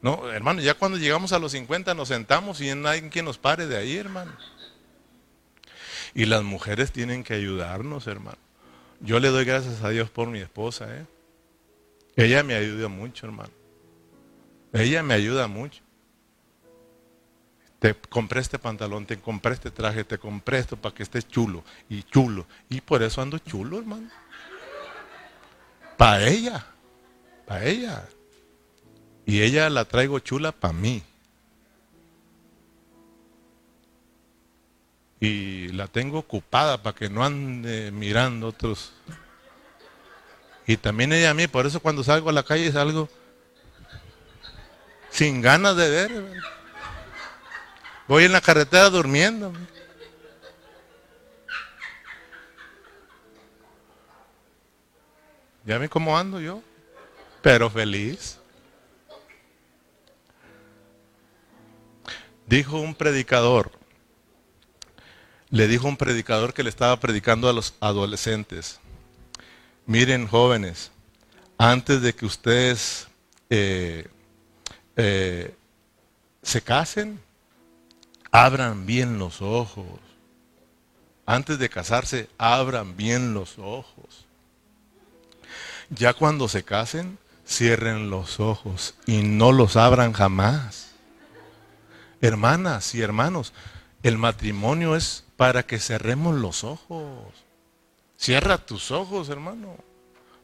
No, 0.00 0.28
hermano, 0.28 0.60
ya 0.60 0.74
cuando 0.74 0.98
llegamos 0.98 1.32
a 1.32 1.38
los 1.38 1.52
50 1.52 1.94
nos 1.94 2.08
sentamos 2.08 2.60
y 2.60 2.74
no 2.74 2.88
hay 2.88 3.02
quien 3.02 3.26
nos 3.26 3.38
pare 3.38 3.68
de 3.68 3.76
ahí, 3.76 3.96
hermano. 3.96 4.32
Y 6.14 6.24
las 6.24 6.42
mujeres 6.42 6.90
tienen 6.90 7.22
que 7.22 7.34
ayudarnos, 7.34 8.08
hermano. 8.08 8.38
Yo 8.98 9.20
le 9.20 9.28
doy 9.28 9.44
gracias 9.44 9.84
a 9.84 9.90
Dios 9.90 10.10
por 10.10 10.26
mi 10.26 10.40
esposa, 10.40 10.88
¿eh? 10.96 11.06
Ella 12.16 12.42
me 12.42 12.56
ayuda 12.56 12.88
mucho, 12.88 13.26
hermano. 13.26 13.52
Ella 14.72 15.04
me 15.04 15.14
ayuda 15.14 15.46
mucho. 15.46 15.80
Te 17.78 17.94
compré 17.94 18.40
este 18.40 18.58
pantalón, 18.58 19.06
te 19.06 19.16
compré 19.20 19.52
este 19.52 19.70
traje, 19.70 20.02
te 20.02 20.18
compré 20.18 20.58
esto 20.58 20.76
para 20.76 20.92
que 20.92 21.04
estés 21.04 21.28
chulo 21.28 21.62
y 21.88 22.02
chulo. 22.02 22.46
Y 22.68 22.80
por 22.80 23.04
eso 23.04 23.22
ando 23.22 23.38
chulo, 23.38 23.78
hermano. 23.78 24.10
Para 26.02 26.26
ella, 26.26 26.66
para 27.46 27.64
ella. 27.64 28.08
Y 29.24 29.40
ella 29.40 29.70
la 29.70 29.84
traigo 29.84 30.18
chula 30.18 30.50
para 30.50 30.74
mí. 30.74 31.00
Y 35.20 35.68
la 35.68 35.86
tengo 35.86 36.18
ocupada 36.18 36.82
para 36.82 36.96
que 36.96 37.08
no 37.08 37.24
ande 37.24 37.92
mirando 37.92 38.48
otros. 38.48 38.92
Y 40.66 40.76
también 40.76 41.12
ella 41.12 41.30
a 41.30 41.34
mí, 41.34 41.46
por 41.46 41.66
eso 41.66 41.78
cuando 41.78 42.02
salgo 42.02 42.30
a 42.30 42.32
la 42.32 42.42
calle 42.42 42.72
salgo 42.72 43.08
sin 45.08 45.40
ganas 45.40 45.76
de 45.76 45.88
ver. 45.88 46.42
Voy 48.08 48.24
en 48.24 48.32
la 48.32 48.40
carretera 48.40 48.90
durmiendo. 48.90 49.52
Ya 55.64 55.78
ven 55.78 55.88
cómo 55.88 56.18
ando 56.18 56.40
yo, 56.40 56.62
pero 57.40 57.70
feliz. 57.70 58.38
Dijo 62.46 62.80
un 62.80 62.94
predicador, 62.94 63.70
le 65.50 65.68
dijo 65.68 65.86
un 65.86 65.96
predicador 65.96 66.52
que 66.52 66.62
le 66.62 66.70
estaba 66.70 66.98
predicando 66.98 67.48
a 67.48 67.52
los 67.52 67.74
adolescentes, 67.80 68.80
miren 69.86 70.26
jóvenes, 70.26 70.90
antes 71.58 72.02
de 72.02 72.14
que 72.14 72.26
ustedes 72.26 73.06
eh, 73.48 74.08
eh, 74.96 75.54
se 76.42 76.60
casen, 76.60 77.20
abran 78.32 78.84
bien 78.86 79.18
los 79.18 79.40
ojos. 79.40 79.86
Antes 81.24 81.58
de 81.58 81.68
casarse, 81.68 82.28
abran 82.36 82.96
bien 82.96 83.32
los 83.32 83.58
ojos. 83.58 84.21
Ya 85.94 86.14
cuando 86.14 86.48
se 86.48 86.62
casen, 86.62 87.18
cierren 87.46 88.08
los 88.08 88.40
ojos 88.40 88.94
y 89.06 89.22
no 89.22 89.52
los 89.52 89.76
abran 89.76 90.12
jamás. 90.12 90.92
Hermanas 92.22 92.94
y 92.94 93.02
hermanos, 93.02 93.52
el 94.02 94.16
matrimonio 94.16 94.96
es 94.96 95.24
para 95.36 95.64
que 95.64 95.78
cerremos 95.78 96.36
los 96.36 96.64
ojos. 96.64 97.34
Cierra 98.16 98.58
tus 98.58 98.90
ojos, 98.90 99.28
hermano. 99.28 99.76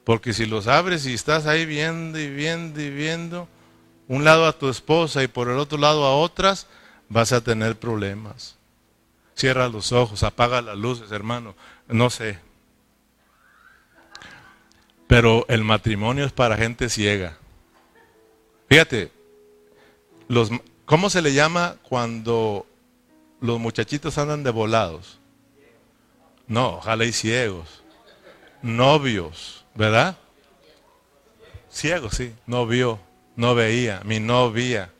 Porque 0.05 0.33
si 0.33 0.45
los 0.45 0.67
abres 0.67 1.07
y 1.07 1.15
estás 1.15 1.47
ahí 1.47 1.65
viendo 1.65 2.19
y 2.19 2.29
viendo 2.29 2.81
y 2.81 2.91
viendo, 2.91 3.49
un 4.07 4.25
lado 4.25 4.47
a 4.47 4.59
tu 4.59 4.69
esposa 4.69 5.23
y 5.23 5.29
por 5.29 5.49
el 5.49 5.59
otro 5.59 5.79
lado 5.79 6.05
a 6.05 6.17
otras, 6.17 6.67
vas 7.09 7.33
a 7.33 7.41
tener 7.43 7.79
problemas. 7.79 8.57
Cierra 9.35 9.69
los 9.69 9.93
ojos, 9.93 10.25
apaga 10.25 10.61
las 10.61 10.77
luces, 10.77 11.13
hermano. 11.13 11.55
No 11.87 12.11
sé. 12.11 12.39
Pero 15.09 15.45
el 15.49 15.65
matrimonio 15.65 16.25
es 16.25 16.33
para 16.33 16.57
gente 16.57 16.89
ciega. 16.89 17.37
Fíjate, 18.69 19.11
los, 20.29 20.51
¿cómo 20.85 21.11
se 21.11 21.23
le 21.23 21.33
llama 21.33 21.77
cuando 21.83 22.67
los 23.41 23.59
muchachitos 23.59 24.19
andan 24.19 24.45
de 24.45 24.51
volados? 24.51 25.19
No, 26.47 26.77
ojalá 26.77 27.05
y 27.05 27.13
ciegos. 27.13 27.83
Novios, 28.63 29.65
¿verdad? 29.75 30.17
Ciegos, 31.71 32.15
sí, 32.15 32.33
novio 32.47 33.01
no 33.39 33.55
veía, 33.55 34.03
mi 34.05 34.19
novia, 34.19 34.91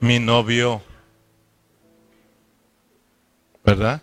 mi 0.00 0.18
novio. 0.18 0.82
¿Verdad? 3.64 4.02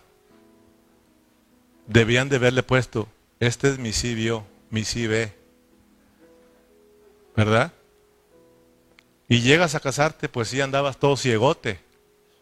Debían 1.86 2.28
de 2.28 2.36
haberle 2.36 2.64
puesto, 2.64 3.06
este 3.38 3.68
es 3.68 3.78
mi 3.78 3.92
sí 3.92 4.16
vio, 4.16 4.44
mi 4.70 4.84
sí 4.84 5.06
ve. 5.06 5.32
¿Verdad? 7.36 7.72
Y 9.28 9.42
llegas 9.42 9.74
a 9.74 9.80
casarte, 9.80 10.28
pues 10.28 10.48
sí 10.48 10.60
andabas 10.60 10.98
todo 10.98 11.16
ciegote. 11.16 11.80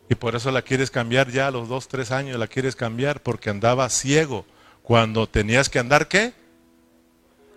Y 0.09 0.15
por 0.15 0.35
eso 0.35 0.51
la 0.51 0.63
quieres 0.63 0.91
cambiar 0.91 1.31
ya 1.31 1.49
a 1.49 1.51
los 1.51 1.69
dos, 1.69 1.89
tres 1.89 2.11
años, 2.11 2.39
la 2.39 2.47
quieres 2.47 2.77
cambiar 2.77 3.23
porque 3.23 3.51
andabas 3.51 3.93
ciego. 3.93 4.47
Cuando 4.83 5.29
tenías 5.29 5.69
que 5.69 5.79
andar, 5.79 6.09
¿qué? 6.09 6.33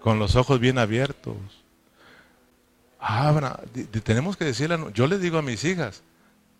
Con 0.01 0.19
los 0.19 0.35
ojos 0.35 0.59
bien 0.59 0.77
abiertos. 0.77 1.37
Abra, 2.99 3.59
tenemos 4.03 4.35
que 4.37 4.45
decirle, 4.45 4.77
yo 4.93 5.07
les 5.07 5.21
digo 5.21 5.37
a 5.37 5.41
mis 5.41 5.63
hijas, 5.63 6.03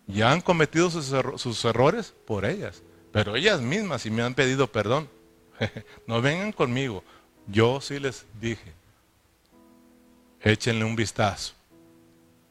ya 0.06 0.32
han 0.32 0.40
cometido 0.40 0.90
sus, 0.90 1.64
errores 1.64 2.14
por 2.26 2.44
ellas, 2.44 2.82
pero 3.12 3.36
ellas 3.36 3.60
mismas 3.60 4.02
si 4.02 4.10
me 4.10 4.22
han 4.22 4.34
pedido 4.34 4.66
perdón. 4.66 5.08
no 6.06 6.20
vengan 6.20 6.52
conmigo, 6.52 7.04
yo 7.46 7.80
sí 7.80 7.98
les 7.98 8.26
dije, 8.40 8.72
échenle 10.40 10.84
un 10.84 10.96
vistazo 10.96 11.54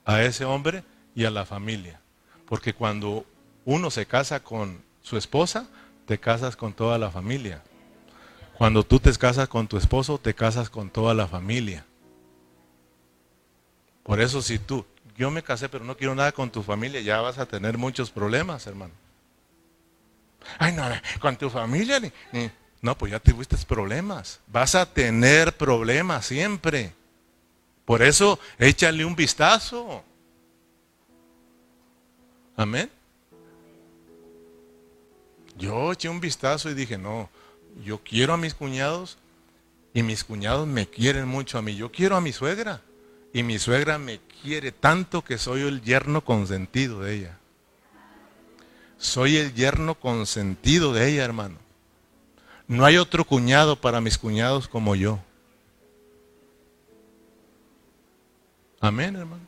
a 0.05 0.23
ese 0.23 0.45
hombre 0.45 0.83
y 1.15 1.25
a 1.25 1.31
la 1.31 1.45
familia, 1.45 1.99
porque 2.45 2.73
cuando 2.73 3.25
uno 3.65 3.91
se 3.91 4.05
casa 4.05 4.41
con 4.41 4.81
su 5.01 5.17
esposa, 5.17 5.67
te 6.05 6.19
casas 6.19 6.55
con 6.55 6.73
toda 6.73 6.97
la 6.97 7.11
familia. 7.11 7.61
Cuando 8.57 8.83
tú 8.83 8.99
te 8.99 9.11
casas 9.13 9.47
con 9.47 9.67
tu 9.67 9.77
esposo, 9.77 10.17
te 10.17 10.35
casas 10.35 10.69
con 10.69 10.89
toda 10.89 11.13
la 11.13 11.27
familia. 11.27 11.85
Por 14.03 14.19
eso 14.19 14.41
si 14.41 14.59
tú, 14.59 14.85
yo 15.17 15.31
me 15.31 15.43
casé 15.43 15.69
pero 15.69 15.85
no 15.85 15.97
quiero 15.97 16.15
nada 16.15 16.31
con 16.31 16.51
tu 16.51 16.63
familia, 16.63 17.01
ya 17.01 17.21
vas 17.21 17.37
a 17.37 17.45
tener 17.45 17.77
muchos 17.77 18.11
problemas, 18.11 18.67
hermano. 18.67 18.93
Ay, 20.57 20.73
no, 20.73 20.83
con 21.19 21.37
tu 21.37 21.49
familia, 21.49 21.99
ni, 21.99 22.11
no, 22.81 22.97
pues 22.97 23.11
ya 23.11 23.19
tuviste 23.19 23.55
problemas. 23.67 24.39
Vas 24.47 24.73
a 24.75 24.91
tener 24.91 25.55
problemas 25.55 26.25
siempre. 26.25 26.93
Por 27.85 28.01
eso, 28.01 28.39
échale 28.57 29.05
un 29.05 29.15
vistazo. 29.15 30.03
Amén. 32.55 32.89
Yo 35.57 35.91
eché 35.91 36.09
un 36.09 36.19
vistazo 36.19 36.71
y 36.71 36.73
dije, 36.73 36.97
no, 36.97 37.29
yo 37.83 37.99
quiero 37.99 38.33
a 38.33 38.37
mis 38.37 38.55
cuñados 38.55 39.17
y 39.93 40.01
mis 40.01 40.23
cuñados 40.23 40.67
me 40.67 40.87
quieren 40.87 41.27
mucho 41.27 41.59
a 41.59 41.61
mí. 41.61 41.75
Yo 41.75 41.91
quiero 41.91 42.15
a 42.15 42.21
mi 42.21 42.33
suegra 42.33 42.81
y 43.31 43.43
mi 43.43 43.59
suegra 43.59 43.99
me 43.99 44.19
quiere 44.41 44.71
tanto 44.71 45.23
que 45.23 45.37
soy 45.37 45.61
el 45.61 45.83
yerno 45.83 46.21
consentido 46.23 47.01
de 47.01 47.13
ella. 47.13 47.37
Soy 48.97 49.37
el 49.37 49.53
yerno 49.53 49.95
consentido 49.95 50.93
de 50.93 51.09
ella, 51.09 51.25
hermano. 51.25 51.60
No 52.71 52.85
hay 52.85 52.95
otro 52.95 53.25
cuñado 53.25 53.75
para 53.75 53.99
mis 53.99 54.17
cuñados 54.17 54.69
como 54.69 54.95
yo. 54.95 55.19
Amén, 58.79 59.13
hermano. 59.17 59.43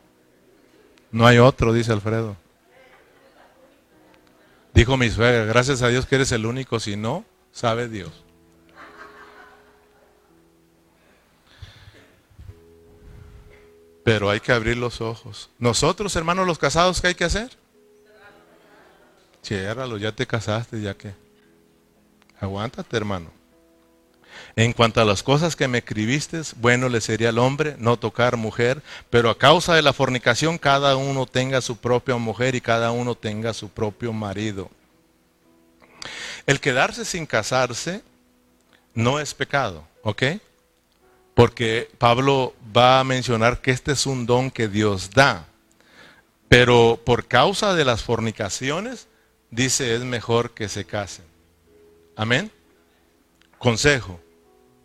No 1.09 1.25
hay 1.25 1.37
otro, 1.37 1.71
dice 1.71 1.93
Alfredo. 1.93 2.35
Dijo 4.73 4.97
mi 4.97 5.09
suegra, 5.09 5.45
gracias 5.45 5.81
a 5.83 5.87
Dios 5.87 6.05
que 6.05 6.15
eres 6.15 6.33
el 6.33 6.45
único, 6.45 6.81
si 6.81 6.97
no, 6.97 7.23
sabe 7.53 7.87
Dios. 7.87 8.11
Pero 14.03 14.31
hay 14.31 14.41
que 14.41 14.51
abrir 14.51 14.75
los 14.75 14.99
ojos. 14.99 15.49
Nosotros, 15.59 16.13
hermanos, 16.17 16.45
los 16.45 16.59
casados, 16.59 16.99
¿qué 16.99 17.07
hay 17.07 17.15
que 17.15 17.23
hacer? 17.23 17.51
Ciérralo, 19.41 19.97
ya 19.97 20.11
te 20.11 20.27
casaste, 20.27 20.81
ya 20.81 20.93
que. 20.93 21.22
Aguántate, 22.43 22.97
hermano. 22.97 23.31
En 24.57 24.73
cuanto 24.73 24.99
a 24.99 25.05
las 25.05 25.23
cosas 25.23 25.55
que 25.55 25.69
me 25.69 25.77
escribiste, 25.77 26.41
bueno 26.57 26.89
le 26.89 26.99
sería 26.99 27.29
al 27.29 27.37
hombre 27.37 27.77
no 27.79 27.95
tocar 27.95 28.35
mujer, 28.35 28.83
pero 29.09 29.29
a 29.29 29.37
causa 29.37 29.75
de 29.75 29.81
la 29.81 29.93
fornicación 29.93 30.57
cada 30.57 30.97
uno 30.97 31.25
tenga 31.25 31.61
su 31.61 31.77
propia 31.77 32.17
mujer 32.17 32.53
y 32.55 32.59
cada 32.59 32.91
uno 32.91 33.15
tenga 33.15 33.53
su 33.53 33.69
propio 33.69 34.11
marido. 34.11 34.69
El 36.45 36.59
quedarse 36.59 37.05
sin 37.05 37.25
casarse 37.25 38.01
no 38.93 39.21
es 39.21 39.33
pecado, 39.33 39.87
¿ok? 40.01 40.23
Porque 41.35 41.89
Pablo 41.97 42.53
va 42.75 42.99
a 42.99 43.05
mencionar 43.05 43.61
que 43.61 43.71
este 43.71 43.93
es 43.93 44.05
un 44.05 44.25
don 44.25 44.51
que 44.51 44.67
Dios 44.67 45.11
da. 45.11 45.45
Pero 46.49 46.99
por 47.05 47.25
causa 47.25 47.73
de 47.73 47.85
las 47.85 48.03
fornicaciones, 48.03 49.07
dice 49.49 49.95
es 49.95 50.01
mejor 50.01 50.51
que 50.51 50.67
se 50.67 50.83
casen. 50.83 51.32
Amén. 52.15 52.51
Consejo, 53.57 54.19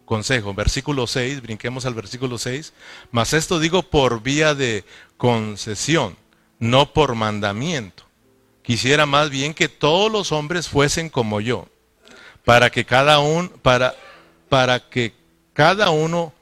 consejo. 0.05 0.55
Versículo 0.55 1.07
6, 1.07 1.43
brinquemos 1.43 1.85
al 1.85 1.95
versículo 1.95 2.39
6. 2.39 2.73
Mas 3.11 3.33
esto 3.33 3.59
digo 3.59 3.83
por 3.83 4.23
vía 4.23 4.55
de 4.55 4.85
concesión, 5.17 6.17
no 6.59 6.93
por 6.93 7.15
mandamiento. 7.15 8.05
Quisiera 8.63 9.07
más 9.07 9.31
bien 9.31 9.55
que 9.55 9.69
todos 9.69 10.13
los 10.13 10.33
hombres 10.33 10.69
fuesen 10.69 11.09
como 11.09 11.41
yo, 11.41 11.67
para 12.45 12.71
que 12.71 12.85
cada 12.85 13.19
uno, 13.19 13.51
para, 13.63 13.95
para 14.49 14.89
que 14.89 15.15
cada 15.55 15.91
uno 15.91 16.33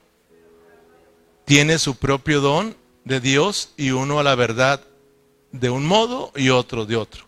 tiene 1.44 1.78
su 1.78 1.96
propio 1.96 2.40
don 2.40 2.76
de 3.04 3.20
Dios 3.20 3.70
y 3.76 3.92
uno 3.92 4.18
a 4.18 4.24
la 4.24 4.34
verdad 4.34 4.80
de 5.52 5.70
un 5.70 5.86
modo 5.86 6.32
y 6.34 6.50
otro 6.50 6.84
de 6.84 6.96
otro. 6.96 7.25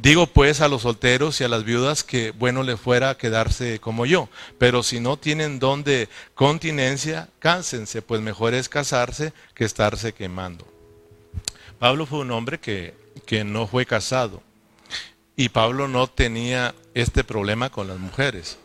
Digo 0.00 0.28
pues 0.28 0.60
a 0.60 0.68
los 0.68 0.82
solteros 0.82 1.40
y 1.40 1.44
a 1.44 1.48
las 1.48 1.64
viudas 1.64 2.04
que 2.04 2.30
bueno 2.30 2.62
le 2.62 2.76
fuera 2.76 3.16
quedarse 3.16 3.80
como 3.80 4.06
yo, 4.06 4.28
pero 4.56 4.84
si 4.84 5.00
no 5.00 5.16
tienen 5.16 5.58
don 5.58 5.82
de 5.82 6.08
continencia, 6.36 7.28
cánsense, 7.40 8.00
pues 8.00 8.20
mejor 8.20 8.54
es 8.54 8.68
casarse 8.68 9.32
que 9.54 9.64
estarse 9.64 10.12
quemando. 10.12 10.64
Pablo 11.80 12.06
fue 12.06 12.20
un 12.20 12.30
hombre 12.30 12.60
que, 12.60 12.94
que 13.26 13.42
no 13.42 13.66
fue 13.66 13.86
casado 13.86 14.40
y 15.34 15.48
Pablo 15.48 15.88
no 15.88 16.06
tenía 16.06 16.76
este 16.94 17.24
problema 17.24 17.68
con 17.68 17.88
las 17.88 17.98
mujeres. 17.98 18.56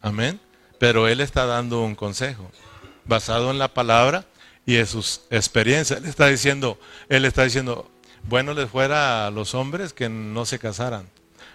Amén. 0.00 0.40
Pero 0.80 1.06
él 1.06 1.20
está 1.20 1.46
dando 1.46 1.82
un 1.82 1.94
consejo 1.94 2.50
basado 3.04 3.52
en 3.52 3.58
la 3.58 3.72
palabra 3.72 4.24
y 4.66 4.76
en 4.76 4.86
sus 4.88 5.22
experiencias. 5.30 6.00
Él 6.00 6.08
está 6.08 6.26
diciendo, 6.26 6.76
él 7.08 7.24
está 7.24 7.44
diciendo, 7.44 7.88
bueno 8.28 8.54
les 8.54 8.70
fuera 8.70 9.26
a 9.26 9.30
los 9.30 9.54
hombres 9.54 9.92
que 9.92 10.08
no 10.08 10.46
se 10.46 10.58
casaran, 10.58 11.08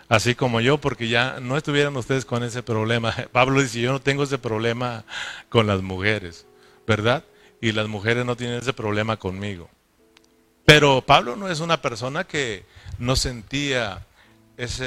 así 0.09 0.35
como 0.35 0.61
yo, 0.61 0.79
porque 0.79 1.07
ya 1.07 1.39
no 1.39 1.57
estuvieran 1.57 1.95
ustedes 1.97 2.25
con 2.25 2.43
ese 2.43 2.63
problema. 2.63 3.13
Pablo 3.31 3.61
dice, 3.61 3.81
yo 3.81 3.91
no 3.91 4.01
tengo 4.01 4.23
ese 4.23 4.37
problema 4.37 5.03
con 5.49 5.67
las 5.67 5.81
mujeres, 5.81 6.45
¿verdad? 6.87 7.23
Y 7.61 7.71
las 7.73 7.87
mujeres 7.87 8.25
no 8.25 8.35
tienen 8.35 8.59
ese 8.59 8.73
problema 8.73 9.17
conmigo. 9.17 9.69
Pero 10.65 11.01
Pablo 11.01 11.35
no 11.35 11.49
es 11.49 11.59
una 11.59 11.81
persona 11.81 12.23
que 12.23 12.65
no 12.97 13.15
sentía 13.15 14.05
esa 14.57 14.85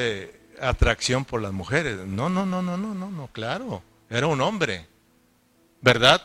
atracción 0.60 1.24
por 1.24 1.42
las 1.42 1.52
mujeres. 1.52 1.98
No, 2.06 2.28
no, 2.28 2.46
no, 2.46 2.62
no, 2.62 2.76
no, 2.76 2.94
no, 2.94 3.10
no, 3.10 3.28
claro. 3.28 3.82
Era 4.08 4.26
un 4.26 4.40
hombre, 4.40 4.86
¿verdad? 5.80 6.22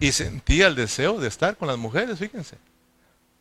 y 0.00 0.12
sentía 0.12 0.66
el 0.68 0.74
deseo 0.74 1.18
de 1.18 1.28
estar 1.28 1.56
con 1.56 1.68
las 1.68 1.78
mujeres, 1.78 2.18
fíjense. 2.18 2.56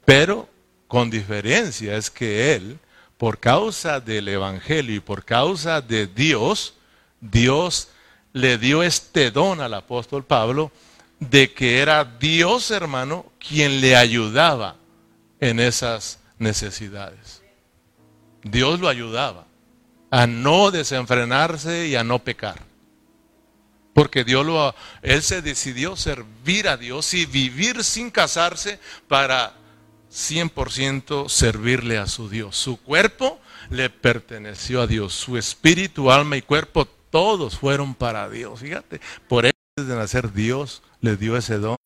Pero 0.06 0.50
con 0.88 1.10
diferencia 1.10 1.96
es 1.96 2.10
que 2.10 2.56
él, 2.56 2.80
por 3.18 3.40
causa 3.40 4.00
del 4.00 4.28
Evangelio 4.28 4.96
y 4.96 5.00
por 5.00 5.26
causa 5.26 5.82
de 5.82 6.08
Dios, 6.08 6.76
Dios 7.20 7.90
le 8.34 8.58
dio 8.58 8.84
este 8.84 9.32
don 9.32 9.62
al 9.62 9.74
apóstol 9.74 10.24
Pablo 10.24 10.72
de 11.20 11.54
que 11.54 11.80
era 11.80 12.06
Dios, 12.06 12.72
hermano, 12.72 13.26
quien 13.40 13.82
le 13.82 13.96
ayudaba 13.96 14.76
en 15.40 15.60
esas 15.60 16.20
necesidades. 16.38 17.42
Dios 18.44 18.80
lo 18.80 18.88
ayudaba 18.88 19.46
a 20.12 20.28
no 20.28 20.72
desenfrenarse 20.72 21.88
y 21.88 21.96
a 21.96 22.04
no 22.04 22.20
pecar. 22.20 22.60
Porque 23.94 24.24
Dios 24.24 24.46
lo, 24.46 24.76
él 25.02 25.24
se 25.24 25.42
decidió 25.42 25.96
servir 25.96 26.68
a 26.68 26.78
Dios 26.78 27.14
y 27.14 27.26
vivir 27.26 27.84
sin 27.84 28.12
casarse 28.12 28.80
para 29.08 29.54
100% 30.18 31.30
servirle 31.30 31.98
a 31.98 32.08
su 32.08 32.30
Dios. 32.30 32.56
Su 32.58 32.78
cuerpo 32.78 33.40
le 33.70 33.90
perteneció 33.90 34.82
a 34.82 34.88
Dios. 34.88 35.14
Su 35.14 35.38
espíritu, 35.38 36.12
alma 36.12 36.38
y 36.38 36.42
cuerpo, 36.42 36.86
todos 36.86 37.58
fueron 37.58 37.94
para 37.94 38.30
Dios. 38.30 38.62
Fíjate, 38.62 39.00
por 39.28 39.46
eso 39.46 39.54
de 39.76 39.96
nacer 39.96 40.34
Dios 40.34 40.82
le 41.02 41.16
dio 41.18 41.38
ese 41.38 41.60
don, 41.60 41.78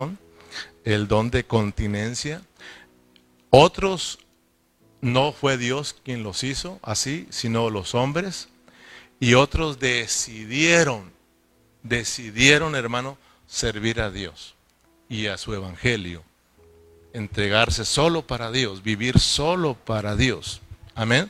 el 0.85 1.07
don 1.07 1.29
de 1.29 1.43
continencia. 1.43 2.41
Otros 3.49 4.19
no 5.01 5.33
fue 5.33 5.57
Dios 5.57 5.95
quien 6.03 6.23
los 6.23 6.43
hizo 6.43 6.79
así, 6.81 7.27
sino 7.29 7.69
los 7.69 7.95
hombres. 7.95 8.47
Y 9.19 9.33
otros 9.33 9.79
decidieron 9.79 11.11
decidieron, 11.83 12.75
hermano, 12.75 13.17
servir 13.47 14.01
a 14.01 14.11
Dios 14.11 14.55
y 15.09 15.27
a 15.27 15.37
su 15.37 15.53
evangelio. 15.53 16.23
Entregarse 17.13 17.85
solo 17.85 18.21
para 18.25 18.51
Dios, 18.51 18.83
vivir 18.83 19.19
solo 19.19 19.73
para 19.73 20.15
Dios. 20.15 20.61
Amén. 20.95 21.29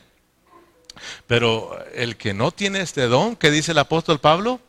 Pero 1.28 1.78
el 1.94 2.18
que 2.18 2.34
no 2.34 2.52
tiene 2.52 2.82
este 2.82 3.08
don, 3.08 3.36
¿qué 3.36 3.52
dice 3.52 3.72
el 3.72 3.80
apóstol 3.80 4.20
Pablo? 4.20 4.60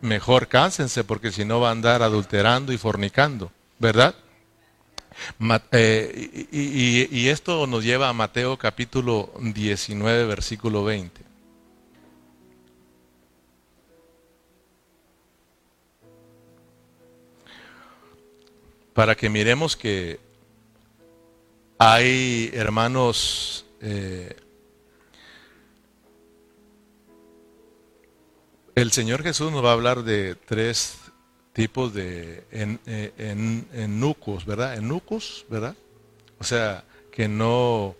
Mejor 0.00 0.48
cánsense 0.48 1.04
porque 1.04 1.32
si 1.32 1.44
no 1.44 1.60
va 1.60 1.68
a 1.68 1.72
andar 1.72 2.02
adulterando 2.02 2.72
y 2.72 2.78
fornicando, 2.78 3.50
¿verdad? 3.78 4.14
Eh, 5.72 6.46
y, 6.52 7.18
y 7.18 7.28
esto 7.28 7.66
nos 7.66 7.84
lleva 7.84 8.08
a 8.08 8.12
Mateo 8.12 8.56
capítulo 8.56 9.32
19, 9.40 10.24
versículo 10.24 10.84
20. 10.84 11.30
para 19.00 19.14
que 19.14 19.30
miremos 19.30 19.76
que 19.76 20.20
hay 21.82 22.50
hermanos 22.52 23.64
eh, 23.80 24.36
el 28.74 28.92
Señor 28.92 29.22
Jesús 29.22 29.50
nos 29.50 29.64
va 29.64 29.70
a 29.70 29.72
hablar 29.72 30.02
de 30.02 30.34
tres 30.34 30.98
tipos 31.54 31.94
de 31.94 32.44
en, 32.50 32.80
eh, 32.84 33.14
en, 33.16 33.66
enucos, 33.72 34.44
¿verdad? 34.44 34.76
Enucos, 34.76 35.46
¿verdad? 35.48 35.74
O 36.38 36.44
sea, 36.44 36.84
que 37.10 37.28
no, 37.28 37.96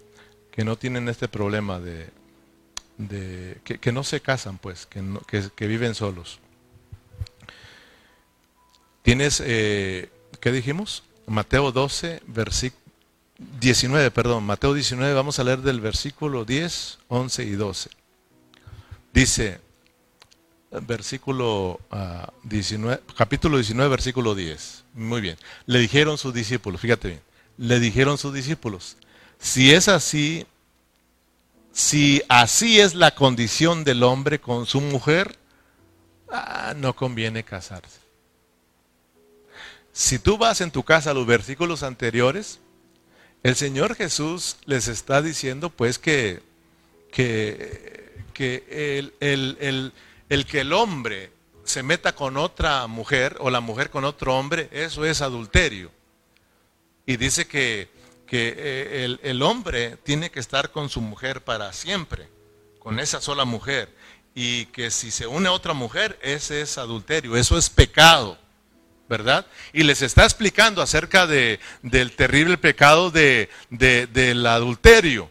que 0.50 0.62
no 0.62 0.76
tienen 0.76 1.08
este 1.08 1.26
problema 1.26 1.80
de, 1.80 2.10
de 2.98 3.62
que, 3.64 3.92
no 3.92 4.04
se 4.04 4.20
casan, 4.20 4.58
pues, 4.58 4.84
que, 4.84 5.02
que, 5.56 5.66
viven 5.66 5.94
solos. 5.94 6.38
Tienes 9.00 9.42
eh, 9.42 10.10
¿qué 10.38 10.52
dijimos? 10.52 11.02
Mateo 11.26 11.72
12, 11.72 12.20
versículo 12.26 12.79
19, 13.41 14.11
perdón, 14.11 14.45
Mateo 14.45 14.74
19, 14.74 15.14
vamos 15.14 15.38
a 15.38 15.45
leer 15.45 15.62
del 15.62 15.80
versículo 15.80 16.45
10, 16.45 16.99
11 17.09 17.45
y 17.45 17.51
12. 17.53 17.91
Dice, 19.14 19.61
versículo 20.70 21.80
19, 22.43 23.01
ah, 23.03 23.12
capítulo 23.16 23.57
19, 23.57 23.88
versículo 23.88 24.34
10. 24.34 24.84
Muy 24.93 25.22
bien. 25.22 25.38
Le 25.64 25.78
dijeron 25.78 26.18
sus 26.18 26.34
discípulos, 26.34 26.82
fíjate 26.82 27.09
bien, 27.09 27.22
le 27.57 27.80
dijeron 27.80 28.18
sus 28.18 28.34
discípulos, 28.34 28.99
si 29.38 29.72
es 29.72 29.88
así, 29.88 30.47
si 31.72 32.22
así 32.28 32.78
es 32.78 32.95
la 32.95 33.14
condición 33.14 33.84
del 33.84 34.03
hombre 34.03 34.38
con 34.38 34.66
su 34.66 34.82
mujer, 34.82 35.38
ah, 36.30 36.74
no 36.76 36.95
conviene 36.95 37.43
casarse. 37.43 38.01
Si 39.93 40.18
tú 40.18 40.36
vas 40.36 40.61
en 40.61 40.70
tu 40.70 40.82
casa 40.82 41.12
a 41.12 41.14
los 41.14 41.26
versículos 41.26 41.82
anteriores, 41.82 42.61
el 43.43 43.57
Señor 43.57 43.97
Jesús 43.97 44.57
les 44.66 44.88
está 44.88 45.22
diciendo 45.22 45.70
pues 45.70 45.99
que, 45.99 46.43
que, 47.11 48.12
el 48.38 49.12
que 50.47 50.61
el 50.61 50.72
hombre 50.72 51.30
se 51.64 51.82
meta 51.82 52.14
con 52.14 52.36
otra 52.36 52.86
mujer 52.86 53.36
o 53.41 53.49
la 53.49 53.61
mujer 53.61 53.91
con 53.91 54.05
otro 54.05 54.36
hombre, 54.36 54.68
eso 54.72 55.05
es 55.05 55.22
adulterio. 55.22 55.91
Y 57.07 57.16
dice 57.16 57.47
que, 57.47 57.88
que 58.26 58.55
eh, 58.57 59.05
el, 59.05 59.20
el, 59.22 59.43
hombre 59.43 59.97
tiene 60.03 60.30
que 60.30 60.41
estar 60.41 60.70
con 60.70 60.88
su 60.88 61.01
mujer 61.01 61.43
para 61.43 61.72
siempre, 61.72 62.28
con 62.78 62.99
esa 62.99 63.20
sola 63.20 63.45
mujer. 63.45 63.95
Y 64.34 64.66
que 64.66 64.91
si 64.91 65.11
se 65.11 65.26
une 65.26 65.49
a 65.49 65.53
otra 65.53 65.72
mujer, 65.72 66.18
ese 66.22 66.61
es 66.61 66.78
adulterio, 66.78 67.36
eso 67.36 67.57
es 67.57 67.70
pecado. 67.70 68.38
¿Verdad? 69.11 69.44
Y 69.72 69.82
les 69.82 70.02
está 70.02 70.24
explicando 70.24 70.80
acerca 70.80 71.26
de, 71.26 71.58
del 71.82 72.14
terrible 72.14 72.56
pecado 72.56 73.11
de, 73.11 73.50
del 73.68 74.46
adulterio, 74.46 75.28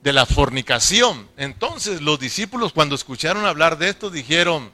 de 0.00 0.12
la 0.12 0.26
fornicación. 0.26 1.28
Entonces 1.36 2.00
los 2.00 2.20
discípulos 2.20 2.72
cuando 2.72 2.94
escucharon 2.94 3.44
hablar 3.44 3.78
de 3.78 3.88
esto 3.88 4.10
dijeron, 4.10 4.70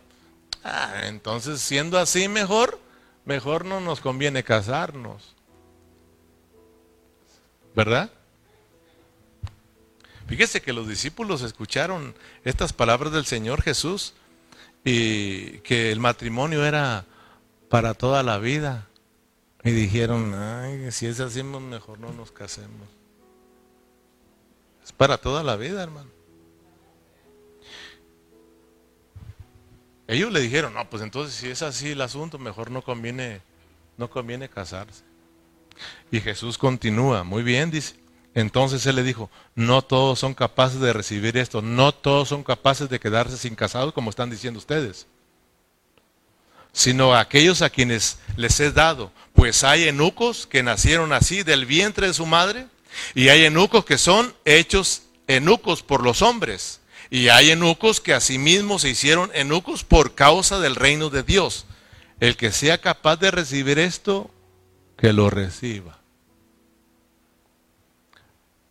ah, 0.62 1.05
entonces 1.05 1.62
siendo 1.62 1.99
así 1.99 2.28
mejor, 2.28 2.78
mejor 3.24 3.64
no 3.64 3.80
nos 3.80 4.01
conviene 4.01 4.45
casarnos. 4.45 5.34
¿Verdad? 7.74 8.11
Fíjese 10.28 10.61
que 10.61 10.74
los 10.74 10.87
discípulos 10.87 11.41
escucharon 11.41 12.14
estas 12.45 12.74
palabras 12.74 13.14
del 13.14 13.24
Señor 13.24 13.62
Jesús 13.62 14.12
y 14.84 15.59
que 15.61 15.91
el 15.91 16.01
matrimonio 16.01 16.66
era 16.66 17.07
para 17.69 17.95
toda 17.95 18.23
la 18.23 18.39
vida. 18.39 18.89
Y 19.64 19.71
dijeron, 19.71 20.33
ay, 20.35 20.93
si 20.93 21.07
es 21.07 21.19
así, 21.21 21.43
pues 21.43 21.62
mejor 21.62 21.99
no 21.99 22.12
nos 22.12 22.31
casemos. 22.31 22.89
Es 24.85 24.93
para 24.93 25.19
toda 25.19 25.43
la 25.43 25.57
vida, 25.57 25.83
hermano. 25.83 26.11
Ellos 30.07 30.33
le 30.33 30.41
dijeron, 30.41 30.75
no, 30.75 30.89
pues 30.89 31.03
entonces 31.03 31.35
si 31.35 31.49
es 31.49 31.62
así 31.62 31.91
el 31.91 32.01
asunto, 32.01 32.39
mejor 32.39 32.71
no 32.71 32.83
conviene, 32.83 33.41
no 33.97 34.09
conviene 34.09 34.49
casarse. 34.49 35.03
Y 36.12 36.21
Jesús 36.21 36.59
continúa, 36.59 37.25
muy 37.25 37.43
bien, 37.43 37.73
dice. 37.73 37.97
Entonces 38.35 38.87
él 38.87 38.97
le 38.97 39.03
dijo, 39.03 39.31
no 39.57 39.83
todos 39.83 40.21
son 40.21 40.35
capaces 40.35 40.79
de 40.79 40.93
recibir 40.93 41.37
esto, 41.37 41.61
no 41.61 41.93
todos 41.93 42.29
son 42.29 42.45
capaces 42.45 42.89
de 42.89 43.01
quedarse 43.01 43.37
sin 43.37 43.57
casados 43.57 43.93
como 43.93 44.11
están 44.11 44.31
diciendo 44.31 44.59
ustedes 44.59 45.09
sino 46.77 47.14
a 47.14 47.20
aquellos 47.20 47.62
a 47.62 47.70
quienes 47.70 48.18
les 48.37 48.61
he 48.61 48.70
dado. 48.70 49.11
Pues 49.33 49.64
hay 49.64 49.89
enucos 49.89 50.47
que 50.47 50.62
nacieron 50.62 51.14
así 51.14 51.43
del 51.43 51.64
vientre 51.64 52.09
de 52.09 52.12
su 52.12 52.27
madre, 52.27 52.66
y 53.14 53.31
hay 53.31 53.47
enucos 53.47 53.87
que 53.87 53.97
son 53.97 54.35
hechos 54.45 55.03
enucos 55.27 55.83
por 55.83 56.03
los 56.03 56.20
hombres, 56.20 56.81
y 57.09 57.29
hay 57.29 57.51
enucos 57.51 58.03
que 58.03 58.12
asimismo 58.12 58.79
se 58.79 58.91
hicieron 58.91 59.31
enucos 59.33 59.85
por 59.85 60.14
causa 60.14 60.61
del 60.61 60.77
reino 60.77 61.09
de 61.09 61.22
Dios. 61.22 61.64
El 62.20 62.37
que 62.37 62.53
sea 62.53 62.79
capaz 62.79 63.16
de 63.16 63.31
recibir 63.31 63.79
esto, 63.79 64.31
que 64.99 65.14
lo 65.14 65.31
reciba. 65.31 65.99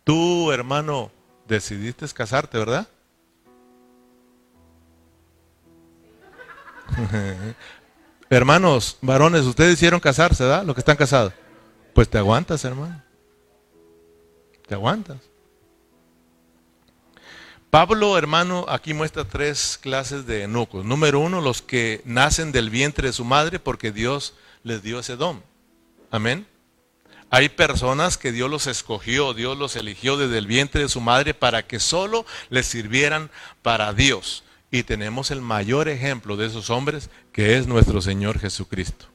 Tú, 0.04 0.52
hermano, 0.52 1.10
decidiste 1.48 2.06
casarte, 2.14 2.56
¿verdad? 2.56 2.86
Hermanos, 8.28 8.98
varones, 9.00 9.42
ustedes 9.42 9.74
hicieron 9.74 10.00
casarse, 10.00 10.44
¿verdad? 10.44 10.64
Los 10.64 10.74
que 10.74 10.80
están 10.80 10.96
casados. 10.96 11.32
Pues 11.94 12.08
te 12.08 12.18
aguantas, 12.18 12.64
hermano. 12.64 13.02
Te 14.66 14.74
aguantas. 14.74 15.18
Pablo, 17.70 18.16
hermano, 18.16 18.64
aquí 18.68 18.94
muestra 18.94 19.24
tres 19.24 19.78
clases 19.80 20.26
de 20.26 20.42
enucos. 20.42 20.84
Número 20.84 21.20
uno, 21.20 21.40
los 21.40 21.62
que 21.62 22.00
nacen 22.04 22.50
del 22.50 22.70
vientre 22.70 23.08
de 23.08 23.12
su 23.12 23.24
madre 23.24 23.60
porque 23.60 23.92
Dios 23.92 24.34
les 24.62 24.82
dio 24.82 25.00
ese 25.00 25.16
don. 25.16 25.42
Amén. 26.10 26.46
Hay 27.30 27.48
personas 27.48 28.18
que 28.18 28.32
Dios 28.32 28.50
los 28.50 28.66
escogió, 28.66 29.34
Dios 29.34 29.58
los 29.58 29.76
eligió 29.76 30.16
desde 30.16 30.38
el 30.38 30.46
vientre 30.46 30.82
de 30.82 30.88
su 30.88 31.00
madre 31.00 31.34
para 31.34 31.66
que 31.66 31.80
solo 31.80 32.24
les 32.50 32.66
sirvieran 32.66 33.30
para 33.62 33.92
Dios. 33.92 34.44
Y 34.70 34.82
tenemos 34.82 35.30
el 35.30 35.40
mayor 35.40 35.88
ejemplo 35.88 36.36
de 36.36 36.46
esos 36.46 36.70
hombres, 36.70 37.10
que 37.32 37.56
es 37.56 37.66
nuestro 37.66 38.00
Señor 38.00 38.38
Jesucristo. 38.38 39.06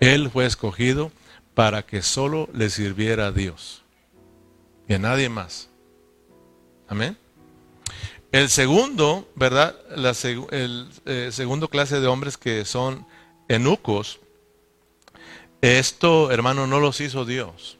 Él 0.00 0.30
fue 0.30 0.46
escogido 0.46 1.12
para 1.54 1.84
que 1.84 2.02
solo 2.02 2.48
le 2.52 2.70
sirviera 2.70 3.26
a 3.26 3.32
Dios 3.32 3.82
y 4.88 4.94
a 4.94 4.98
nadie 4.98 5.28
más. 5.28 5.68
Amén. 6.88 7.16
El 8.32 8.48
segundo, 8.48 9.28
¿verdad? 9.34 9.76
La 9.96 10.12
el 10.50 10.88
eh, 11.04 11.30
segundo 11.32 11.68
clase 11.68 12.00
de 12.00 12.06
hombres 12.06 12.36
que 12.36 12.64
son 12.64 13.06
enucos, 13.48 14.20
esto, 15.60 16.30
hermano, 16.30 16.66
no 16.66 16.80
los 16.80 17.00
hizo 17.00 17.24
Dios. 17.24 17.76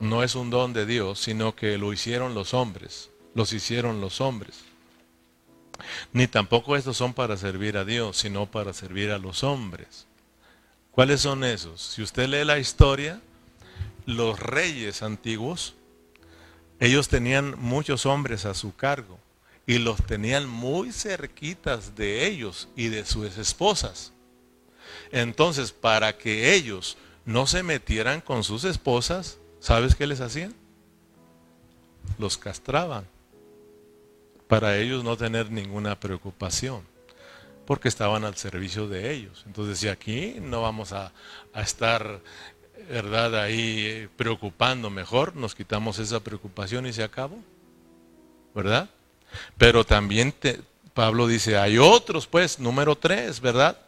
No 0.00 0.22
es 0.22 0.34
un 0.34 0.50
don 0.50 0.72
de 0.72 0.84
Dios, 0.84 1.20
sino 1.20 1.54
que 1.54 1.78
lo 1.78 1.92
hicieron 1.92 2.34
los 2.34 2.54
hombres. 2.54 3.10
Los 3.34 3.52
hicieron 3.52 4.00
los 4.00 4.20
hombres. 4.20 4.64
Ni 6.12 6.26
tampoco 6.26 6.76
estos 6.76 6.96
son 6.96 7.14
para 7.14 7.36
servir 7.36 7.76
a 7.76 7.84
Dios, 7.84 8.18
sino 8.18 8.46
para 8.46 8.72
servir 8.72 9.10
a 9.10 9.18
los 9.18 9.42
hombres. 9.42 10.06
¿Cuáles 10.90 11.20
son 11.20 11.44
esos? 11.44 11.82
Si 11.82 12.02
usted 12.02 12.28
lee 12.28 12.44
la 12.44 12.58
historia, 12.58 13.20
los 14.06 14.38
reyes 14.38 15.02
antiguos, 15.02 15.74
ellos 16.78 17.08
tenían 17.08 17.58
muchos 17.58 18.06
hombres 18.06 18.44
a 18.44 18.54
su 18.54 18.74
cargo 18.76 19.18
y 19.66 19.78
los 19.78 20.04
tenían 20.04 20.48
muy 20.48 20.92
cerquitas 20.92 21.96
de 21.96 22.26
ellos 22.26 22.68
y 22.76 22.88
de 22.88 23.04
sus 23.04 23.36
esposas. 23.38 24.12
Entonces, 25.10 25.72
para 25.72 26.16
que 26.16 26.54
ellos 26.54 26.96
no 27.24 27.46
se 27.46 27.62
metieran 27.62 28.20
con 28.20 28.44
sus 28.44 28.64
esposas, 28.64 29.38
¿sabes 29.60 29.94
qué 29.94 30.06
les 30.06 30.20
hacían? 30.20 30.54
Los 32.18 32.36
castraban 32.36 33.06
para 34.48 34.76
ellos 34.78 35.04
no 35.04 35.16
tener 35.16 35.50
ninguna 35.50 35.98
preocupación, 35.98 36.82
porque 37.66 37.88
estaban 37.88 38.24
al 38.24 38.36
servicio 38.36 38.88
de 38.88 39.12
ellos. 39.12 39.42
Entonces, 39.46 39.78
si 39.78 39.88
aquí 39.88 40.36
no 40.40 40.62
vamos 40.62 40.92
a, 40.92 41.12
estar, 41.54 42.20
¿verdad?, 42.88 43.40
ahí 43.40 43.84
eh, 43.86 44.08
preocupando, 44.16 44.90
mejor 44.90 45.34
nos 45.36 45.54
quitamos 45.54 45.98
esa 45.98 46.20
preocupación 46.20 46.86
y 46.86 46.92
se 46.92 47.02
acabó, 47.02 47.38
¿verdad? 48.54 48.88
Pero 49.56 49.84
también 49.84 50.34
Pablo 50.92 51.26
dice, 51.26 51.56
hay 51.58 51.78
otros, 51.78 52.26
pues, 52.26 52.58
número 52.58 52.96
tres, 52.96 53.40
¿verdad? 53.40 53.78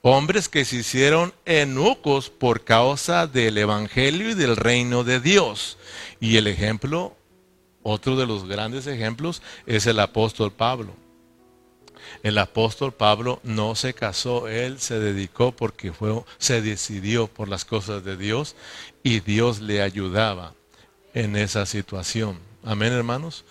Hombres 0.00 0.48
que 0.48 0.64
se 0.64 0.76
hicieron 0.76 1.32
enucos 1.44 2.28
por 2.28 2.64
causa 2.64 3.26
del 3.26 3.58
Evangelio 3.58 4.30
y 4.30 4.34
del 4.34 4.56
reino 4.56 5.04
de 5.04 5.20
Dios. 5.20 5.78
Y 6.18 6.38
el 6.38 6.48
ejemplo 6.48 7.16
otro 7.82 8.16
de 8.16 8.26
los 8.26 8.46
grandes 8.46 8.86
ejemplos 8.86 9.42
es 9.66 9.86
el 9.86 9.98
apóstol 10.00 10.52
Pablo. 10.52 10.94
El 12.22 12.38
apóstol 12.38 12.92
Pablo 12.92 13.40
no 13.42 13.74
se 13.74 13.94
casó, 13.94 14.48
él 14.48 14.80
se 14.80 14.98
dedicó 14.98 15.52
porque 15.52 15.92
fue, 15.92 16.22
se 16.38 16.60
decidió 16.60 17.26
por 17.26 17.48
las 17.48 17.64
cosas 17.64 18.04
de 18.04 18.16
Dios 18.16 18.56
y 19.02 19.20
Dios 19.20 19.60
le 19.60 19.82
ayudaba 19.82 20.54
en 21.14 21.36
esa 21.36 21.66
situación. 21.66 22.38
Amén, 22.64 22.92
hermanos. 22.92 23.44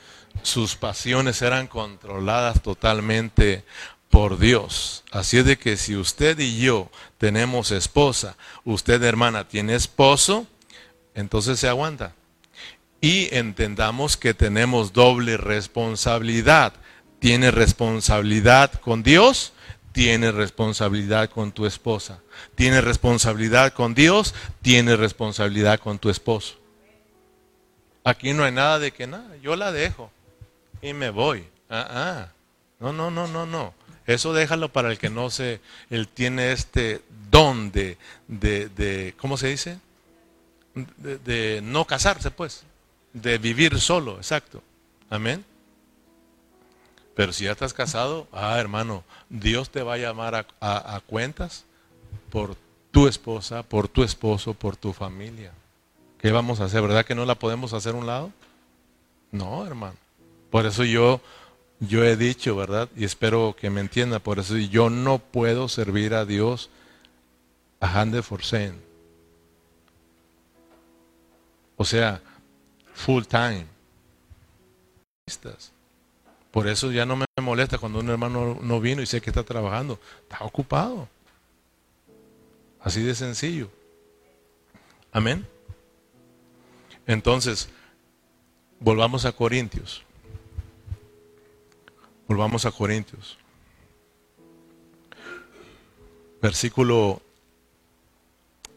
Sus 0.43 0.75
pasiones 0.75 1.41
eran 1.41 1.67
controladas 1.67 2.61
totalmente 2.61 3.63
por 4.09 4.37
Dios. 4.37 5.03
Así 5.11 5.37
es 5.37 5.45
de 5.45 5.57
que 5.57 5.75
si 5.75 5.95
usted 5.95 6.39
y 6.39 6.59
yo 6.59 6.89
tenemos 7.17 7.71
esposa, 7.71 8.37
usted 8.63 9.01
hermana 9.03 9.47
tiene 9.47 9.75
esposo, 9.75 10.47
entonces 11.13 11.59
se 11.59 11.67
aguanta 11.67 12.13
y 13.01 13.35
entendamos 13.35 14.15
que 14.15 14.35
tenemos 14.35 14.93
doble 14.93 15.35
responsabilidad. 15.35 16.73
Tienes 17.19 17.53
responsabilidad 17.53 18.71
con 18.73 19.01
Dios, 19.01 19.53
tienes 19.91 20.35
responsabilidad 20.35 21.29
con 21.31 21.51
tu 21.51 21.65
esposa. 21.65 22.19
Tienes 22.55 22.83
responsabilidad 22.83 23.73
con 23.73 23.95
Dios, 23.95 24.35
tienes 24.61 24.99
responsabilidad 24.99 25.79
con 25.79 25.97
tu 25.97 26.09
esposo. 26.09 26.55
Aquí 28.03 28.33
no 28.33 28.43
hay 28.43 28.51
nada 28.51 28.79
de 28.79 28.91
que 28.91 29.07
nada, 29.07 29.35
yo 29.41 29.55
la 29.55 29.71
dejo 29.71 30.11
y 30.81 30.93
me 30.93 31.09
voy. 31.09 31.45
Ah, 31.69 31.87
ah. 31.89 32.27
No, 32.79 32.93
no, 32.93 33.11
no, 33.11 33.27
no, 33.27 33.45
no. 33.45 33.73
Eso 34.07 34.33
déjalo 34.33 34.69
para 34.69 34.91
el 34.91 34.97
que 34.97 35.09
no 35.09 35.29
se, 35.29 35.59
él 35.89 36.07
tiene 36.07 36.51
este 36.51 37.01
don 37.29 37.71
de, 37.71 37.97
de, 38.27 38.69
de 38.69 39.13
¿cómo 39.17 39.37
se 39.37 39.47
dice? 39.47 39.77
De 40.73 41.61
no 41.63 41.85
casarse, 41.85 42.31
pues, 42.31 42.63
de 43.13 43.37
vivir 43.37 43.79
solo, 43.79 44.17
exacto. 44.17 44.61
Amén. 45.09 45.45
Pero 47.15 47.33
si 47.33 47.43
ya 47.43 47.51
estás 47.51 47.73
casado, 47.73 48.27
ah, 48.31 48.57
hermano, 48.59 49.03
Dios 49.29 49.69
te 49.69 49.83
va 49.83 49.95
a 49.95 49.97
llamar 49.97 50.47
a, 50.61 51.01
cuentas 51.05 51.65
por 52.29 52.55
tu 52.91 53.07
esposa, 53.07 53.63
por 53.63 53.87
tu 53.87 54.03
esposo, 54.03 54.53
por 54.53 54.77
tu 54.77 54.93
familia. 54.93 55.51
¿Qué 56.19 56.31
vamos 56.31 56.59
a 56.59 56.65
hacer? 56.65 56.81
¿Verdad 56.81 57.05
que 57.05 57.15
no 57.15 57.25
la 57.25 57.35
podemos 57.35 57.73
hacer 57.73 57.93
a 57.93 57.97
un 57.97 58.07
lado? 58.07 58.31
No, 59.31 59.65
hermano. 59.65 59.95
Por 60.49 60.65
eso 60.65 60.83
yo, 60.83 61.21
yo 61.79 62.03
he 62.03 62.15
dicho, 62.15 62.55
¿verdad? 62.55 62.89
Y 62.95 63.03
espero 63.03 63.55
que 63.59 63.69
me 63.69 63.81
entienda. 63.81 64.19
Por 64.19 64.39
eso 64.39 64.57
yo 64.57 64.89
no 64.89 65.19
puedo 65.19 65.67
servir 65.67 66.13
a 66.13 66.25
Dios 66.25 66.69
a 67.79 67.99
Hande 67.99 68.21
Forsen. 68.21 68.81
O 71.75 71.83
sea, 71.83 72.21
full 73.01 73.23
time. 73.23 73.65
Por 76.51 76.67
eso 76.67 76.91
ya 76.91 77.05
no 77.05 77.15
me 77.15 77.25
molesta 77.41 77.77
cuando 77.77 77.99
un 77.99 78.09
hermano 78.09 78.59
no 78.61 78.79
vino 78.79 79.01
y 79.01 79.05
sé 79.05 79.21
que 79.21 79.29
está 79.29 79.43
trabajando. 79.43 79.99
Está 80.23 80.43
ocupado. 80.43 81.07
Así 82.79 83.01
de 83.01 83.15
sencillo. 83.15 83.69
Amén. 85.11 85.47
Entonces, 87.07 87.69
volvamos 88.79 89.25
a 89.25 89.31
Corintios. 89.31 90.03
Volvamos 92.27 92.65
a 92.65 92.71
Corintios. 92.71 93.37
Versículo 96.41 97.21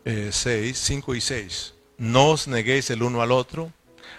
6, 0.04 0.46
eh, 0.46 0.72
5 0.74 1.14
y 1.14 1.20
6. 1.20 1.74
No 1.98 2.30
os 2.30 2.46
neguéis 2.48 2.90
el 2.90 3.02
uno 3.02 3.22
al 3.22 3.32
otro 3.32 3.72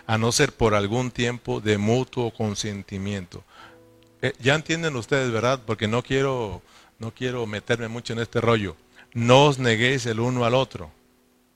a 0.08 0.18
no 0.18 0.32
ser 0.32 0.54
por 0.54 0.74
algún 0.74 1.12
tiempo 1.12 1.62
de 1.62 1.78
mutuo 1.78 2.32
consentimiento. 2.32 3.44
Eh, 4.22 4.34
ya 4.40 4.56
entienden 4.56 4.96
ustedes, 4.96 5.32
¿verdad? 5.32 5.62
Porque 5.66 5.88
no 5.88 6.04
quiero, 6.04 6.62
no 7.00 7.12
quiero 7.12 7.46
meterme 7.46 7.88
mucho 7.88 8.14
en 8.14 8.20
este 8.20 8.42
rollo. 8.42 8.76
No 9.14 9.46
os 9.46 9.60
neguéis 9.60 10.06
el 10.06 10.20
uno 10.20 10.46
al 10.46 10.54
otro. 10.54 10.92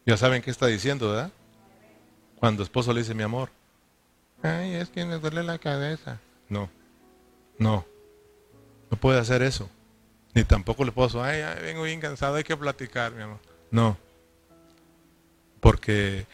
Ya 0.06 0.18
saben 0.18 0.41
qué 0.41 0.52
está 0.52 0.68
diciendo, 0.68 1.10
¿verdad? 1.10 1.32
Cuando 2.38 2.64
esposo 2.64 2.93
le 2.93 3.02
dice 3.02 3.14
mi 3.14 3.24
amor. 3.24 3.50
Ay, 4.41 4.76
es 4.76 4.89
que 4.89 5.06
me 5.06 5.20
duele 5.20 5.43
la 5.43 5.58
cabeza. 5.58 6.20
No, 6.47 6.70
no, 7.58 7.86
no 8.89 8.97
puede 8.97 9.20
hacer 9.20 9.41
eso. 9.41 9.70
Ni 10.34 10.43
tampoco 10.43 10.86
le 10.86 10.91
puedo, 10.91 11.22
ay, 11.22 11.41
ay, 11.41 11.62
vengo 11.62 11.84
bien 11.84 12.00
cansado, 12.00 12.36
hay 12.36 12.43
que 12.43 12.56
platicar, 12.56 13.12
mi 13.12 13.24
amor. 13.24 13.39
No, 13.72 13.97
porque 15.60 16.26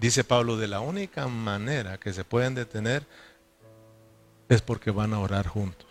dice 0.00 0.24
Pablo, 0.24 0.56
de 0.56 0.66
la 0.66 0.80
única 0.80 1.28
manera 1.28 1.98
que 1.98 2.12
se 2.12 2.24
pueden 2.24 2.54
detener 2.54 3.06
es 4.48 4.62
porque 4.62 4.90
van 4.90 5.12
a 5.12 5.20
orar 5.20 5.46
juntos. 5.46 5.86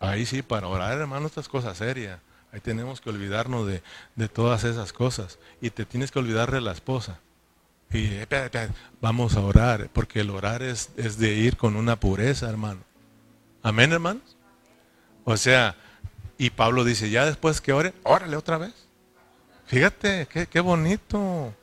Ahí 0.00 0.26
sí, 0.26 0.42
para 0.42 0.68
orar, 0.68 0.98
hermano, 0.98 1.26
estas 1.26 1.48
cosas 1.48 1.78
serias. 1.78 2.20
Ahí 2.52 2.60
tenemos 2.60 3.00
que 3.00 3.10
olvidarnos 3.10 3.66
de, 3.66 4.28
todas 4.28 4.64
esas 4.64 4.92
cosas. 4.92 5.38
Y 5.60 5.70
te 5.70 5.86
tienes 5.86 6.10
que 6.10 6.18
olvidar 6.18 6.50
de 6.50 6.60
la 6.60 6.72
esposa. 6.72 7.20
Y 7.90 8.10
vamos 9.00 9.36
a 9.36 9.40
orar, 9.40 9.88
porque 9.92 10.20
el 10.20 10.30
orar 10.30 10.62
es, 10.62 10.90
es 10.96 11.16
de 11.16 11.32
ir 11.34 11.56
con 11.56 11.76
una 11.76 11.98
pureza, 11.98 12.50
hermano. 12.50 12.80
Amén, 13.62 13.92
hermanos. 13.92 14.36
O 15.24 15.36
sea, 15.36 15.76
y 16.36 16.50
Pablo 16.50 16.84
dice, 16.84 17.08
ya 17.08 17.24
después 17.24 17.60
que 17.60 17.72
ore, 17.72 17.94
órale 18.02 18.36
otra 18.36 18.58
vez. 18.58 18.74
Fíjate, 19.66 20.26
qué, 20.26 20.46
qué 20.46 20.60
bonito. 20.60 21.54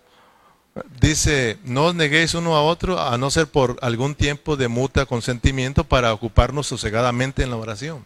Dice, 1.01 1.59
no 1.63 1.87
os 1.87 1.95
neguéis 1.95 2.33
uno 2.33 2.55
a 2.55 2.61
otro 2.61 2.99
a 2.99 3.17
no 3.17 3.29
ser 3.29 3.47
por 3.47 3.77
algún 3.81 4.15
tiempo 4.15 4.55
de 4.55 4.69
mutua 4.69 5.05
consentimiento 5.05 5.83
para 5.83 6.13
ocuparnos 6.13 6.67
sosegadamente 6.67 7.43
en 7.43 7.49
la 7.49 7.57
oración. 7.57 8.05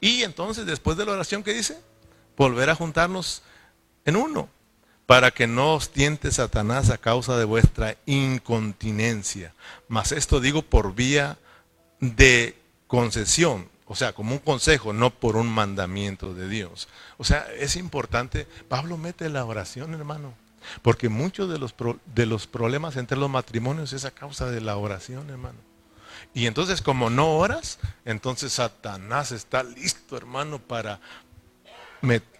Y 0.00 0.22
entonces, 0.22 0.66
después 0.66 0.96
de 0.96 1.06
la 1.06 1.12
oración, 1.12 1.42
¿qué 1.42 1.54
dice? 1.54 1.78
Volver 2.36 2.68
a 2.68 2.74
juntarnos 2.74 3.42
en 4.04 4.16
uno, 4.16 4.48
para 5.06 5.30
que 5.30 5.46
no 5.46 5.74
os 5.74 5.90
tiente 5.90 6.30
Satanás 6.30 6.90
a 6.90 6.98
causa 6.98 7.38
de 7.38 7.44
vuestra 7.44 7.96
incontinencia. 8.06 9.54
Mas 9.88 10.12
esto 10.12 10.40
digo 10.40 10.62
por 10.62 10.94
vía 10.94 11.38
de 12.00 12.56
concesión, 12.86 13.68
o 13.86 13.96
sea, 13.96 14.12
como 14.12 14.32
un 14.32 14.38
consejo, 14.38 14.92
no 14.92 15.10
por 15.10 15.36
un 15.36 15.48
mandamiento 15.48 16.34
de 16.34 16.48
Dios. 16.48 16.88
O 17.16 17.24
sea, 17.24 17.46
es 17.58 17.76
importante, 17.76 18.46
Pablo 18.68 18.98
mete 18.98 19.28
la 19.30 19.44
oración, 19.44 19.94
hermano. 19.94 20.34
Porque 20.82 21.08
muchos 21.08 21.48
de 21.50 21.58
los, 21.58 21.74
de 22.14 22.26
los 22.26 22.46
problemas 22.46 22.96
entre 22.96 23.18
los 23.18 23.30
matrimonios 23.30 23.92
es 23.92 24.04
a 24.04 24.10
causa 24.10 24.50
de 24.50 24.60
la 24.60 24.76
oración, 24.76 25.30
hermano. 25.30 25.58
Y 26.34 26.46
entonces 26.46 26.82
como 26.82 27.10
no 27.10 27.36
oras, 27.36 27.78
entonces 28.04 28.52
Satanás 28.54 29.32
está 29.32 29.62
listo, 29.62 30.16
hermano, 30.16 30.58
para 30.58 31.00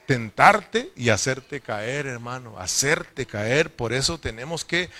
tentarte 0.06 0.92
y 0.96 1.10
hacerte 1.10 1.60
caer, 1.60 2.06
hermano, 2.06 2.58
hacerte 2.58 3.26
caer. 3.26 3.74
Por 3.74 3.92
eso 3.92 4.18
tenemos 4.18 4.64
que 4.64 4.90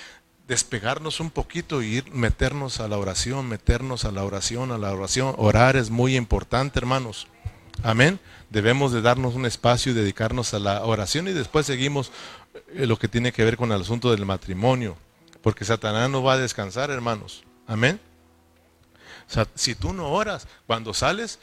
despegarnos 0.49 1.21
un 1.21 1.31
poquito 1.31 1.83
y 1.83 1.99
ir, 1.99 2.11
meternos 2.13 2.81
a 2.81 2.89
la 2.89 2.99
oración, 2.99 3.49
meternos 3.49 4.05
a 4.05 4.11
la 4.11 4.25
oración, 4.25 4.73
a 4.73 4.79
la 4.79 4.93
oración. 4.93 5.35
Orar 5.39 5.77
es 5.77 5.91
muy 5.91 6.17
importante, 6.17 6.79
hermanos. 6.79 7.29
Amén. 7.83 8.19
Debemos 8.51 8.93
de 8.93 9.01
darnos 9.01 9.37
un 9.37 9.47
espacio 9.47 9.93
y 9.93 9.95
dedicarnos 9.95 10.53
a 10.53 10.59
la 10.59 10.85
oración 10.85 11.29
y 11.29 11.33
después 11.33 11.67
seguimos 11.67 12.11
lo 12.75 12.99
que 12.99 13.09
tiene 13.09 13.33
que 13.33 13.45
ver 13.45 13.57
con 13.57 13.73
el 13.73 13.81
asunto 13.81 14.11
del 14.11 14.27
matrimonio, 14.27 14.97
porque 15.43 15.65
Satanás 15.65 16.11
no 16.11 16.23
va 16.23 16.35
a 16.35 16.39
descansar, 16.39 16.91
hermanos. 16.91 17.45
Amén. 17.67 18.01
si 19.55 19.75
tú 19.75 19.93
no 19.93 20.09
oras, 20.11 20.49
cuando 20.67 20.93
sales, 20.93 21.39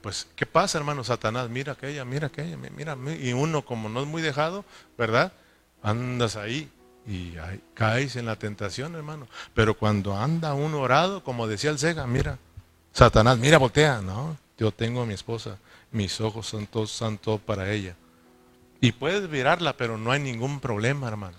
pues, 0.00 0.26
¿qué 0.34 0.44
pasa, 0.46 0.78
hermano? 0.78 1.04
Satanás, 1.04 1.48
mira 1.48 1.72
aquella, 1.72 2.04
mira 2.04 2.26
aquella, 2.26 2.56
mira, 2.56 2.96
y 3.20 3.32
uno 3.32 3.64
como 3.64 3.88
no 3.88 4.00
es 4.00 4.06
muy 4.06 4.22
dejado, 4.22 4.64
¿verdad? 4.98 5.32
Andas 5.82 6.36
ahí 6.36 6.70
y 7.06 7.34
caes 7.74 8.16
en 8.16 8.26
la 8.26 8.36
tentación, 8.36 8.94
hermano. 8.94 9.28
Pero 9.54 9.76
cuando 9.76 10.16
anda 10.16 10.54
uno 10.54 10.80
orado, 10.80 11.22
como 11.22 11.46
decía 11.46 11.70
el 11.70 11.78
Sega, 11.78 12.06
mira, 12.06 12.38
Satanás, 12.92 13.38
mira, 13.38 13.58
voltea, 13.58 14.00
no, 14.02 14.36
yo 14.58 14.72
tengo 14.72 15.02
a 15.02 15.06
mi 15.06 15.14
esposa, 15.14 15.58
mis 15.90 16.20
ojos 16.20 16.46
son 16.46 16.66
todos, 16.66 16.90
santos 16.90 17.40
para 17.40 17.70
ella. 17.70 17.96
Y 18.82 18.90
puedes 18.90 19.30
mirarla, 19.30 19.76
pero 19.76 19.96
no 19.96 20.10
hay 20.10 20.18
ningún 20.18 20.58
problema, 20.58 21.06
hermano. 21.06 21.38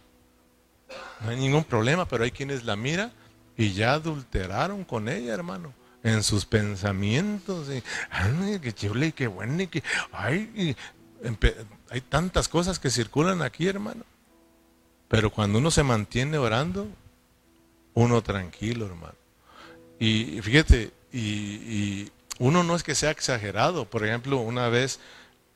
No 1.20 1.30
hay 1.30 1.36
ningún 1.36 1.66
problema, 1.66 2.08
pero 2.08 2.24
hay 2.24 2.32
quienes 2.32 2.64
la 2.64 2.78
miran 2.78 3.12
y 3.58 3.74
ya 3.74 3.96
adulteraron 3.96 4.86
con 4.86 5.10
ella, 5.10 5.34
hermano. 5.34 5.74
En 6.04 6.24
sus 6.24 6.46
pensamientos. 6.46 7.68
Y, 7.68 7.84
ay, 8.10 8.60
qué 8.62 8.72
chule, 8.72 9.12
qué 9.12 9.28
bueno. 9.28 9.62
Y 9.62 9.68
que, 9.68 9.84
ay, 10.14 10.74
hay 11.90 12.00
tantas 12.00 12.48
cosas 12.48 12.80
que 12.80 12.90
circulan 12.90 13.42
aquí, 13.42 13.68
hermano. 13.68 14.06
Pero 15.10 15.30
cuando 15.30 15.60
uno 15.60 15.70
se 15.70 15.84
mantiene 15.84 16.38
orando, 16.38 16.88
uno 17.94 18.24
tranquilo, 18.24 18.86
hermano. 18.86 19.16
Y 20.00 20.40
fíjate, 20.42 20.94
y, 21.12 21.20
y 21.20 22.12
uno 22.40 22.64
no 22.64 22.74
es 22.74 22.84
que 22.84 22.96
sea 22.96 23.12
exagerado. 23.12 23.84
Por 23.84 24.06
ejemplo, 24.06 24.38
una 24.38 24.70
vez 24.70 25.02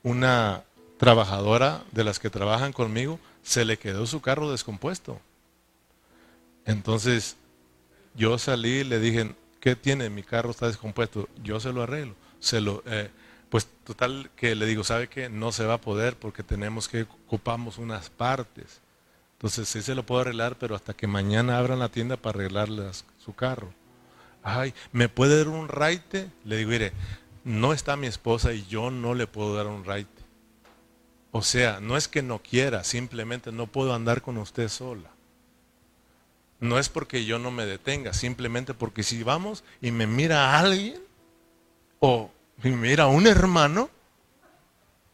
una 0.03 0.65
trabajadora 0.97 1.83
de 1.91 2.03
las 2.03 2.19
que 2.19 2.29
trabajan 2.29 2.73
conmigo, 2.73 3.19
se 3.43 3.65
le 3.65 3.77
quedó 3.77 4.05
su 4.05 4.21
carro 4.21 4.51
descompuesto. 4.51 5.19
Entonces, 6.65 7.37
yo 8.15 8.37
salí 8.37 8.79
y 8.79 8.83
le 8.83 8.99
dije, 8.99 9.35
¿qué 9.59 9.75
tiene? 9.75 10.09
Mi 10.09 10.23
carro 10.23 10.51
está 10.51 10.67
descompuesto. 10.67 11.29
Yo 11.43 11.59
se 11.59 11.71
lo 11.71 11.83
arreglo. 11.83 12.15
Se 12.39 12.61
lo, 12.61 12.83
eh, 12.85 13.09
pues 13.49 13.67
total 13.83 14.29
que 14.35 14.55
le 14.55 14.65
digo, 14.65 14.83
¿sabe 14.83 15.07
qué? 15.07 15.29
No 15.29 15.51
se 15.51 15.65
va 15.65 15.75
a 15.75 15.81
poder 15.81 16.17
porque 16.17 16.43
tenemos 16.43 16.87
que 16.87 17.03
ocupamos 17.03 17.77
unas 17.77 18.09
partes. 18.09 18.81
Entonces 19.33 19.69
sí 19.69 19.81
se 19.81 19.95
lo 19.95 20.05
puedo 20.05 20.21
arreglar, 20.21 20.57
pero 20.57 20.75
hasta 20.75 20.93
que 20.93 21.07
mañana 21.07 21.57
abran 21.57 21.79
la 21.79 21.89
tienda 21.89 22.17
para 22.17 22.39
arreglarle 22.39 22.83
su 23.23 23.33
carro. 23.35 23.71
Ay, 24.43 24.73
¿me 24.91 25.09
puede 25.09 25.37
dar 25.37 25.47
un 25.47 25.67
raite? 25.67 26.31
Le 26.43 26.57
digo, 26.57 26.71
mire, 26.71 26.91
no 27.43 27.71
está 27.71 27.95
mi 27.95 28.07
esposa 28.07 28.53
y 28.53 28.65
yo 28.65 28.91
no 28.91 29.13
le 29.13 29.27
puedo 29.27 29.55
dar 29.55 29.67
un 29.67 29.85
raite. 29.85 30.16
O 31.31 31.41
sea, 31.41 31.79
no 31.79 31.97
es 31.97 32.07
que 32.07 32.21
no 32.21 32.39
quiera, 32.39 32.83
simplemente 32.83 33.51
no 33.51 33.67
puedo 33.67 33.93
andar 33.93 34.21
con 34.21 34.37
usted 34.37 34.69
sola. 34.69 35.09
No 36.59 36.79
es 36.79 36.89
porque 36.89 37.25
yo 37.25 37.37
no 37.37 37.51
me 37.51 37.65
detenga, 37.65 38.13
simplemente 38.13 38.73
porque 38.73 39.03
si 39.03 39.23
vamos 39.23 39.63
y 39.81 39.91
me 39.91 40.07
mira 40.07 40.57
alguien, 40.57 41.01
o 41.99 42.31
me 42.63 42.71
mira 42.71 43.07
un 43.07 43.27
hermano, 43.27 43.89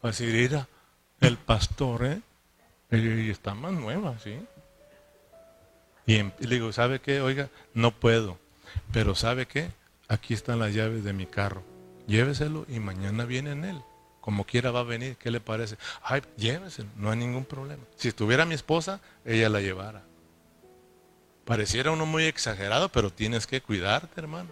va 0.03 0.09
a 0.09 0.11
decir, 0.11 0.34
mira, 0.34 0.68
el 1.20 1.38
pastor, 1.38 2.05
¿eh? 2.05 2.22
Y 2.91 3.30
está 3.30 3.53
más 3.53 3.74
nueva, 3.74 4.18
¿sí? 4.20 4.39
Em, 6.05 6.32
y 6.39 6.47
le 6.47 6.55
digo, 6.55 6.72
¿sabe 6.72 6.99
qué? 6.99 7.22
Oiga, 7.22 7.49
no 7.74 7.91
puedo. 7.91 8.38
Pero 8.91 9.16
¿sabe 9.16 9.47
qué? 9.47 9.72
Aquí 10.07 10.34
están 10.34 10.59
las 10.59 10.74
llaves 10.74 11.03
de 11.03 11.14
mi 11.14 11.26
carro. 11.26 11.64
lléveselo 12.05 12.66
y 12.68 12.80
mañana 12.80 13.24
viene 13.26 13.51
en 13.51 13.64
él. 13.64 13.82
Como 14.24 14.45
quiera 14.45 14.71
va 14.71 14.80
a 14.80 14.84
venir, 14.84 15.17
¿qué 15.17 15.30
le 15.30 15.41
parece? 15.41 15.76
Ay, 16.01 16.21
lléveselo, 16.38 16.88
no 16.95 17.11
hay 17.11 17.17
ningún 17.17 17.43
problema. 17.43 17.84
Si 17.97 18.07
estuviera 18.07 18.45
mi 18.45 18.55
esposa, 18.55 19.01
ella 19.26 19.49
la 19.49 19.59
llevara. 19.59 20.01
Pareciera 21.43 21.91
uno 21.91 22.05
muy 22.05 22.24
exagerado, 22.24 22.88
pero 22.88 23.09
tienes 23.09 23.45
que 23.45 23.59
cuidarte, 23.59 24.21
hermano. 24.21 24.49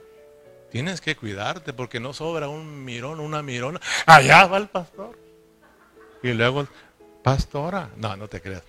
Tienes 0.71 0.99
que 0.99 1.15
cuidarte 1.15 1.71
porque 1.71 2.01
no 2.01 2.11
sobra 2.11 2.49
un 2.49 2.83
mirón, 2.83 3.21
una 3.21 3.41
mirona. 3.41 3.79
Allá 4.05 4.45
va 4.45 4.57
el 4.57 4.67
pastor. 4.67 5.17
Y 6.21 6.33
luego, 6.33 6.67
pastora, 7.23 7.91
no, 7.95 8.17
no 8.17 8.27
te 8.27 8.41
creas. 8.41 8.63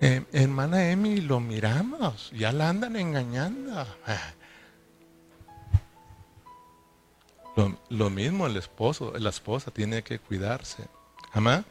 Eh, 0.00 0.22
hermana 0.32 0.88
Emi, 0.88 1.20
lo 1.20 1.40
miramos, 1.40 2.30
ya 2.30 2.52
la 2.52 2.68
andan 2.68 2.94
engañando. 2.94 3.84
Lo, 7.88 8.10
mismo 8.10 8.46
el 8.46 8.56
esposo, 8.56 9.12
la 9.18 9.30
esposa 9.30 9.70
tiene 9.70 10.02
que 10.02 10.18
cuidarse. 10.18 10.84
¿Amá? 11.32 11.64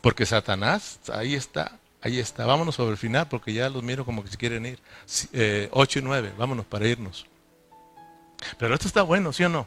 Porque 0.00 0.26
Satanás, 0.26 1.00
ahí 1.12 1.34
está, 1.34 1.78
ahí 2.02 2.18
está. 2.18 2.44
Vámonos 2.44 2.74
sobre 2.74 2.92
el 2.92 2.98
final 2.98 3.28
porque 3.28 3.52
ya 3.52 3.68
los 3.70 3.82
miro 3.82 4.04
como 4.04 4.22
que 4.22 4.30
se 4.30 4.36
quieren 4.36 4.66
ir. 4.66 4.78
Eh, 5.32 5.68
8 5.72 5.98
y 6.00 6.02
9, 6.02 6.32
vámonos 6.36 6.66
para 6.66 6.86
irnos. 6.86 7.26
Pero 8.58 8.74
esto 8.74 8.88
está 8.88 9.02
bueno, 9.02 9.32
¿sí 9.32 9.44
o 9.44 9.48
no? 9.48 9.66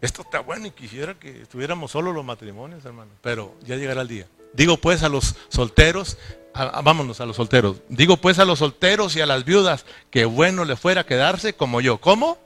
Esto 0.00 0.22
está 0.22 0.40
bueno 0.40 0.66
y 0.66 0.70
quisiera 0.70 1.14
que 1.14 1.42
estuviéramos 1.42 1.90
solo 1.90 2.12
los 2.12 2.24
matrimonios, 2.24 2.84
hermano. 2.84 3.10
Pero 3.22 3.54
ya 3.64 3.76
llegará 3.76 4.02
el 4.02 4.08
día. 4.08 4.26
Digo 4.52 4.76
pues 4.76 5.02
a 5.02 5.08
los 5.08 5.34
solteros, 5.48 6.16
vámonos 6.54 7.20
a 7.20 7.26
los 7.26 7.36
solteros. 7.36 7.78
Digo 7.88 8.16
pues 8.16 8.38
a 8.38 8.44
los 8.44 8.60
solteros 8.60 9.16
y 9.16 9.20
a 9.20 9.26
las 9.26 9.44
viudas 9.44 9.84
que 10.10 10.26
bueno 10.26 10.64
le 10.64 10.76
fuera 10.76 11.04
quedarse 11.04 11.54
como 11.54 11.80
yo. 11.80 11.98
¿Cómo? 11.98 12.38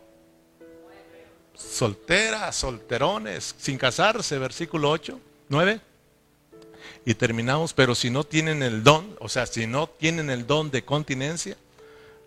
Solteras, 1.59 2.56
solterones, 2.56 3.54
sin 3.59 3.76
casarse, 3.76 4.38
versículo 4.38 4.90
8, 4.90 5.20
9. 5.48 5.80
Y 7.04 7.14
terminamos, 7.14 7.74
pero 7.74 7.94
si 7.94 8.11
no 8.11 8.24
tienen 8.24 8.62
el 8.62 8.82
don, 8.82 9.16
o 9.20 9.28
sea, 9.28 9.46
si 9.46 9.66
no 9.66 9.88
tienen 9.88 10.30
el 10.30 10.46
don 10.46 10.70
de 10.70 10.84
continencia, 10.84 11.56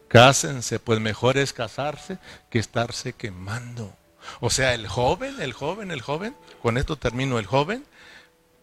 cásense, 0.08 0.80
pues 0.80 1.00
mejor 1.00 1.38
es 1.38 1.54
casarse 1.54 2.18
que 2.50 2.60
estarse 2.60 3.14
quemando. 3.14 3.96
O 4.40 4.50
sea, 4.50 4.74
el 4.74 4.88
joven, 4.88 5.42
el 5.42 5.54
joven, 5.54 5.92
el 5.92 6.02
joven, 6.02 6.36
con 6.62 6.78
esto 6.78 6.98
termino, 6.98 7.40
el 7.40 7.46
joven, 7.46 7.86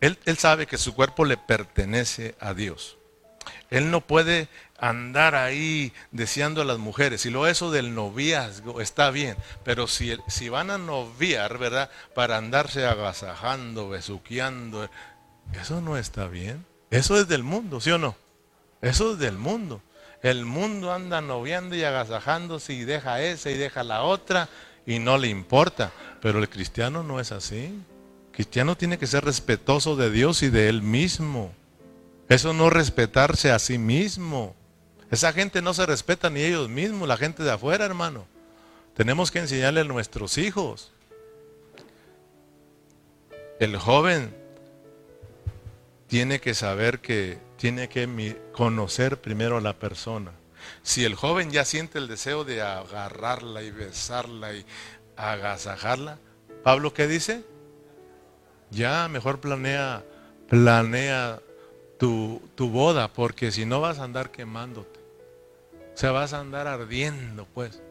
él, 0.00 0.18
él 0.26 0.38
sabe 0.38 0.66
que 0.66 0.78
su 0.78 0.94
cuerpo 0.94 1.24
le 1.24 1.36
pertenece 1.36 2.36
a 2.38 2.54
Dios. 2.54 2.98
Él 3.70 3.90
no 3.90 4.00
puede 4.00 4.48
andar 4.78 5.34
ahí 5.34 5.92
deseando 6.12 6.62
a 6.62 6.64
las 6.64 6.78
mujeres. 6.78 7.26
Y 7.26 7.30
lo 7.30 7.46
eso 7.46 7.70
del 7.70 7.94
noviazgo 7.94 8.80
está 8.80 9.10
bien, 9.10 9.36
pero 9.64 9.86
si, 9.86 10.16
si 10.28 10.48
van 10.48 10.70
a 10.70 10.78
noviar, 10.78 11.58
¿verdad? 11.58 11.90
Para 12.14 12.36
andarse 12.36 12.86
agasajando, 12.86 13.88
besuqueando, 13.88 14.88
eso 15.60 15.80
no 15.80 15.96
está 15.96 16.28
bien. 16.28 16.64
Eso 16.90 17.18
es 17.18 17.28
del 17.28 17.42
mundo, 17.42 17.80
¿sí 17.80 17.90
o 17.90 17.98
no? 17.98 18.16
Eso 18.80 19.12
es 19.12 19.18
del 19.18 19.36
mundo. 19.36 19.82
El 20.22 20.44
mundo 20.44 20.92
anda 20.92 21.20
noviando 21.20 21.76
y 21.76 21.84
agasajándose 21.84 22.72
y 22.72 22.84
deja 22.84 23.22
esa 23.22 23.50
y 23.50 23.54
deja 23.54 23.84
la 23.84 24.02
otra 24.02 24.48
y 24.86 24.98
no 24.98 25.18
le 25.18 25.28
importa. 25.28 25.92
Pero 26.20 26.38
el 26.38 26.48
cristiano 26.48 27.02
no 27.02 27.20
es 27.20 27.32
así. 27.32 27.66
El 27.66 28.32
cristiano 28.32 28.76
tiene 28.76 28.98
que 28.98 29.06
ser 29.06 29.24
respetuoso 29.24 29.96
de 29.96 30.10
Dios 30.10 30.42
y 30.42 30.50
de 30.50 30.68
él 30.68 30.82
mismo. 30.82 31.52
Eso 32.28 32.52
no 32.52 32.70
respetarse 32.70 33.50
a 33.50 33.58
sí 33.58 33.78
mismo. 33.78 34.54
Esa 35.10 35.32
gente 35.32 35.62
no 35.62 35.74
se 35.74 35.86
respeta 35.86 36.30
ni 36.30 36.42
ellos 36.42 36.68
mismos, 36.68 37.08
la 37.08 37.16
gente 37.16 37.42
de 37.42 37.50
afuera, 37.50 37.84
hermano. 37.84 38.26
Tenemos 38.94 39.30
que 39.30 39.38
enseñarle 39.38 39.80
a 39.80 39.84
nuestros 39.84 40.38
hijos. 40.38 40.92
El 43.58 43.76
joven 43.76 44.34
tiene 46.08 46.40
que 46.40 46.54
saber 46.54 47.00
que 47.00 47.38
tiene 47.56 47.88
que 47.88 48.40
conocer 48.52 49.20
primero 49.20 49.56
a 49.56 49.60
la 49.60 49.74
persona. 49.74 50.32
Si 50.82 51.04
el 51.04 51.14
joven 51.14 51.50
ya 51.50 51.64
siente 51.64 51.98
el 51.98 52.08
deseo 52.08 52.44
de 52.44 52.62
agarrarla 52.62 53.62
y 53.62 53.70
besarla 53.70 54.52
y 54.52 54.64
agasajarla, 55.16 56.18
Pablo 56.62 56.92
qué 56.92 57.06
dice? 57.06 57.44
Ya 58.70 59.08
mejor 59.08 59.40
planea 59.40 60.04
planea 60.48 61.40
tu, 61.98 62.42
tu 62.54 62.70
boda, 62.70 63.12
porque 63.12 63.52
si 63.52 63.66
no 63.66 63.80
vas 63.80 63.98
a 63.98 64.04
andar 64.04 64.30
quemándote. 64.30 64.97
O 65.98 66.00
sea, 66.00 66.12
vas 66.12 66.32
a 66.32 66.38
andar 66.38 66.68
ardiendo, 66.68 67.44
pues. 67.54 67.82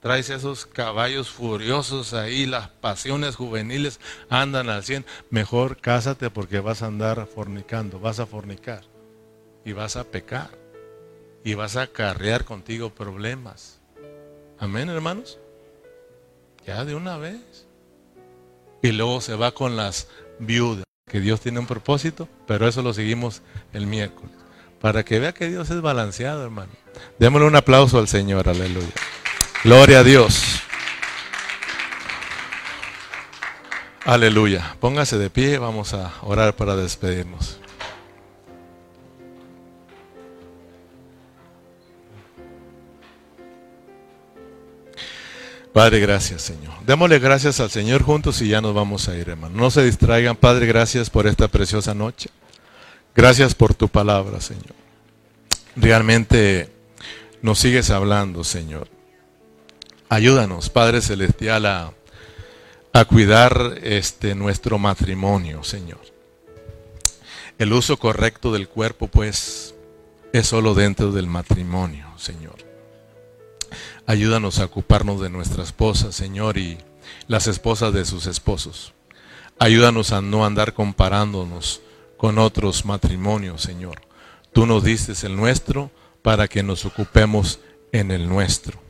Traes 0.00 0.28
esos 0.28 0.66
caballos 0.66 1.30
furiosos 1.30 2.14
ahí, 2.14 2.46
las 2.46 2.68
pasiones 2.68 3.36
juveniles 3.36 4.00
andan 4.28 4.68
al 4.68 4.82
cien. 4.82 5.06
Mejor 5.30 5.76
cásate 5.76 6.28
porque 6.28 6.58
vas 6.58 6.82
a 6.82 6.86
andar 6.86 7.28
fornicando, 7.32 8.00
vas 8.00 8.18
a 8.18 8.26
fornicar 8.26 8.82
y 9.64 9.72
vas 9.72 9.94
a 9.94 10.02
pecar 10.02 10.50
y 11.44 11.54
vas 11.54 11.76
a 11.76 11.82
acarrear 11.82 12.44
contigo 12.44 12.90
problemas. 12.90 13.78
Amén, 14.58 14.88
hermanos. 14.88 15.38
Ya 16.66 16.84
de 16.84 16.96
una 16.96 17.18
vez. 17.18 17.68
Y 18.82 18.90
luego 18.90 19.20
se 19.20 19.36
va 19.36 19.52
con 19.52 19.76
las 19.76 20.08
viudas 20.40 20.86
que 21.08 21.20
Dios 21.20 21.40
tiene 21.40 21.60
un 21.60 21.68
propósito, 21.68 22.28
pero 22.48 22.66
eso 22.66 22.82
lo 22.82 22.92
seguimos 22.92 23.42
el 23.72 23.86
miércoles. 23.86 24.45
Para 24.80 25.04
que 25.04 25.18
vea 25.18 25.32
que 25.32 25.48
Dios 25.48 25.70
es 25.70 25.80
balanceado, 25.80 26.44
hermano. 26.44 26.72
Démosle 27.18 27.46
un 27.46 27.56
aplauso 27.56 27.98
al 27.98 28.08
Señor, 28.08 28.48
aleluya. 28.48 28.92
Gloria 29.64 30.00
a 30.00 30.04
Dios. 30.04 30.62
Aleluya. 34.04 34.76
Póngase 34.78 35.18
de 35.18 35.30
pie, 35.30 35.58
vamos 35.58 35.92
a 35.92 36.12
orar 36.22 36.54
para 36.54 36.76
despedirnos. 36.76 37.58
Padre, 45.72 46.00
gracias, 46.00 46.40
Señor. 46.40 46.72
Démosle 46.86 47.18
gracias 47.18 47.60
al 47.60 47.70
Señor 47.70 48.02
juntos 48.02 48.40
y 48.40 48.48
ya 48.48 48.62
nos 48.62 48.74
vamos 48.74 49.08
a 49.08 49.16
ir, 49.16 49.28
hermano. 49.28 49.56
No 49.56 49.70
se 49.70 49.84
distraigan, 49.84 50.36
Padre, 50.36 50.66
gracias 50.66 51.10
por 51.10 51.26
esta 51.26 51.48
preciosa 51.48 51.92
noche. 51.92 52.30
Gracias 53.16 53.54
por 53.54 53.72
tu 53.72 53.88
palabra, 53.88 54.42
Señor. 54.42 54.74
Realmente 55.74 56.70
nos 57.40 57.58
sigues 57.58 57.88
hablando, 57.88 58.44
Señor. 58.44 58.88
Ayúdanos, 60.10 60.68
Padre 60.68 61.00
Celestial, 61.00 61.64
a, 61.64 61.94
a 62.92 63.04
cuidar 63.06 63.78
este, 63.82 64.34
nuestro 64.34 64.78
matrimonio, 64.78 65.64
Señor. 65.64 66.00
El 67.58 67.72
uso 67.72 67.96
correcto 67.96 68.52
del 68.52 68.68
cuerpo, 68.68 69.08
pues, 69.08 69.74
es 70.34 70.46
solo 70.46 70.74
dentro 70.74 71.10
del 71.10 71.26
matrimonio, 71.26 72.06
Señor. 72.18 72.56
Ayúdanos 74.06 74.58
a 74.58 74.66
ocuparnos 74.66 75.22
de 75.22 75.30
nuestra 75.30 75.62
esposa, 75.64 76.12
Señor, 76.12 76.58
y 76.58 76.76
las 77.28 77.46
esposas 77.46 77.94
de 77.94 78.04
sus 78.04 78.26
esposos. 78.26 78.92
Ayúdanos 79.58 80.12
a 80.12 80.20
no 80.20 80.44
andar 80.44 80.74
comparándonos 80.74 81.80
con 82.16 82.38
otros 82.38 82.84
matrimonios, 82.84 83.62
Señor. 83.62 84.00
Tú 84.52 84.66
nos 84.66 84.84
diste 84.84 85.12
el 85.26 85.36
nuestro 85.36 85.90
para 86.22 86.48
que 86.48 86.62
nos 86.62 86.84
ocupemos 86.84 87.60
en 87.92 88.10
el 88.10 88.28
nuestro. 88.28 88.80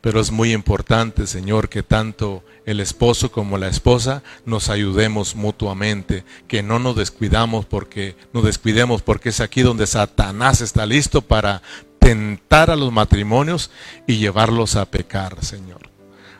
Pero 0.00 0.20
es 0.20 0.30
muy 0.30 0.52
importante, 0.52 1.26
Señor, 1.26 1.70
que 1.70 1.82
tanto 1.82 2.44
el 2.66 2.80
esposo 2.80 3.32
como 3.32 3.56
la 3.56 3.68
esposa 3.68 4.22
nos 4.44 4.68
ayudemos 4.68 5.34
mutuamente, 5.34 6.24
que 6.46 6.62
no 6.62 6.78
nos 6.78 6.96
descuidamos 6.96 7.64
porque 7.64 8.14
nos 8.34 8.44
descuidemos 8.44 9.00
porque 9.00 9.30
es 9.30 9.40
aquí 9.40 9.62
donde 9.62 9.86
Satanás 9.86 10.60
está 10.60 10.84
listo 10.84 11.22
para 11.22 11.62
tentar 11.98 12.70
a 12.70 12.76
los 12.76 12.92
matrimonios 12.92 13.70
y 14.06 14.18
llevarlos 14.18 14.76
a 14.76 14.84
pecar, 14.84 15.42
Señor. 15.42 15.88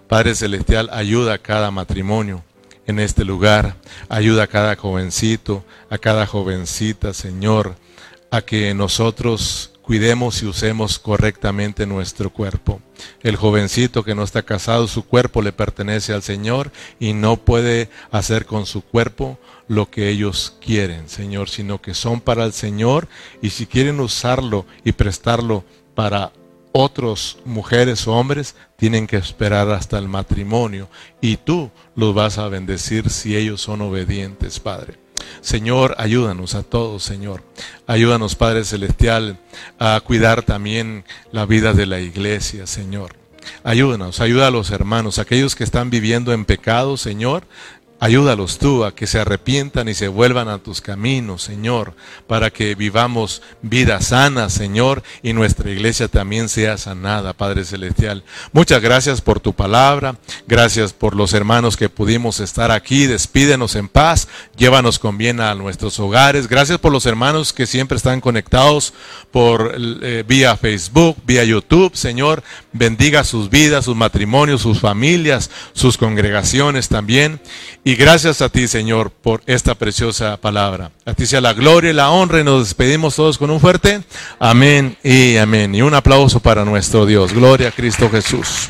Padre 0.09 0.35
Celestial, 0.35 0.91
ayuda 0.93 1.35
a 1.35 1.39
cada 1.39 1.71
matrimonio 1.71 2.45
en 2.87 2.99
este 2.99 3.25
lugar. 3.25 3.77
Ayuda 4.09 4.45
a 4.45 4.49
cada 4.49 4.77
jovencito, 4.77 5.65
a 5.91 5.99
cada 5.99 6.27
jovencita, 6.27 7.13
Señor, 7.13 7.77
a 8.31 8.43
que 8.43 8.75
nosotros 8.75 9.71
cuidemos 9.85 10.43
y 10.43 10.47
usemos 10.47 10.99
correctamente 10.99 11.87
nuestro 11.87 12.31
cuerpo. 12.31 12.81
El 13.23 13.37
jovencito 13.37 14.03
que 14.03 14.15
no 14.15 14.23
está 14.23 14.43
casado, 14.43 14.89
su 14.89 15.05
cuerpo 15.05 15.43
le 15.43 15.53
pertenece 15.53 16.15
al 16.15 16.23
Señor 16.23 16.73
y 16.99 17.13
no 17.13 17.37
puede 17.37 17.91
hacer 18.11 18.47
con 18.47 18.65
su 18.65 18.83
cuerpo 18.83 19.39
lo 19.69 19.91
que 19.91 20.09
ellos 20.09 20.57
quieren, 20.61 21.09
Señor, 21.09 21.51
sino 21.51 21.83
que 21.83 21.95
son 21.95 22.21
para 22.21 22.45
el 22.45 22.53
Señor 22.53 23.09
y 23.43 23.51
si 23.51 23.67
quieren 23.67 24.01
usarlo 24.01 24.65
y 24.85 24.93
prestarlo 24.93 25.65
para 25.95 26.33
otros 26.77 27.39
mujeres 27.45 28.07
o 28.09 28.15
hombres, 28.15 28.57
tienen 28.77 29.07
que 29.07 29.17
esperar 29.17 29.71
hasta 29.71 29.97
el 29.97 30.09
matrimonio 30.09 30.89
y 31.21 31.37
tú 31.37 31.71
los 31.95 32.15
vas 32.15 32.39
a 32.39 32.49
bendecir 32.49 33.11
si 33.11 33.37
ellos 33.37 33.61
son 33.61 33.81
obedientes, 33.81 34.59
Padre. 34.59 34.99
Señor, 35.41 35.95
ayúdanos 35.99 36.57
a 36.57 36.65
todos, 36.65 37.05
Señor. 37.05 37.45
Ayúdanos, 37.87 38.35
Padre 38.35 38.65
Celestial, 38.65 39.39
a 39.79 40.01
cuidar 40.05 40.43
también 40.43 41.05
la 41.31 41.47
vida 41.47 41.75
de 41.75 41.87
la 41.87 42.01
iglesia, 42.01 42.67
Señor. 42.67 43.17
Ayúdanos, 43.63 44.21
ayuda 44.21 44.49
a 44.49 44.51
los 44.51 44.71
hermanos, 44.73 45.19
aquellos 45.19 45.55
que 45.55 45.65
están 45.65 45.91
viviendo 45.91 46.33
en 46.33 46.45
pecado, 46.45 46.97
Señor. 46.97 47.47
Ayúdalos 48.01 48.59
tú 48.59 48.85
a 48.85 48.95
que 48.95 49.07
se 49.07 49.21
arrepientan 49.21 49.89
y 49.89 49.95
se 49.95 50.09
vuelvan 50.09 50.49
a 50.49 50.59
tus 50.59 50.81
caminos, 50.81 51.43
Señor, 51.43 51.95
para 52.27 52.51
que 52.51 52.75
vivamos 52.75 53.41
vida 53.63 54.01
sana, 54.01 54.51
Señor, 54.51 55.03
y 55.23 55.33
nuestra 55.33 55.71
iglesia 55.71 56.09
también 56.09 56.49
sea 56.49 56.77
sanada, 56.77 57.33
Padre 57.33 57.65
Celestial. 57.65 58.25
Muchas 58.53 58.83
gracias 58.83 59.21
por 59.21 59.39
tu 59.39 59.55
palabra, 59.55 60.17
gracias 60.47 60.93
por 60.93 61.15
los 61.15 61.33
hermanos 61.35 61.77
que 61.77 61.89
pudimos 61.89 62.41
estar 62.41 62.73
aquí, 62.73 63.07
despídenos 63.07 63.77
en 63.77 63.89
paz, 63.89 64.29
llévanos 64.57 64.99
con 64.99 65.17
bien 65.17 65.41
a 65.41 65.55
nuestros 65.55 65.99
hogares, 66.01 66.49
gracias 66.49 66.79
por 66.79 66.93
los 66.93 67.07
hermanos 67.07 67.53
que 67.53 67.65
siempre 67.65 67.97
están 67.97 68.21
conectados 68.21 68.93
por 69.31 69.77
eh, 69.79 70.25
vía 70.27 70.57
Facebook, 70.57 71.17
vía 71.25 71.45
YouTube, 71.45 71.95
Señor, 71.95 72.43
bendiga 72.73 73.23
sus 73.23 73.49
vidas, 73.49 73.85
sus 73.85 73.97
matrimonios, 73.97 74.63
sus 74.63 74.81
familias, 74.81 75.49
sus 75.73 75.97
congregaciones 75.97 76.89
también. 76.89 77.41
Y 77.87 77.97
gracias 77.97 78.41
a 78.41 78.49
ti, 78.49 78.67
Señor, 78.67 79.11
por 79.11 79.43
esta 79.45 79.75
preciosa 79.75 80.39
palabra. 80.39 80.91
A 81.05 81.13
ti 81.13 81.27
sea 81.27 81.43
la 81.43 81.53
gloria 81.53 81.91
y 81.91 81.93
la 81.93 82.11
honra 82.11 82.41
y 82.41 82.45
nos 82.45 82.61
despedimos 82.65 83.15
todos 83.15 83.37
con 83.37 83.51
un 83.51 83.61
fuerte 83.61 84.03
amén 84.39 84.97
y 85.05 85.37
amén. 85.37 85.75
Y 85.75 85.83
un 85.83 85.93
aplauso 85.93 86.41
para 86.41 86.65
nuestro 86.65 87.05
Dios. 87.05 87.35
Gloria 87.35 87.69
a 87.69 87.73
Cristo 87.73 88.09
Jesús. 88.09 88.63